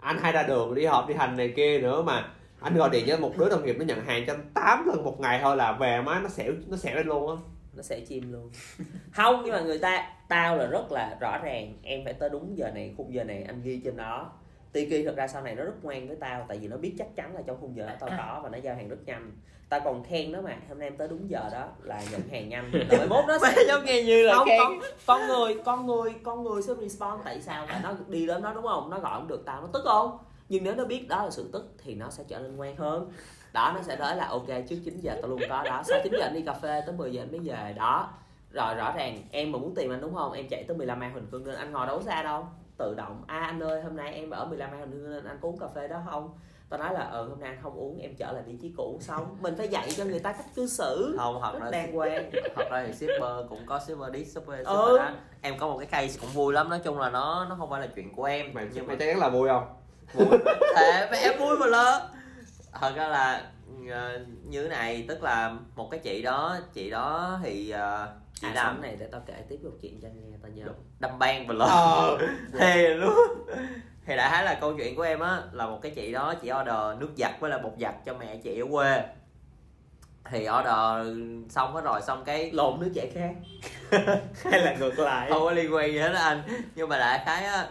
Anh 0.00 0.18
hay 0.22 0.32
ra 0.32 0.42
đường 0.42 0.74
đi 0.74 0.84
họp 0.86 1.08
đi 1.08 1.14
hành 1.14 1.36
này 1.36 1.52
kia 1.56 1.78
nữa 1.78 2.02
mà. 2.02 2.24
Anh 2.60 2.74
gọi 2.76 2.90
điện 2.90 3.04
cho 3.08 3.16
một 3.16 3.32
đứa 3.38 3.48
đồng 3.48 3.64
nghiệp 3.64 3.76
nó 3.78 3.84
nhận 3.84 4.04
hàng 4.04 4.24
cho 4.26 4.32
anh 4.32 4.50
8 4.54 4.86
lần 4.88 5.04
một 5.04 5.20
ngày 5.20 5.40
thôi 5.42 5.56
là 5.56 5.72
về 5.72 6.00
má 6.02 6.20
nó 6.22 6.28
xẻo 6.28 6.52
nó 6.68 6.76
xẻo 6.76 6.96
lên 6.96 7.06
luôn 7.06 7.30
á 7.30 7.36
nó 7.74 7.82
sẽ 7.82 8.00
chim 8.00 8.32
luôn. 8.32 8.50
Không 9.12 9.42
nhưng 9.44 9.52
mà 9.54 9.60
người 9.60 9.78
ta 9.78 10.10
tao 10.28 10.56
là 10.56 10.66
rất 10.66 10.92
là 10.92 11.16
rõ 11.20 11.38
ràng 11.42 11.74
em 11.82 12.04
phải 12.04 12.12
tới 12.12 12.30
đúng 12.30 12.58
giờ 12.58 12.70
này 12.74 12.94
khung 12.96 13.14
giờ 13.14 13.24
này 13.24 13.42
anh 13.42 13.62
ghi 13.62 13.80
trên 13.84 13.96
đó. 13.96 14.32
Tiki 14.72 15.04
thật 15.04 15.16
ra 15.16 15.28
sau 15.28 15.42
này 15.42 15.54
nó 15.54 15.64
rất 15.64 15.84
ngoan 15.84 16.08
với 16.08 16.16
tao 16.16 16.44
tại 16.48 16.58
vì 16.58 16.68
nó 16.68 16.76
biết 16.76 16.94
chắc 16.98 17.16
chắn 17.16 17.34
là 17.34 17.42
trong 17.46 17.56
khung 17.60 17.76
giờ 17.76 17.86
đó 17.86 17.92
tao 18.00 18.10
có 18.18 18.40
và 18.42 18.48
nó 18.48 18.58
giao 18.58 18.74
hàng 18.74 18.88
rất 18.88 18.96
nhanh. 19.06 19.32
Tao 19.68 19.80
còn 19.80 20.04
khen 20.04 20.32
nó 20.32 20.40
mà 20.40 20.56
hôm 20.68 20.78
nay 20.78 20.88
em 20.88 20.96
tới 20.96 21.08
đúng 21.08 21.30
giờ 21.30 21.48
đó 21.52 21.68
là 21.82 22.02
nhận 22.12 22.20
hàng 22.30 22.48
nhanh. 22.48 22.70
Rồi 22.90 22.98
mai 22.98 23.06
mốt 23.08 23.24
nó 23.28 23.38
sẽ 23.42 23.64
giống 23.68 23.84
nghe 23.84 24.02
như 24.02 24.26
là 24.26 24.34
không 24.34 24.48
khen. 24.48 24.58
con, 24.58 24.78
con 25.06 25.26
người 25.26 25.56
con 25.64 25.86
người 25.86 26.14
con 26.22 26.44
người 26.44 26.62
sẽ 26.62 26.72
respond 26.80 27.20
tại 27.24 27.40
sao 27.40 27.66
tại 27.68 27.80
nó 27.82 27.94
đi 28.08 28.26
đến 28.26 28.42
đó 28.42 28.52
đúng 28.54 28.64
không? 28.64 28.90
Nó 28.90 28.98
gọi 28.98 29.20
không 29.20 29.28
được 29.28 29.42
tao 29.46 29.60
nó 29.60 29.68
tức 29.72 29.82
không? 29.84 30.18
Nhưng 30.48 30.64
nếu 30.64 30.74
nó 30.74 30.84
biết 30.84 31.08
đó 31.08 31.24
là 31.24 31.30
sự 31.30 31.50
tức 31.52 31.74
thì 31.84 31.94
nó 31.94 32.10
sẽ 32.10 32.24
trở 32.28 32.38
nên 32.38 32.56
ngoan 32.56 32.76
hơn 32.76 33.10
đó 33.52 33.72
nó 33.74 33.82
sẽ 33.82 33.96
nói 33.96 34.16
là 34.16 34.26
ok 34.28 34.46
trước 34.68 34.76
9 34.84 35.00
giờ 35.00 35.14
tao 35.22 35.30
luôn 35.30 35.40
có 35.48 35.62
đó. 35.64 35.82
Sau 35.84 35.98
9 36.04 36.12
giờ 36.12 36.24
anh 36.26 36.34
đi 36.34 36.42
cà 36.42 36.52
phê 36.52 36.82
tới 36.86 36.94
10 36.94 37.12
giờ 37.12 37.22
anh 37.22 37.30
mới 37.32 37.40
về. 37.40 37.74
Đó. 37.76 38.08
Rồi 38.52 38.74
rõ 38.74 38.92
ràng 38.96 39.22
em 39.30 39.52
mà 39.52 39.58
muốn 39.58 39.74
tìm 39.74 39.92
anh 39.92 40.00
đúng 40.00 40.14
không? 40.14 40.32
Em 40.32 40.48
chạy 40.50 40.64
tới 40.68 40.76
15 40.76 41.00
An 41.00 41.12
Huỳnh 41.12 41.26
Phương 41.30 41.44
nên 41.44 41.54
anh 41.54 41.72
ngồi 41.72 41.86
đâu 41.86 42.02
xa 42.02 42.22
đâu. 42.22 42.46
Tự 42.78 42.94
động 42.96 43.22
à 43.26 43.38
anh 43.40 43.60
ơi 43.62 43.82
hôm 43.82 43.96
nay 43.96 44.14
em 44.14 44.30
ở 44.30 44.44
15 44.44 44.70
An 44.70 44.78
Huỳnh 44.78 44.90
Phương 44.90 45.10
nên 45.10 45.24
anh 45.24 45.38
có 45.42 45.48
uống 45.48 45.58
cà 45.58 45.66
phê 45.74 45.88
đó 45.88 46.02
không? 46.10 46.30
Tao 46.70 46.80
nói 46.80 46.94
là 46.94 47.00
ờ 47.00 47.28
hôm 47.28 47.40
nay 47.40 47.48
anh 47.48 47.58
không 47.62 47.74
uống 47.74 47.98
em 47.98 48.14
trở 48.18 48.32
lại 48.32 48.42
vị 48.46 48.56
trí 48.62 48.72
cũ 48.76 48.98
xong. 49.00 49.36
Mình 49.40 49.54
phải 49.58 49.68
dạy 49.68 49.88
cho 49.96 50.04
người 50.04 50.18
ta 50.18 50.32
cách 50.32 50.46
cư 50.54 50.66
xử. 50.66 51.16
Không 51.18 51.42
rất 51.42 51.58
ra 51.60 51.70
đàng 51.70 51.92
hoàng. 51.92 52.30
thật 52.56 52.64
ra 52.70 52.84
thì 52.86 52.92
shipper 52.92 53.48
cũng 53.48 53.66
có 53.66 53.80
shipper 53.80 54.12
đi 54.12 54.24
shipper 54.24 54.58
shipper 54.58 54.66
Ừ. 54.66 54.98
đó. 54.98 55.10
em 55.42 55.58
có 55.58 55.66
một 55.68 55.78
cái 55.78 55.86
case 55.86 56.18
cũng 56.20 56.30
vui 56.30 56.52
lắm 56.52 56.68
nói 56.68 56.80
chung 56.84 56.98
là 56.98 57.10
nó 57.10 57.46
nó 57.48 57.54
không 57.58 57.70
phải 57.70 57.80
là 57.80 57.86
chuyện 57.96 58.14
của 58.14 58.24
em. 58.24 58.54
Mày 58.54 58.66
nhưng 58.72 58.84
mà 58.86 58.88
mày 58.88 58.96
chắc 58.96 59.06
chắn 59.06 59.18
là 59.18 59.28
vui 59.28 59.48
không? 59.48 59.64
Vui. 60.12 60.38
Thể 60.76 61.08
mà 61.10 61.16
em 61.16 61.38
vui 61.40 61.56
mà 61.58 61.66
lớn 61.66 62.02
thật 62.80 62.92
ra 62.96 63.08
là 63.08 63.42
ờ, 63.90 64.20
như 64.44 64.62
thế 64.62 64.68
này 64.68 65.04
tức 65.08 65.22
là 65.22 65.54
một 65.76 65.90
cái 65.90 66.00
chị 66.00 66.22
đó 66.22 66.58
chị 66.72 66.90
đó 66.90 67.38
thì 67.42 67.70
ờ, 67.70 68.08
chị 68.40 68.48
à, 68.48 68.54
làm 68.54 68.82
này 68.82 68.96
để 68.98 69.06
tao 69.12 69.22
kể 69.26 69.34
tiếp 69.48 69.58
một 69.62 69.70
chuyện 69.82 70.00
cho 70.02 70.08
anh 70.08 70.30
nghe 70.30 70.36
tao 70.42 70.52
nhớ. 70.52 70.64
Đâm 70.98 71.18
ban 71.18 71.46
và 71.46 71.54
lớn 71.54 71.68
ờ. 71.70 72.18
Thề 72.58 72.88
luôn. 72.88 73.14
Thì 74.06 74.16
đại 74.16 74.30
khái 74.30 74.44
là 74.44 74.58
câu 74.60 74.74
chuyện 74.76 74.96
của 74.96 75.02
em 75.02 75.20
á 75.20 75.42
là 75.52 75.66
một 75.66 75.78
cái 75.82 75.92
chị 75.92 76.12
đó 76.12 76.34
chị 76.34 76.50
order 76.60 77.00
nước 77.00 77.10
giặt 77.16 77.40
với 77.40 77.50
là 77.50 77.58
bột 77.58 77.72
giặt 77.80 77.94
cho 78.04 78.14
mẹ 78.14 78.36
chị 78.36 78.60
ở 78.60 78.66
quê. 78.70 79.02
Thì 80.24 80.38
order 80.38 81.16
xong 81.48 81.74
hết 81.74 81.80
rồi 81.84 82.02
xong 82.02 82.24
cái 82.24 82.50
lộn 82.52 82.80
đứa 82.80 82.88
trẻ 82.94 83.10
khác. 83.14 83.34
Hay 84.44 84.60
là 84.60 84.74
ngược 84.74 84.98
lại. 84.98 85.30
Không 85.30 85.42
có 85.42 85.50
liên 85.50 85.74
quan 85.74 85.92
gì 85.92 85.98
hết 85.98 86.12
á 86.12 86.22
anh. 86.22 86.42
Nhưng 86.74 86.88
mà 86.88 86.98
đại 86.98 87.22
khái 87.24 87.44
á 87.44 87.68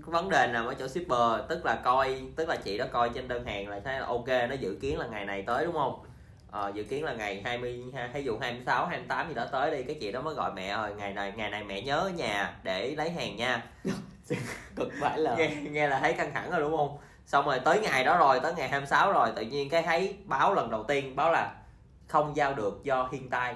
vấn 0.00 0.28
đề 0.28 0.46
nằm 0.46 0.66
ở 0.66 0.74
chỗ 0.74 0.88
shipper 0.88 1.48
tức 1.48 1.64
là 1.64 1.74
coi 1.84 2.22
tức 2.36 2.48
là 2.48 2.56
chị 2.56 2.78
đó 2.78 2.84
coi 2.92 3.08
trên 3.08 3.28
đơn 3.28 3.44
hàng 3.46 3.68
là 3.68 3.80
thấy 3.84 4.00
là 4.00 4.06
ok 4.06 4.28
nó 4.28 4.54
dự 4.60 4.78
kiến 4.80 4.98
là 4.98 5.06
ngày 5.06 5.24
này 5.24 5.42
tới 5.42 5.64
đúng 5.64 5.74
không? 5.74 6.04
Ờ, 6.50 6.72
dự 6.74 6.82
kiến 6.82 7.04
là 7.04 7.12
ngày 7.12 7.42
20 7.44 7.82
ha- 7.94 8.10
ví 8.14 8.24
dụ 8.24 8.38
26 8.38 8.86
28 8.86 9.28
gì 9.28 9.34
đó 9.34 9.46
tới 9.52 9.70
đi 9.70 9.82
cái 9.82 9.96
chị 10.00 10.12
đó 10.12 10.20
mới 10.20 10.34
gọi 10.34 10.52
mẹ 10.52 10.76
rồi 10.76 10.94
ngày 10.98 11.12
này 11.12 11.32
ngày 11.36 11.50
này 11.50 11.64
mẹ 11.64 11.80
nhớ 11.82 11.96
ở 11.98 12.08
nhà 12.08 12.56
để 12.62 12.94
lấy 12.96 13.10
hàng 13.10 13.36
nha. 13.36 13.62
Cực 14.76 14.88
phải 15.00 15.18
là 15.18 15.34
nghe, 15.36 15.48
nghe 15.48 15.88
là 15.88 15.98
thấy 15.98 16.12
căng 16.12 16.34
thẳng 16.34 16.50
rồi 16.50 16.60
đúng 16.60 16.76
không? 16.76 16.98
Xong 17.26 17.46
rồi 17.46 17.60
tới 17.64 17.80
ngày 17.80 18.04
đó 18.04 18.18
rồi 18.18 18.40
tới 18.40 18.54
ngày 18.54 18.68
26 18.68 19.12
rồi 19.12 19.32
tự 19.36 19.42
nhiên 19.42 19.68
cái 19.68 19.82
thấy 19.82 20.16
báo 20.24 20.54
lần 20.54 20.70
đầu 20.70 20.84
tiên 20.84 21.16
báo 21.16 21.32
là 21.32 21.54
không 22.06 22.36
giao 22.36 22.54
được 22.54 22.80
do 22.84 23.08
thiên 23.12 23.30
tai 23.30 23.54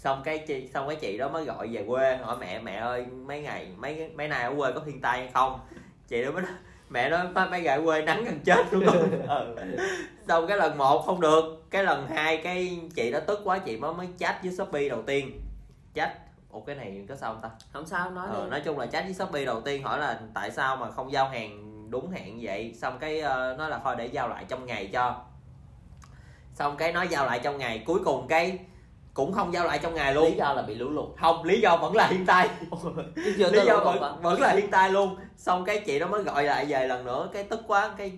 xong 0.00 0.22
cái 0.24 0.38
chị 0.38 0.68
xong 0.74 0.88
cái 0.88 0.96
chị 0.96 1.18
đó 1.18 1.28
mới 1.28 1.44
gọi 1.44 1.68
về 1.68 1.84
quê 1.88 2.16
hỏi 2.16 2.36
mẹ 2.40 2.58
mẹ 2.60 2.74
ơi 2.76 3.06
mấy 3.26 3.40
ngày 3.40 3.66
mấy 3.76 4.10
mấy 4.14 4.28
nay 4.28 4.42
ở 4.42 4.54
quê 4.58 4.72
có 4.72 4.80
thiên 4.86 5.00
tai 5.00 5.18
hay 5.18 5.30
không? 5.34 5.60
Chị 6.08 6.24
đó 6.24 6.30
mới 6.30 6.42
nói, 6.42 6.52
mẹ 6.88 7.10
nói 7.10 7.28
mấy 7.28 7.48
mấy 7.48 7.60
ngày 7.62 7.76
ở 7.76 7.84
quê 7.84 8.02
nắng 8.02 8.24
gần 8.24 8.40
chết 8.44 8.66
đúng 8.72 8.86
không 8.86 9.26
ừ. 9.28 9.56
xong 10.28 10.46
cái 10.46 10.56
lần 10.56 10.78
một 10.78 11.02
không 11.06 11.20
được 11.20 11.64
cái 11.70 11.84
lần 11.84 12.06
hai 12.06 12.36
cái 12.36 12.80
chị 12.94 13.10
đó 13.10 13.20
tức 13.26 13.40
quá 13.44 13.58
chị 13.58 13.76
mới 13.76 13.92
mới 13.94 14.08
chat 14.18 14.42
với 14.42 14.52
shopee 14.52 14.88
đầu 14.88 15.02
tiên. 15.02 15.40
Chat 15.94 16.10
ủa 16.50 16.60
cái 16.60 16.76
này 16.76 17.04
có 17.08 17.16
sao 17.16 17.32
không 17.32 17.42
ta? 17.42 17.50
Không 17.72 17.86
sao 17.86 18.10
nói 18.10 18.28
Ờ, 18.30 18.44
đi. 18.44 18.50
nói 18.50 18.60
chung 18.64 18.78
là 18.78 18.86
chat 18.86 19.04
với 19.04 19.14
shopee 19.14 19.44
đầu 19.44 19.60
tiên 19.60 19.82
hỏi 19.82 19.98
là 19.98 20.20
tại 20.34 20.50
sao 20.50 20.76
mà 20.76 20.90
không 20.90 21.12
giao 21.12 21.28
hàng 21.28 21.80
đúng 21.90 22.10
hẹn 22.10 22.38
vậy? 22.42 22.74
Xong 22.80 22.98
cái 22.98 23.20
ờ, 23.20 23.54
nói 23.58 23.70
là 23.70 23.80
thôi 23.84 23.94
để 23.98 24.06
giao 24.06 24.28
lại 24.28 24.44
trong 24.48 24.66
ngày 24.66 24.90
cho. 24.92 25.22
Xong 26.54 26.76
cái 26.76 26.92
nói 26.92 27.08
giao 27.08 27.26
lại 27.26 27.40
trong 27.42 27.58
ngày 27.58 27.82
cuối 27.86 28.00
cùng 28.04 28.28
cái 28.28 28.58
cũng 29.14 29.32
không 29.32 29.52
giao 29.52 29.66
lại 29.66 29.78
trong 29.82 29.94
ngày 29.94 30.14
luôn. 30.14 30.24
Lý 30.24 30.36
do 30.36 30.52
là 30.52 30.62
bị 30.62 30.74
lũ 30.74 30.88
lụt. 30.88 31.08
Không 31.20 31.44
lý 31.44 31.60
do 31.60 31.76
vẫn 31.76 31.96
là 31.96 32.08
thiên 32.10 32.26
tai. 32.26 32.48
Lý 33.14 33.32
do 33.36 33.48
lụt 33.52 33.86
hả? 33.86 34.00
vẫn, 34.00 34.22
vẫn 34.22 34.40
là 34.40 34.54
thiên 34.54 34.70
tai 34.70 34.90
luôn. 34.90 35.16
Xong 35.36 35.64
cái 35.64 35.80
chị 35.80 35.98
đó 35.98 36.06
mới 36.06 36.22
gọi 36.22 36.44
lại 36.44 36.64
về 36.64 36.86
lần 36.86 37.04
nữa 37.04 37.28
cái 37.32 37.44
tức 37.44 37.60
quá 37.66 37.94
cái 37.96 38.12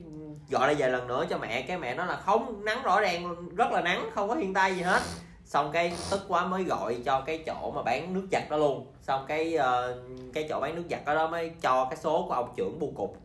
gọi 0.51 0.67
lại 0.67 0.75
về 0.75 0.89
lần 0.89 1.07
nữa 1.07 1.25
cho 1.31 1.39
mẹ. 1.39 1.63
Cái 1.63 1.79
mẹ 1.79 1.95
nói 1.95 2.07
là 2.07 2.17
không 2.17 2.65
nắng 2.65 2.83
rõ 2.83 3.01
ràng 3.01 3.35
rất 3.57 3.73
là 3.73 3.81
nắng 3.81 4.11
không 4.15 4.29
có 4.29 4.35
thiên 4.35 4.55
tai 4.55 4.75
gì 4.75 4.83
hết. 4.83 5.03
Xong 5.45 5.73
cái 5.73 5.93
tức 6.11 6.21
quá 6.29 6.47
mới 6.47 6.65
gọi 6.65 6.97
cho 7.05 7.21
cái 7.21 7.39
chỗ 7.47 7.73
mà 7.75 7.83
bán 7.83 8.15
nước 8.15 8.29
giặt 8.33 8.43
đó 8.51 8.57
luôn. 8.57 8.87
Xong 9.01 9.25
cái 9.29 9.55
ờ, 9.55 9.99
cái 10.35 10.47
chỗ 10.49 10.61
bán 10.61 10.75
nước 10.75 10.85
giặt 10.91 11.01
đó, 11.07 11.15
đó 11.15 11.29
mới 11.29 11.51
cho 11.61 11.85
cái 11.85 11.97
số 11.97 12.25
của 12.29 12.35
ông 12.35 12.53
trưởng 12.57 12.79
bưu 12.79 12.93
cục 12.97 13.17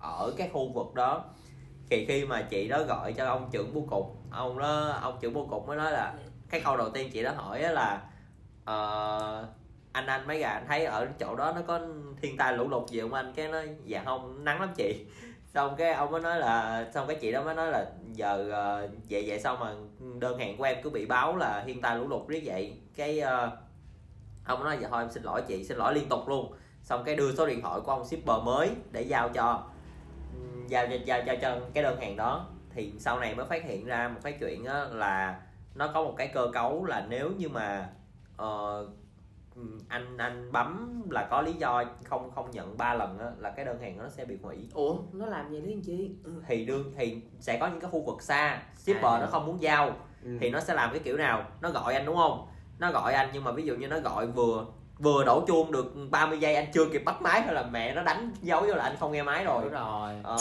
ở 0.00 0.32
cái 0.36 0.48
khu 0.52 0.72
vực 0.74 0.94
đó. 0.94 1.24
Thì 1.90 2.04
khi 2.06 2.24
mà 2.24 2.42
chị 2.42 2.68
đó 2.68 2.82
gọi 2.82 3.12
cho 3.12 3.26
ông 3.26 3.48
trưởng 3.52 3.74
bưu 3.74 3.86
cục 3.90 4.16
ông 4.30 4.58
đó 4.58 4.98
ông 5.02 5.18
trưởng 5.20 5.34
bưu 5.34 5.46
cục 5.46 5.68
mới 5.68 5.76
nói 5.76 5.92
là 5.92 6.12
cái 6.50 6.60
câu 6.64 6.76
đầu 6.76 6.90
tiên 6.90 7.10
chị 7.12 7.22
đã 7.22 7.32
hỏi 7.32 7.60
là 7.62 8.02
ờ, 8.64 9.46
anh 9.92 10.06
anh 10.06 10.26
mấy 10.26 10.38
gà 10.38 10.48
anh 10.48 10.64
thấy 10.68 10.84
ở 10.84 11.08
chỗ 11.18 11.36
đó 11.36 11.52
nó 11.54 11.60
có 11.66 11.80
thiên 12.22 12.36
tai 12.36 12.52
lũ 12.52 12.68
lụt 12.68 12.90
gì 12.90 13.00
không 13.00 13.14
anh? 13.14 13.32
Cái 13.36 13.48
nói 13.48 13.68
dạ 13.84 14.02
không 14.04 14.44
nắng 14.44 14.60
lắm 14.60 14.72
chị. 14.76 15.06
Xong 15.54 15.76
cái 15.76 15.92
ông 15.92 16.10
mới 16.10 16.20
nói 16.20 16.38
là 16.38 16.86
xong 16.94 17.06
cái 17.06 17.16
chị 17.20 17.32
đó 17.32 17.42
mới 17.42 17.54
nói 17.54 17.70
là 17.70 17.86
giờ 18.12 18.44
uh, 18.46 18.90
vậy 19.10 19.24
vậy 19.26 19.40
xong 19.40 19.60
mà 19.60 19.74
đơn 20.18 20.38
hàng 20.38 20.56
của 20.56 20.64
em 20.64 20.76
cứ 20.82 20.90
bị 20.90 21.06
báo 21.06 21.36
là 21.36 21.62
thiên 21.66 21.80
tai 21.80 21.96
lũ 21.96 22.08
lụt 22.08 22.28
riết 22.28 22.42
vậy. 22.44 22.78
Cái 22.96 23.22
uh, 23.22 23.52
ông 24.44 24.64
nói 24.64 24.78
dạ 24.80 24.88
thôi 24.90 25.02
em 25.02 25.10
xin 25.10 25.22
lỗi 25.22 25.42
chị 25.48 25.64
xin 25.64 25.78
lỗi 25.78 25.94
liên 25.94 26.08
tục 26.08 26.28
luôn. 26.28 26.52
Xong 26.82 27.04
cái 27.04 27.16
đưa 27.16 27.34
số 27.34 27.46
điện 27.46 27.62
thoại 27.62 27.80
của 27.80 27.92
ông 27.92 28.04
shipper 28.04 28.42
mới 28.44 28.70
để 28.92 29.02
giao 29.02 29.28
cho 29.28 29.62
giao 30.68 30.86
cho 30.86 30.96
giao, 31.04 31.22
giao 31.26 31.36
cho 31.36 31.58
cái 31.74 31.82
đơn 31.82 32.00
hàng 32.00 32.16
đó. 32.16 32.46
Thì 32.74 32.92
sau 32.98 33.20
này 33.20 33.34
mới 33.34 33.46
phát 33.46 33.64
hiện 33.64 33.86
ra 33.86 34.08
một 34.08 34.20
cái 34.22 34.32
chuyện 34.40 34.64
là 34.90 35.40
nó 35.74 35.90
có 35.94 36.02
một 36.02 36.14
cái 36.16 36.28
cơ 36.28 36.46
cấu 36.52 36.84
là 36.84 37.06
nếu 37.08 37.30
như 37.38 37.48
mà 37.48 37.88
ờ, 38.36 38.86
ừm, 39.56 39.78
anh 39.88 40.16
anh 40.16 40.52
bấm 40.52 41.02
là 41.10 41.26
có 41.30 41.42
lý 41.42 41.52
do 41.52 41.84
không 42.04 42.30
không 42.34 42.50
nhận 42.50 42.76
ba 42.78 42.94
lần 42.94 43.18
á, 43.18 43.26
là 43.38 43.50
cái 43.50 43.64
đơn 43.64 43.80
hàng 43.80 43.98
nó 43.98 44.08
sẽ 44.08 44.24
bị 44.24 44.38
hủy. 44.42 44.56
Ủa 44.74 44.96
nó 45.12 45.26
làm 45.26 45.50
gì 45.50 45.60
đấy 45.60 45.72
anh 45.72 45.82
chi 45.82 46.10
thì 46.48 46.64
đương 46.64 46.92
thì 46.96 47.22
sẽ 47.40 47.58
có 47.58 47.66
những 47.66 47.80
cái 47.80 47.90
khu 47.90 48.00
vực 48.06 48.22
xa 48.22 48.62
shipper 48.76 49.04
À. 49.04 49.18
nó 49.20 49.26
không 49.26 49.46
muốn 49.46 49.62
giao 49.62 49.90
Ừ. 50.24 50.36
thì 50.40 50.50
nó 50.50 50.60
sẽ 50.60 50.74
làm 50.74 50.90
cái 50.90 50.98
kiểu 50.98 51.16
nào? 51.16 51.44
Nó 51.60 51.70
gọi 51.70 51.94
anh 51.94 52.06
đúng 52.06 52.16
không? 52.16 52.46
Nó 52.78 52.92
gọi 52.92 53.14
anh 53.14 53.28
nhưng 53.32 53.44
mà 53.44 53.52
ví 53.52 53.62
dụ 53.62 53.74
như 53.76 53.88
nó 53.88 53.98
gọi 54.00 54.26
vừa 54.26 54.66
vừa 54.98 55.24
đổ 55.24 55.44
chuông 55.46 55.72
được 55.72 55.94
30 56.10 56.38
giây 56.40 56.54
anh 56.54 56.66
chưa 56.74 56.84
kịp 56.92 57.02
bắt 57.04 57.22
máy 57.22 57.42
thôi 57.44 57.54
là 57.54 57.62
mẹ 57.62 57.94
nó 57.94 58.02
đánh 58.02 58.32
dấu 58.42 58.60
vô 58.60 58.74
là 58.74 58.84
anh 58.84 58.96
không 59.00 59.12
nghe 59.12 59.22
máy 59.22 59.44
rồi. 59.44 59.62
Đúng 59.62 59.72
rồi. 59.72 60.12
Ờ, 60.22 60.36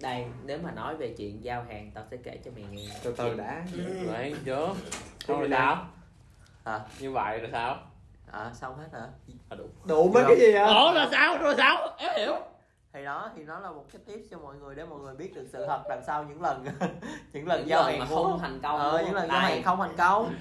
đây 0.00 0.24
nếu 0.44 0.58
mà 0.62 0.70
nói 0.70 0.96
về 0.96 1.14
chuyện 1.18 1.44
giao 1.44 1.64
hàng 1.68 1.90
tao 1.94 2.04
sẽ 2.10 2.16
kể 2.16 2.38
cho 2.44 2.50
mày 2.54 2.64
nghe. 2.70 2.88
Từ 3.02 3.14
từ 3.16 3.34
đã 3.34 3.62
Vậy 4.06 4.34
chứ. 4.44 4.66
Không 5.26 5.42
là 5.42 5.58
sao? 5.58 5.86
À, 6.64 6.80
Như 6.98 7.12
vậy 7.12 7.38
là 7.40 7.48
sao? 7.52 7.76
À, 8.32 8.50
xong 8.54 8.78
hết 8.78 8.98
hả? 8.98 9.06
À 9.48 9.56
đúng 9.58 9.70
đủ 9.84 10.10
mấy 10.14 10.24
cái 10.28 10.36
gì 10.40 10.52
hả? 10.52 10.64
Ủa 10.64 10.92
là 10.92 11.08
sao? 11.10 11.38
Rồi 11.38 11.54
sao? 11.56 11.76
Em 11.98 12.10
hiểu. 12.16 12.34
Thì 12.92 13.04
đó 13.04 13.30
thì 13.36 13.42
nó 13.44 13.58
là 13.58 13.70
một 13.70 13.84
cái 13.92 14.00
tip 14.06 14.26
cho 14.30 14.38
mọi 14.38 14.54
người 14.56 14.74
để 14.74 14.84
mọi 14.84 14.98
người 14.98 15.14
biết 15.14 15.34
được 15.34 15.46
sự 15.52 15.66
thật 15.66 15.82
đằng 15.88 16.02
sau 16.06 16.24
những 16.24 16.42
lần 16.42 16.64
những 17.32 17.48
lần 17.48 17.60
Những 17.60 17.68
giao 17.68 17.82
hàng 17.82 18.06
không 18.08 18.38
thành 18.40 18.60
công 18.62 18.78
ờ, 18.78 19.02
những 19.06 19.14
lần 19.14 19.28
giao 19.28 19.40
hàng 19.40 19.62
không 19.62 19.78
thành 19.78 19.96
công. 19.98 20.34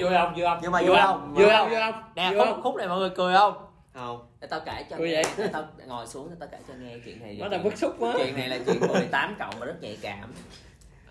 Vui 0.00 0.10
không? 0.10 0.34
Vui 0.34 0.44
không? 0.44 0.58
Nhưng 0.62 0.72
mà 0.72 0.80
Vui 0.80 0.96
không? 1.02 1.34
Vui 1.34 1.50
không? 1.50 1.68
vui 1.70 1.80
không? 1.80 2.02
Nè 2.14 2.32
không? 2.38 2.62
khúc 2.62 2.76
này 2.76 2.88
mọi 2.88 2.98
người 2.98 3.10
cười 3.16 3.34
không 3.34 3.73
không. 3.94 4.26
Để 4.40 4.46
tao 4.46 4.60
kể 4.66 4.86
cho 4.90 4.96
nghe. 4.96 5.22
để 5.38 5.48
tao 5.52 5.68
ngồi 5.86 6.06
xuống 6.06 6.30
để 6.30 6.36
tao 6.38 6.48
kể 6.52 6.58
cho 6.68 6.74
nghe 6.74 6.98
chuyện 7.04 7.20
này. 7.20 7.36
Nó 7.40 7.48
đang 7.48 7.64
bức 7.64 7.76
xúc 7.76 7.96
quá. 7.98 8.14
Chuyện 8.16 8.34
này 8.34 8.48
là 8.48 8.58
chuyện 8.66 8.80
18 8.88 9.36
cộng 9.38 9.54
và 9.58 9.66
rất 9.66 9.76
nhạy 9.80 9.98
cảm. 10.02 10.34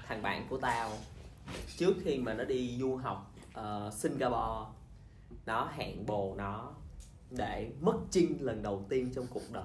Thằng 0.08 0.22
bạn 0.22 0.48
của 0.50 0.58
tao 0.58 0.90
trước 1.78 1.94
khi 2.04 2.18
mà 2.18 2.34
nó 2.34 2.44
đi 2.44 2.78
du 2.80 2.96
học 2.96 3.34
ờ, 3.54 3.92
Singapore 3.94 4.72
nó 5.46 5.70
hẹn 5.76 6.06
bồ 6.06 6.36
nó 6.38 6.74
để 7.30 7.72
mất 7.82 7.94
chinh 8.12 8.38
lần 8.42 8.64
đầu 8.64 8.86
tiên 8.90 9.12
trong 9.16 9.26
cuộc 9.34 9.52
đời. 9.52 9.64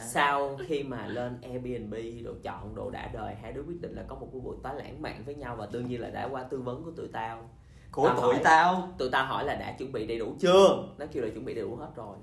Sau 0.00 0.58
khi 0.66 0.82
mà 0.82 1.06
lên 1.06 1.38
Airbnb 1.42 1.94
rồi 2.24 2.34
chọn 2.42 2.74
đồ 2.74 2.90
đã 2.90 3.10
đời 3.12 3.34
hai 3.34 3.52
đứa 3.52 3.62
quyết 3.62 3.80
định 3.80 3.94
là 3.94 4.02
có 4.08 4.14
một 4.14 4.28
cái 4.32 4.40
buổi 4.40 4.56
tối 4.62 4.74
lãng 4.76 5.02
mạn 5.02 5.22
với 5.24 5.34
nhau 5.34 5.56
và 5.56 5.68
đương 5.72 5.88
nhiên 5.88 6.00
là 6.00 6.10
đã 6.10 6.28
qua 6.30 6.42
tư 6.42 6.58
vấn 6.58 6.84
của 6.84 6.90
tụi 6.90 7.08
tao 7.12 7.50
của 7.94 8.06
Tao 8.08 8.16
tụi 8.20 8.34
hỏi. 8.34 8.40
tao. 8.44 8.88
Tụi 8.98 9.10
tao 9.10 9.26
hỏi 9.26 9.44
là 9.44 9.54
đã 9.54 9.72
chuẩn 9.78 9.92
bị 9.92 10.06
đầy 10.06 10.18
đủ 10.18 10.34
chưa? 10.40 10.84
Nó 10.98 11.06
kêu 11.12 11.22
là 11.24 11.30
chuẩn 11.30 11.44
bị 11.44 11.54
đầy 11.54 11.64
đủ 11.64 11.76
hết 11.76 11.88
rồi. 11.96 12.16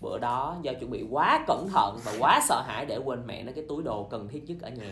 Bữa 0.00 0.18
đó 0.18 0.56
do 0.62 0.72
chuẩn 0.80 0.90
bị 0.90 1.04
quá 1.10 1.44
cẩn 1.46 1.68
thận 1.68 1.98
và 2.04 2.12
quá 2.18 2.40
sợ 2.48 2.62
hãi 2.66 2.86
để 2.86 2.96
quên 3.04 3.26
mẹ 3.26 3.42
nó 3.42 3.52
cái 3.54 3.64
túi 3.68 3.82
đồ 3.82 4.04
cần 4.04 4.28
thiết 4.28 4.44
nhất 4.46 4.56
ở 4.62 4.70
nhà. 4.70 4.90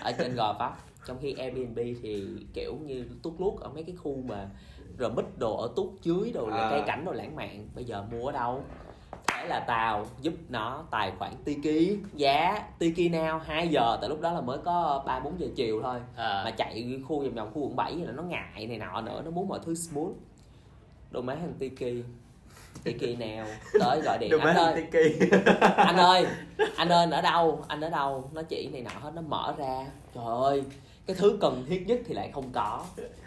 Ở 0.00 0.12
trên 0.12 0.34
gò 0.34 0.52
vấp. 0.58 0.72
Trong 1.06 1.18
khi 1.20 1.32
Airbnb 1.32 1.78
thì 2.02 2.26
kiểu 2.54 2.76
như 2.84 3.04
tút 3.22 3.34
lút 3.40 3.60
ở 3.60 3.68
mấy 3.68 3.82
cái 3.82 3.96
khu 3.96 4.16
mà 4.28 4.48
rồi 4.98 5.10
mít 5.10 5.24
đồ 5.38 5.56
ở 5.56 5.68
tút 5.76 5.86
dưới 6.02 6.32
đồ 6.32 6.46
là 6.48 6.56
À. 6.56 6.70
cây 6.70 6.82
cảnh 6.86 7.04
đồ 7.04 7.12
lãng 7.12 7.36
mạn. 7.36 7.68
Bây 7.74 7.84
giờ 7.84 8.04
mua 8.12 8.26
ở 8.26 8.32
đâu 8.32 8.64
thế 9.44 9.48
là 9.48 9.60
tao 9.60 10.06
giúp 10.20 10.34
nó 10.48 10.82
tài 10.90 11.12
khoản 11.18 11.32
Tiki. 11.44 11.98
Giá 12.14 12.58
Tiki 12.78 13.12
Now 13.12 13.38
2 13.38 13.68
giờ 13.68 13.98
tại 14.00 14.10
lúc 14.10 14.20
đó 14.20 14.32
là 14.32 14.40
mới 14.40 14.58
có 14.64 15.02
ba 15.06 15.20
bốn 15.20 15.40
giờ 15.40 15.46
chiều 15.56 15.80
thôi. 15.82 16.00
À, 16.16 16.42
mà 16.44 16.50
chạy 16.50 17.00
khu 17.08 17.20
vòng 17.20 17.34
vòng 17.34 17.50
khu 17.54 17.62
quận 17.62 17.76
7 17.76 17.94
là 17.96 18.12
nó 18.12 18.22
ngại 18.22 18.66
này 18.66 18.78
nọ 18.78 19.00
nữa 19.00 19.22
nó 19.24 19.30
muốn 19.30 19.48
mọi 19.48 19.58
thứ 19.64 19.74
smooth. 19.74 20.12
Đồ 21.10 21.20
máy 21.20 21.36
hàng 21.36 21.52
Tiki. 21.58 22.04
Tiki 22.84 23.18
nào 23.18 23.46
tới 23.80 24.00
gọi 24.04 24.18
điện. 24.18 24.40
Anh 24.40 24.56
ơi. 24.56 24.74
Tiki. 24.92 25.32
Anh 25.76 25.96
ơi 25.96 26.26
anh 26.76 26.88
ơi 26.88 27.06
ở 27.10 27.20
đâu? 27.20 27.64
Anh 27.68 27.80
ở 27.80 27.90
đâu? 27.90 28.30
Nó 28.32 28.42
chỉ 28.42 28.68
này 28.72 28.82
nọ 28.82 29.00
hết 29.00 29.12
nó 29.14 29.22
mở 29.22 29.54
ra. 29.58 29.86
Trời 30.14 30.24
ơi 30.24 30.62
cái 31.06 31.16
thứ 31.16 31.38
cần 31.40 31.64
thiết 31.68 31.86
nhất 31.86 31.98
thì 32.06 32.14
lại 32.14 32.30
không 32.34 32.50
có. 32.52 32.84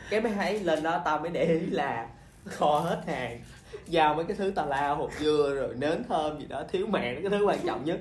Cái 0.10 0.22
mới 0.22 0.32
thấy 0.32 0.60
lên 0.60 0.84
đó 0.84 1.02
tao 1.06 1.20
mới 1.20 1.30
để 1.30 1.46
ý 1.46 1.60
là 1.60 2.08
kho 2.46 2.80
hết 2.80 3.02
hàng 3.08 3.40
giao 3.86 4.14
mấy 4.16 4.26
cái 4.26 4.38
thứ 4.38 4.52
tào 4.56 4.68
lao 4.68 4.96
hột 4.96 5.10
dưa 5.20 5.54
rồi 5.56 5.70
nến 5.78 6.04
thơm 6.10 6.40
gì 6.40 6.46
đó 6.50 6.64
thiếu 6.72 6.88
mẹ 6.92 7.14
nó 7.16 7.30
cái 7.30 7.40
thứ 7.40 7.46
quan 7.46 7.60
trọng 7.66 7.86
nhất. 7.86 8.00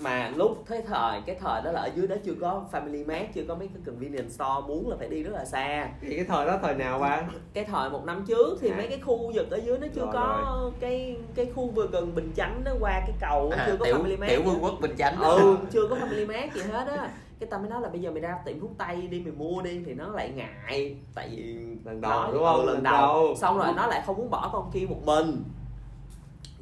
Mà 0.00 0.32
lúc 0.36 0.64
thế 0.66 0.82
thời 0.86 1.20
cái 1.26 1.36
thời 1.40 1.62
đó 1.62 1.72
là 1.72 1.80
ở 1.80 1.90
dưới 1.96 2.06
đó 2.06 2.16
chưa 2.24 2.32
có 2.40 2.64
family 2.72 3.06
mart 3.06 3.34
chưa 3.34 3.42
có 3.48 3.54
mấy 3.54 3.68
cái 3.68 3.82
convenience 3.86 4.28
store 4.28 4.66
muốn 4.68 4.90
là 4.90 4.96
phải 4.98 5.08
đi 5.08 5.22
rất 5.22 5.30
là 5.34 5.44
xa. 5.44 5.88
Thì 6.00 6.16
cái 6.16 6.24
thời 6.24 6.46
đó 6.46 6.58
thời 6.62 6.74
nào 6.74 6.98
ba 6.98 7.22
cái 7.54 7.64
thời 7.64 7.90
một 7.90 8.04
năm 8.04 8.24
trước 8.28 8.58
thì 8.60 8.70
À. 8.70 8.76
mấy 8.76 8.88
cái 8.88 8.98
khu 9.00 9.32
vực 9.34 9.50
ở 9.50 9.56
dưới 9.56 9.78
nó 9.78 9.86
chưa 9.94 10.00
Rồi, 10.00 10.10
có 10.12 10.70
cái 10.80 11.16
cái 11.34 11.46
khu 11.54 11.70
vừa 11.70 11.86
gần 11.86 12.14
bình 12.14 12.32
chánh 12.36 12.62
nó 12.64 12.70
qua 12.80 12.92
cái 13.06 13.16
cầu 13.20 13.52
à, 13.56 13.64
chưa 13.66 13.76
có 13.76 13.84
tiểu, 13.84 13.96
family 13.96 14.18
mart 14.18 14.30
tiểu 14.30 14.42
vương 14.42 14.64
quốc 14.64 14.74
bình 14.80 14.94
chánh 14.98 15.20
ừ 15.20 15.56
chưa 15.72 15.88
có 15.88 15.96
family 15.96 16.26
mart 16.26 16.54
gì 16.54 16.62
hết 16.72 16.86
á 16.88 17.10
cái 17.42 17.50
tao 17.50 17.60
mới 17.60 17.70
nói 17.70 17.80
là 17.80 17.88
bây 17.88 18.00
giờ 18.00 18.10
mày 18.10 18.20
ra 18.20 18.38
tiệm 18.44 18.60
thuốc 18.60 18.70
tây 18.78 18.96
đi 18.96 19.20
mày 19.20 19.32
mua 19.32 19.62
đi 19.62 19.80
thì 19.86 19.94
nó 19.94 20.08
lại 20.08 20.30
ngại. 20.34 20.96
Tại 21.14 21.28
vì 21.30 21.42
lần 21.84 22.00
đầu 22.00 22.10
nó- 22.10 22.32
đúng 22.32 22.44
không? 22.44 22.60
ừ, 22.60 22.66
lần 22.66 22.82
đầu. 22.82 23.34
xong 23.38 23.58
rồi 23.58 23.72
nó 23.76 23.86
lại 23.86 24.02
không 24.06 24.16
muốn 24.16 24.30
bỏ 24.30 24.50
con 24.52 24.70
kia 24.74 24.86
một 24.88 25.00
mình. 25.06 25.42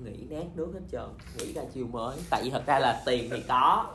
Nghĩ 0.04 0.26
nát 0.30 0.44
nước 0.54 0.68
hết 0.74 0.80
trơn 0.92 1.08
nghĩ 1.38 1.52
ra 1.52 1.62
chiêu 1.74 1.86
mới. 1.86 2.16
Tại 2.30 2.40
vì 2.44 2.50
thật 2.50 2.62
ra 2.66 2.78
là 2.78 3.02
tiền 3.06 3.28
thì 3.30 3.42
có 3.48 3.86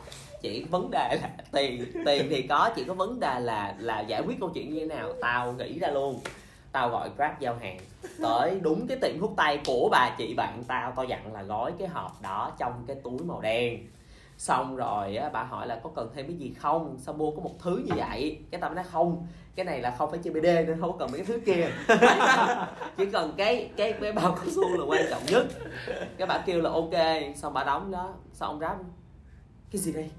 chỉ 0.41 0.63
vấn 0.63 0.91
đề 0.91 1.17
là 1.21 1.29
tiền 1.51 1.85
tiền 2.05 2.27
thì 2.29 2.41
có 2.41 2.69
chỉ 2.75 2.83
có 2.83 2.93
vấn 2.93 3.19
đề 3.19 3.39
là 3.39 3.75
là 3.79 3.99
giải 4.01 4.21
quyết 4.27 4.39
câu 4.39 4.49
chuyện 4.49 4.73
như 4.73 4.79
thế 4.79 4.85
nào 4.95 5.13
tao 5.21 5.53
nghĩ 5.53 5.79
ra 5.79 5.87
luôn. 5.91 6.19
Tao 6.71 6.89
gọi 6.89 7.09
grab 7.17 7.39
giao 7.39 7.55
hàng. 7.61 7.77
Tới 8.21 8.59
đúng 8.61 8.87
cái 8.87 8.97
tiệm 9.01 9.19
thuốc 9.19 9.33
tây 9.37 9.59
của 9.65 9.89
bà 9.91 10.15
chị 10.17 10.33
bạn 10.37 10.63
tao 10.67 10.91
tao 10.95 11.05
dặn 11.05 11.33
là 11.33 11.43
gói 11.43 11.71
cái 11.79 11.87
hộp 11.87 12.21
đó 12.21 12.51
trong 12.57 12.83
cái 12.87 12.95
túi 13.03 13.19
màu 13.25 13.41
đen 13.41 13.87
xong 14.37 14.75
rồi 14.75 15.15
á, 15.15 15.29
bà 15.29 15.43
hỏi 15.43 15.67
là 15.67 15.79
có 15.83 15.89
cần 15.95 16.11
thêm 16.15 16.27
cái 16.27 16.35
gì 16.35 16.53
không? 16.59 16.97
Sao 16.99 17.13
mua 17.13 17.31
có 17.31 17.39
một 17.41 17.53
thứ 17.59 17.81
như 17.85 17.93
vậy? 17.95 18.39
Cái 18.51 18.61
tao 18.61 18.69
mới 18.69 18.75
nói 18.75 18.85
không. 18.91 19.27
Cái 19.55 19.65
này 19.65 19.81
là 19.81 19.95
không 19.97 20.11
phải 20.11 20.19
chơi 20.23 20.33
bd 20.33 20.45
nên 20.45 20.81
không 20.81 20.97
cần 20.97 21.11
mấy 21.11 21.19
cái 21.19 21.25
thứ 21.25 21.39
kia. 21.45 21.69
Chỉ 22.97 23.05
cần 23.05 23.33
cái 23.37 23.71
cái 23.77 23.93
cái 23.93 24.11
bao 24.11 24.31
cao 24.31 24.45
su 24.55 24.77
là 24.77 24.85
quan 24.87 25.01
trọng 25.09 25.25
nhất. 25.25 25.45
Cái 26.17 26.27
bà 26.27 26.37
kêu 26.45 26.61
là 26.61 26.69
ok. 26.69 26.93
Xong 27.35 27.53
bà 27.53 27.63
đóng 27.63 27.91
đó. 27.91 28.13
Xong 28.33 28.49
ông 28.49 28.59
ráp 28.59 28.77
cái 29.71 29.81
gì 29.81 29.93
đây? 29.93 30.09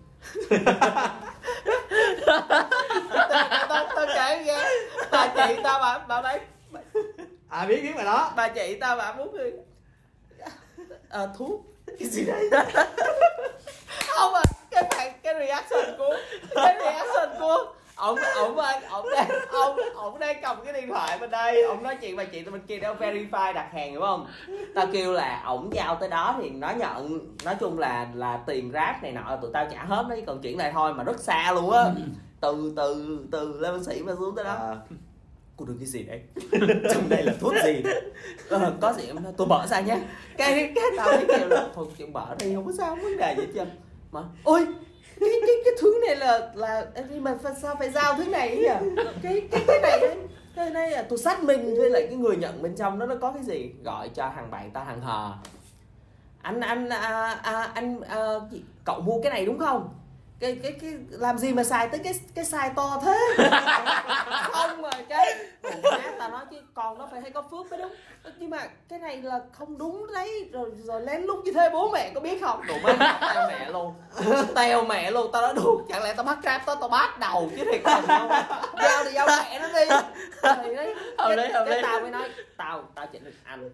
Tao 3.68 3.87
tao 3.96 4.07
kể 4.14 4.44
nghe. 4.46 4.64
Bà 5.11 5.35
chị 5.37 5.57
tao 5.62 5.81
bà 5.81 5.98
bà 6.09 6.22
đấy 6.22 6.40
à 7.48 7.66
biết 7.66 7.83
biết 7.83 7.92
mà 7.96 8.02
đó. 8.02 8.33
Bà 8.37 8.48
chị 8.48 8.79
tao 8.81 8.96
bà 8.96 9.12
muốn 9.12 9.37
à, 11.09 11.26
thuốc 11.38 11.66
cái 11.98 12.09
gì 12.09 12.24
đây 12.26 12.50
không 14.09 14.35
à 14.35 14.42
cái 14.70 14.85
phản 14.90 15.12
cái 15.22 15.35
reaction 15.38 15.98
của 15.98 16.16
cái 16.54 16.76
reaction 16.80 17.40
của 17.40 17.72
ông 17.94 18.18
ông 18.37 18.56
ông 18.90 19.06
đang 19.14 19.30
ông 19.52 19.78
ông 19.94 20.18
đang 20.18 20.42
cầm 20.42 20.64
cái 20.64 20.72
điện 20.72 20.88
thoại 20.88 21.18
bên 21.18 21.30
đây 21.30 21.62
ông 21.62 21.82
nói 21.82 21.96
chuyện 22.00 22.16
bà 22.16 22.24
chị 22.24 22.42
tụi 22.42 22.52
mình 22.52 22.62
kia 22.66 22.78
đang 22.78 22.98
verify 22.98 23.52
đặt 23.52 23.68
hàng 23.72 23.90
hiểu 23.90 24.00
không? 24.00 24.26
Tao 24.74 24.87
kêu 24.92 25.12
là 25.12 25.42
ổng 25.46 25.70
giao 25.74 25.96
tới 26.00 26.09
đó 26.09 26.37
thì 26.42 26.50
nó 26.50 26.70
nhận 26.70 27.20
nói 27.44 27.56
chung 27.61 27.78
là 27.78 28.06
là 28.14 28.38
tiền 28.46 28.70
ráp 28.74 29.02
này 29.02 29.12
nọ 29.12 29.38
tụi 29.42 29.50
tao 29.54 29.66
trả 29.72 29.85
hết 29.85 30.06
nó 30.09 30.16
chỉ 30.16 30.22
cần 30.26 30.40
chuyển 30.42 30.59
lại 30.59 30.70
thôi 30.74 30.94
mà 30.94 31.04
rất 31.04 31.20
xa 31.20 31.52
luôn 31.52 31.70
á. 31.70 31.85
Từ 32.40 32.72
từ 32.76 33.18
từ 33.32 33.59
lê 33.61 33.70
văn 33.70 33.85
sĩ 33.85 34.02
mà 34.02 34.12
xuống 34.18 34.37
tới 34.37 34.44
đó. 34.44 34.56
À, 34.61 34.76
cô 35.57 35.64
được 35.64 35.75
cái 35.79 35.87
gì 35.87 36.03
đấy. 36.03 36.21
Trong 36.92 37.09
đây 37.09 37.23
là 37.23 37.35
thuốc 37.40 37.55
gì? 37.64 37.83
Ờ, 38.49 38.73
có 38.81 38.92
gì 38.92 39.07
em 39.07 39.23
nói 39.23 39.33
tôi 39.37 39.47
bỏ 39.47 39.66
ra 39.66 39.81
nhé. 39.81 39.99
Cái 40.37 40.73
cái 40.75 40.85
tao 40.97 41.09
ấy 41.09 41.25
kêu 41.29 41.49
là 41.49 41.69
thôi 41.75 41.87
chuyện 41.99 42.12
bỏ 42.12 42.35
đi 42.38 42.55
không 42.55 42.66
có 42.66 42.73
sao 42.79 42.88
không 42.88 43.05
vấn 43.05 43.16
đề 43.16 43.35
gì 43.38 43.42
hết 43.42 43.53
trơn. 43.55 43.69
Mà 44.12 44.21
ôi 44.45 44.66
cái 45.21 45.31
cái 45.47 45.57
cái 45.64 45.75
thứ 45.81 46.01
này 46.07 46.16
là 46.16 46.51
là 46.55 46.87
nhưng 47.11 47.25
mà 47.25 47.38
sao 47.62 47.77
phải 47.79 47.90
giao 47.90 48.14
thứ 48.14 48.25
này 48.25 48.57
nhỉ? 48.57 49.03
Cái 49.23 49.49
cái 49.51 49.64
cái 49.66 49.81
này 49.81 49.99
đấy 50.01 50.16
cái 50.57 50.71
này 50.71 50.90
là 50.90 51.03
tôi 51.03 51.19
xác 51.19 51.45
minh 51.45 51.75
với 51.77 51.90
lại 51.90 52.07
cái 52.07 52.16
người 52.16 52.37
nhận 52.37 52.62
bên 52.62 52.77
trong 52.77 52.99
đó 52.99 53.07
nó 53.07 53.14
có 53.21 53.33
cái 53.33 53.42
gì? 53.42 53.71
Gọi 53.85 54.09
cho 54.09 54.33
thằng 54.37 54.51
bạn 54.51 54.71
ta 54.71 54.85
thằng 54.85 55.01
hờ. 55.01 55.33
Anh 56.42 56.61
anh 56.61 56.88
à, 56.88 57.40
à, 57.42 57.71
anh 57.75 58.01
à, 58.01 58.25
cậu 58.85 59.01
mua 59.01 59.21
cái 59.23 59.33
này 59.33 59.47
đúng 59.47 59.59
không? 59.59 59.88
Cái 60.40 60.59
cái 60.62 60.72
cái 60.72 60.92
làm 61.11 61.38
gì 61.38 61.53
mà 61.53 61.64
xài 61.64 61.88
tới 61.88 62.01
cái 62.05 62.14
cái 62.35 62.44
size 62.44 62.75
to 62.75 63.01
thế? 63.05 63.18
Không 64.42 64.83
mà 64.83 64.90
cái 65.09 65.35
má 65.83 66.12
tao 66.18 66.31
nói 66.31 66.44
chứ 66.51 66.57
con 66.75 66.99
nó 66.99 67.09
phải 67.11 67.20
hay 67.20 67.31
có 67.31 67.42
phước 67.51 67.70
mới 67.70 67.79
đúng. 67.79 67.92
Nhưng 68.38 68.51
mà 68.51 68.59
cái 68.88 68.99
này 68.99 69.22
là 69.22 69.40
không 69.53 69.79
đúng 69.79 70.07
đấy 70.14 70.49
rồi 70.53 70.70
rồi 70.85 71.03
lén 71.03 71.22
lút 71.22 71.44
như 71.44 71.53
thế 71.53 71.70
bố 71.72 71.90
mẹ 71.90 72.11
có 72.14 72.20
biết 72.20 72.40
không? 72.40 72.61
Đồ 72.68 72.75
má 72.83 73.18
tao 73.20 73.49
mẹ 73.49 73.70
luôn. 73.70 73.94
Tao 74.55 74.85
mẹ 74.85 75.11
luôn 75.11 75.31
tao 75.33 75.42
nói 75.42 75.55
đủ 75.55 75.81
chẳng 75.88 76.03
lẽ 76.03 76.14
tao 76.14 76.25
bắt 76.25 76.38
rap 76.44 76.66
tao 76.66 76.77
tao 76.77 76.88
bắt 76.88 77.18
đầu 77.20 77.51
chứ 77.57 77.64
thiệt 77.72 77.81
không? 77.85 78.05
Giao 78.83 79.05
thì 79.05 79.11
giao 79.12 79.27
mẹ 79.27 79.59
nó 79.59 79.68
đi. 79.68 79.87
Thì 80.64 80.75
đấy. 80.77 80.94
Cái, 81.18 81.37
cái 81.66 81.83
tao 81.83 82.01
mới 82.01 82.11
nói 82.11 82.31
tao 82.57 82.85
tao 82.94 83.07
chỉ 83.12 83.18
được 83.18 83.35
anh. 83.44 83.70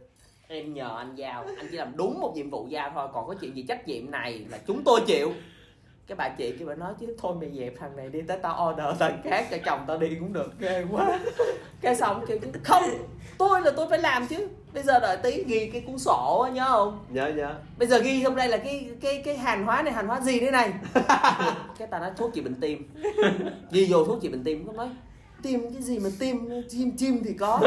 Em 0.48 0.74
nhờ 0.74 0.96
anh 0.98 1.14
giao. 1.14 1.44
Anh 1.56 1.68
chỉ 1.70 1.76
làm 1.76 1.96
đúng 1.96 2.20
một 2.20 2.32
nhiệm 2.36 2.50
vụ 2.50 2.66
giao 2.68 2.92
thôi 2.94 3.08
còn 3.12 3.28
có 3.28 3.34
chuyện 3.40 3.56
gì 3.56 3.64
trách 3.68 3.88
nhiệm 3.88 4.10
này 4.10 4.46
là 4.50 4.58
chúng 4.66 4.82
tôi 4.84 5.00
chịu 5.06 5.32
cái 6.12 6.28
bà 6.28 6.34
chị 6.38 6.52
kia 6.58 6.64
bà 6.64 6.74
nói 6.74 6.92
chứ 7.00 7.06
thôi 7.18 7.34
mày 7.40 7.50
dẹp 7.58 7.72
thằng 7.80 7.96
này 7.96 8.08
đi 8.08 8.22
tới 8.22 8.38
tao 8.42 8.70
order 8.70 9.00
thằng 9.00 9.20
khác 9.24 9.46
cho 9.50 9.56
chồng 9.64 9.84
tao 9.86 9.98
đi 9.98 10.14
cũng 10.20 10.32
được. 10.32 10.50
Ghê 10.58 10.84
quá. 10.90 11.18
Cái 11.80 11.96
xong 11.96 12.24
kêu 12.26 12.38
không 12.64 12.82
tôi 13.38 13.60
là 13.60 13.70
tôi 13.76 13.86
phải 13.90 13.98
làm 13.98 14.26
chứ. 14.26 14.48
Bây 14.74 14.82
giờ 14.82 14.98
đợi 14.98 15.16
tí 15.16 15.44
ghi 15.44 15.70
cái 15.72 15.80
cuốn 15.80 15.98
sổ 15.98 16.42
á, 16.44 16.50
nhớ 16.50 16.66
không? 16.68 17.04
Nhớ 17.08 17.32
nhớ. 17.36 17.54
Bây 17.78 17.88
giờ 17.88 17.98
ghi 17.98 18.22
trong 18.22 18.36
đây 18.36 18.48
là 18.48 18.56
cái 18.56 18.90
cái 19.00 19.22
cái 19.24 19.36
hàng 19.36 19.64
hóa 19.64 19.82
này 19.82 19.92
hàng 19.92 20.06
hóa 20.06 20.20
gì 20.20 20.40
đấy 20.40 20.50
này? 20.50 20.72
Cái 21.78 21.88
tao 21.90 22.00
nói 22.00 22.10
thuốc 22.16 22.30
trị 22.34 22.40
bệnh 22.40 22.60
tim. 22.60 22.88
Ghi 23.70 23.86
vô 23.90 24.04
thuốc 24.04 24.18
trị 24.22 24.28
bệnh 24.28 24.44
tim 24.44 24.66
nó 24.66 24.72
nói 24.72 24.88
tim 25.42 25.72
cái 25.72 25.82
gì 25.82 25.98
mà 25.98 26.10
tim 26.18 26.62
chim 26.68 26.96
chim 26.96 27.22
thì 27.24 27.32
có. 27.40 27.60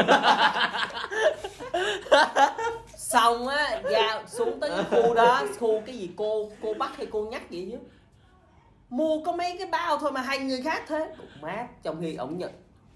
Xong 2.96 3.48
á 3.48 3.80
ra 3.90 4.22
xuống 4.26 4.60
tới 4.60 4.70
cái 4.70 4.84
khu 4.90 5.14
đó 5.14 5.42
khu 5.58 5.80
cái 5.86 5.98
gì 5.98 6.10
cô 6.16 6.50
cô 6.62 6.74
bắt 6.74 6.96
hay 6.96 7.06
cô 7.06 7.26
nhắc 7.30 7.50
gì 7.50 7.68
chứ 7.70 7.78
mua 8.90 9.20
có 9.24 9.32
mấy 9.32 9.56
cái 9.58 9.66
bao 9.66 9.98
thôi 9.98 10.12
mà 10.12 10.20
hai 10.20 10.38
người 10.38 10.62
khác 10.62 10.82
thế. 10.88 11.08
Mát 11.42 11.66
trong 11.82 12.00
khi 12.00 12.14
ổng 12.14 12.38
nhận 12.38 12.50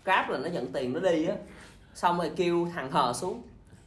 grab 0.05 0.29
là 0.29 0.39
nó 0.39 0.49
nhận 0.49 0.73
tiền 0.73 0.93
nó 0.93 1.01
đi 1.01 1.27
á. 1.27 1.35
Xong 1.95 2.19
rồi 2.19 2.31
kêu 2.37 2.69
thằng 2.75 2.91
hờ 2.91 3.13
xuống. 3.13 3.43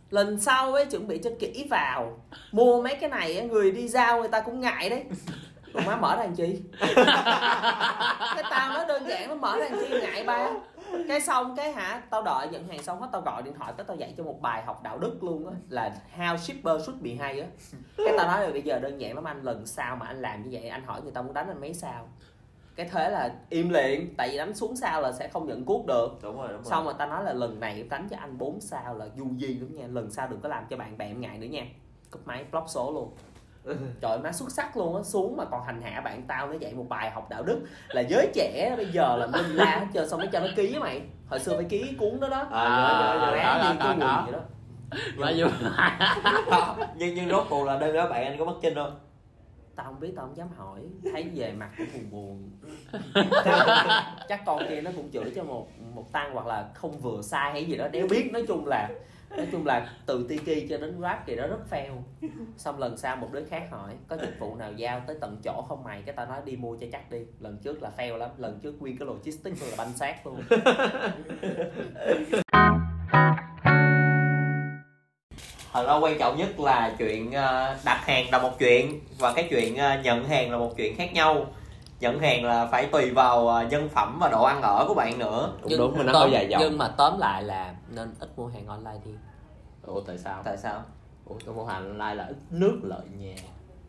Lần 0.10 0.40
sau 0.40 0.74
ấy 0.74 0.86
chuẩn 0.86 1.08
bị 1.08 1.20
cho 1.24 1.30
kỹ 1.40 1.68
vào. 1.70 2.20
Mua 2.52 2.82
mấy 2.82 2.96
cái 2.96 3.10
này 3.10 3.38
á, 3.38 3.46
người 3.46 3.72
đi 3.72 3.88
giao 3.88 4.20
người 4.20 4.30
ta 4.30 4.42
cũng 4.42 4.62
ngại 4.62 4.90
đấy. 4.90 5.04
Đụng 5.74 5.86
má 5.86 5.96
mở 5.96 6.16
ra 6.16 6.24
làm 6.24 6.36
chi? 6.36 6.60
Cái 8.36 8.44
tao 8.50 8.74
nói 8.74 8.86
đơn 8.88 9.08
giản 9.08 9.30
nó 9.30 9.36
mở 9.36 9.58
ra 9.58 9.70
làm 9.70 9.80
chi? 9.80 10.00
Ngại 10.02 10.24
ba 10.24 10.50
cái 11.08 11.22
xong 11.22 11.56
cái 11.56 11.72
hả 11.72 12.02
tao 12.10 12.22
đợi 12.22 12.48
nhận 12.52 12.68
hàng 12.68 12.84
xong 12.84 13.02
hết 13.02 13.10
tao 13.12 13.22
gọi 13.22 13.44
điện 13.44 13.54
thoại 13.54 13.74
tới 13.78 13.86
tao 13.86 13.98
dạy 13.98 14.14
cho 14.18 14.24
một 14.24 14.42
bài 14.42 14.64
học 14.64 14.84
đạo 14.84 14.98
đức 14.98 15.24
luôn 15.24 15.48
á 15.48 15.54
là 15.70 15.96
how 16.18 16.38
shipper 16.38 16.86
should 16.86 17.02
be 17.02 17.12
hay 17.20 17.40
á. 17.40 17.48
Cái 17.98 18.14
tao 18.18 18.28
nói 18.28 18.46
là 18.46 18.52
bây 18.52 18.62
giờ 18.62 18.80
đơn 18.80 19.02
giản 19.02 19.16
lắm 19.16 19.24
anh 19.24 19.44
lần 19.44 19.66
sau 19.66 19.96
mà 19.96 20.06
anh 20.06 20.22
làm 20.22 20.44
như 20.44 20.50
vậy 20.52 20.70
anh 20.70 20.86
hỏi 20.86 21.02
người 21.02 21.12
ta 21.12 21.22
muốn 21.22 21.34
đánh 21.34 21.48
anh 21.48 21.62
mấy 21.62 21.74
sao. 21.74 22.08
Cái 22.76 22.90
thế 22.92 23.10
là 23.10 23.36
im 23.50 23.70
liền 23.70 24.14
tại 24.18 24.30
vì 24.32 24.38
đánh 24.38 24.54
xuống 24.54 24.76
sao 24.76 25.02
là 25.02 25.12
sẽ 25.12 25.28
không 25.28 25.48
nhận 25.48 25.66
cuốc 25.66 25.86
được. 25.86 26.20
Đúng 26.22 26.38
rồi 26.38 26.48
đúng 26.48 26.64
rồi. 26.64 26.70
Xong 26.70 26.86
rồi 26.86 26.94
ta 26.98 27.06
nói 27.06 27.24
là 27.24 27.34
lần 27.34 27.60
này 27.60 27.84
đánh 27.90 28.08
cho 28.10 28.18
anh 28.20 28.38
4 28.38 28.62
sao 28.62 28.96
là 28.96 29.06
du 29.18 29.28
di 29.40 29.54
lắm 29.54 29.76
nha 29.76 29.88
lần 29.88 30.12
sau 30.12 30.28
đừng 30.28 30.42
có 30.42 30.50
làm 30.50 30.64
cho 30.70 30.78
bạn 30.78 30.98
bè 30.98 31.06
em 31.06 31.22
ngại 31.22 31.38
nữa 31.38 31.48
nha. 31.48 31.66
Cúp 32.12 32.28
máy 32.28 32.46
block 32.52 32.70
số 32.70 32.92
luôn 32.92 33.12
trời 34.02 34.20
má 34.20 34.32
xuất 34.32 34.52
sắc 34.52 34.78
luôn 34.78 34.96
á 34.96 35.04
xuống 35.04 35.38
mà 35.38 35.46
còn 35.46 35.64
hành 35.66 35.82
hạ 35.82 36.02
bạn 36.02 36.24
tao 36.28 36.48
nó 36.48 36.54
dạy 36.60 36.74
một 36.74 36.86
bài 36.90 37.12
học 37.12 37.30
đạo 37.30 37.44
đức. 37.44 37.62
Là 37.88 38.02
giới 38.02 38.32
trẻ 38.34 38.74
bây 38.78 38.86
giờ 38.86 39.16
là 39.18 39.28
minh 39.28 39.56
la 39.56 39.66
hết 39.66 39.86
trơn 39.94 40.10
xong 40.10 40.20
mới 40.20 40.30
cho 40.32 40.40
nó 40.40 40.48
ký 40.56 40.74
á 40.74 40.80
mày. 40.80 41.02
Hồi 41.28 41.40
xưa 41.40 41.56
phải 41.56 41.66
ký 41.66 41.96
cuốn 42.00 42.20
đó 42.20 42.28
đó. 42.28 42.48
À 42.52 43.78
có. 43.80 43.96
quỳ 43.96 44.32
vậy 44.32 44.32
đó. 44.32 44.40
Mà 45.18 45.30
dù 45.30 45.48
nhưng 46.96 47.16
nhưng 47.16 47.30
rốt 47.30 47.46
cuộc 47.50 47.64
là 47.64 47.78
đơn 47.78 47.96
đó 47.96 48.08
bạn 48.08 48.26
anh 48.26 48.40
có 48.40 48.46
mất 48.46 48.56
kinh 48.62 48.76
không 48.76 49.00
tao 49.76 49.86
không 49.86 50.00
biết 50.00 50.14
tao 50.16 50.26
không 50.26 50.38
dám 50.38 50.48
hỏi. 50.58 50.80
Thấy 51.12 51.30
về 51.36 51.54
mặt 51.54 51.72
cũng 51.78 51.88
buồn 51.94 52.12
buồn. 52.12 52.52
Chắc 54.30 54.42
con 54.46 54.64
kia 54.70 54.82
nó 54.82 54.92
cũng 54.96 55.12
chửi 55.12 55.32
cho 55.36 55.44
một 55.44 55.68
một 55.96 56.12
tăng 56.12 56.34
hoặc 56.34 56.48
là 56.48 56.70
không 56.74 57.00
vừa 57.00 57.22
sai 57.22 57.52
hay 57.52 57.66
gì 57.66 57.76
đó. 57.76 57.88
Đéo 57.88 58.08
biết 58.08 58.30
nói 58.34 58.46
chung 58.48 58.68
là 58.68 58.90
nói 59.38 59.48
chung 59.52 59.66
là 59.66 59.90
từ 60.06 60.26
tiki 60.30 60.70
cho 60.70 60.78
đến 60.78 61.00
grab 61.00 61.18
thì 61.26 61.36
nó 61.36 61.48
rất 61.48 61.60
fail. 61.70 62.02
Xong 62.58 62.80
lần 62.80 62.98
sau 62.98 63.16
một 63.16 63.30
đứa 63.32 63.44
khác 63.44 63.68
hỏi 63.72 63.94
có 64.08 64.18
dịch 64.18 64.40
vụ 64.40 64.56
nào 64.56 64.74
giao 64.74 65.02
tới 65.08 65.18
tận 65.22 65.38
chỗ 65.44 65.66
không 65.68 65.84
mày? 65.84 66.02
Cái 66.06 66.16
tao 66.16 66.26
nói 66.26 66.42
đi 66.46 66.56
mua 66.56 66.76
cho 66.76 66.88
chắc 66.92 67.12
đi. 67.12 67.20
Lần 67.40 67.58
trước 67.58 67.84
là 67.84 67.92
fail 67.98 68.18
lắm. 68.18 68.30
Lần 68.38 68.60
trước 68.60 68.82
nguyên 68.82 68.98
cái 68.98 69.08
logistics 69.08 69.70
là 69.70 69.76
banh 69.78 69.94
xác 69.94 70.28
luôn 70.28 70.42
thật 75.74 75.88
ra 75.88 75.94
quan 75.94 76.20
trọng 76.20 76.38
nhất 76.38 76.60
là 76.60 76.96
chuyện 76.98 77.32
ờ, 77.32 77.76
đặt 77.86 78.02
hàng 78.06 78.32
là 78.32 78.40
một 78.40 78.60
chuyện 78.60 79.00
và 79.18 79.34
cái 79.34 79.48
chuyện 79.50 79.78
ờ, 79.78 80.02
nhận 80.04 80.28
hàng 80.28 80.52
là 80.52 80.58
một 80.58 80.78
chuyện 80.78 80.96
khác 80.96 81.14
nhau. 81.14 81.46
Nhận 82.00 82.20
hàng 82.20 82.46
là 82.46 82.66
phải 82.66 82.86
tùy 82.86 83.12
vào 83.12 83.48
ờ, 83.48 83.64
nhân 83.64 83.90
phẩm 83.90 84.18
và 84.20 84.30
độ 84.30 84.44
ăn 84.44 84.62
ở 84.62 84.86
của 84.88 84.94
bạn 84.94 85.20
nữa. 85.20 85.54
Đúng 85.62 85.78
đúng 85.78 85.98
mà 85.98 86.04
nó 86.04 86.20
hơi 86.20 86.32
dài 86.32 86.48
dòng. 86.50 86.62
nhưng 86.62 86.78
mà 86.78 86.88
tóm 86.88 87.20
lại 87.20 87.44
là 87.44 87.76
nên 87.90 88.14
ít 88.20 88.30
mua 88.38 88.48
hàng 88.48 88.68
online 88.68 89.00
đi. 89.06 89.12
Ủa 89.86 90.02
tại 90.02 90.18
sao? 90.18 90.42
Tại 90.44 90.58
sao? 90.58 90.84
Ủa 91.26 91.36
tôi 91.46 91.56
mua 91.56 91.66
hàng 91.66 91.90
online 91.90 92.16
là 92.16 92.26
ít 92.26 92.38
nước 92.50 92.80
lợi 92.84 93.06
nhà. 93.18 93.36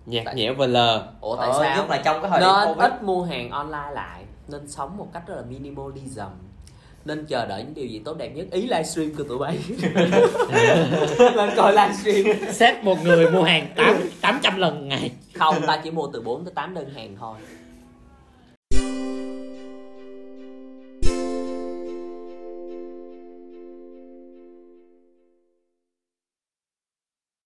Nhạt 0.06 0.34
nhẽo 0.34 0.54
và 0.54 0.66
lờ. 0.66 1.06
Ủa 1.20 1.36
tại 1.36 1.48
ờ, 1.48 1.62
sao? 1.62 1.76
nhất 1.76 1.90
là 1.90 2.02
trong 2.04 2.22
cái 2.22 2.30
thời 2.30 2.40
điểm 2.40 2.48
nên 2.56 2.68
covid. 2.68 2.92
ít 2.92 3.02
mua 3.02 3.24
hàng 3.24 3.50
online 3.50 3.90
lại 3.92 4.24
nên 4.48 4.68
sống 4.68 4.96
một 4.96 5.08
cách 5.12 5.22
rất 5.26 5.34
là 5.34 5.42
minimalism 5.42 6.30
nên 7.04 7.26
chờ 7.26 7.46
đợi 7.46 7.62
những 7.62 7.74
điều 7.74 7.86
gì 7.86 8.00
tốt 8.04 8.18
đẹp 8.18 8.28
nhất. 8.28 8.46
Ý 8.50 8.62
livestream 8.62 9.14
của 9.14 9.24
tụi 9.24 9.38
bay. 9.38 9.58
Lên 11.34 11.50
coi 11.56 11.72
livestream. 11.72 12.52
Xếp 12.52 12.84
một 12.84 13.04
người 13.04 13.30
mua 13.30 13.42
hàng 13.42 13.68
tám 13.76 13.96
tám 14.20 14.40
trăm 14.42 14.56
lần 14.58 14.88
ngày. 14.88 15.10
Không 15.34 15.56
ta 15.66 15.80
chỉ 15.84 15.90
mua 15.90 16.08
từ 16.12 16.20
4 16.20 16.44
tới 16.44 16.54
8 16.54 16.74
đơn 16.74 16.90
hàng 16.94 17.16
thôi. 17.20 17.36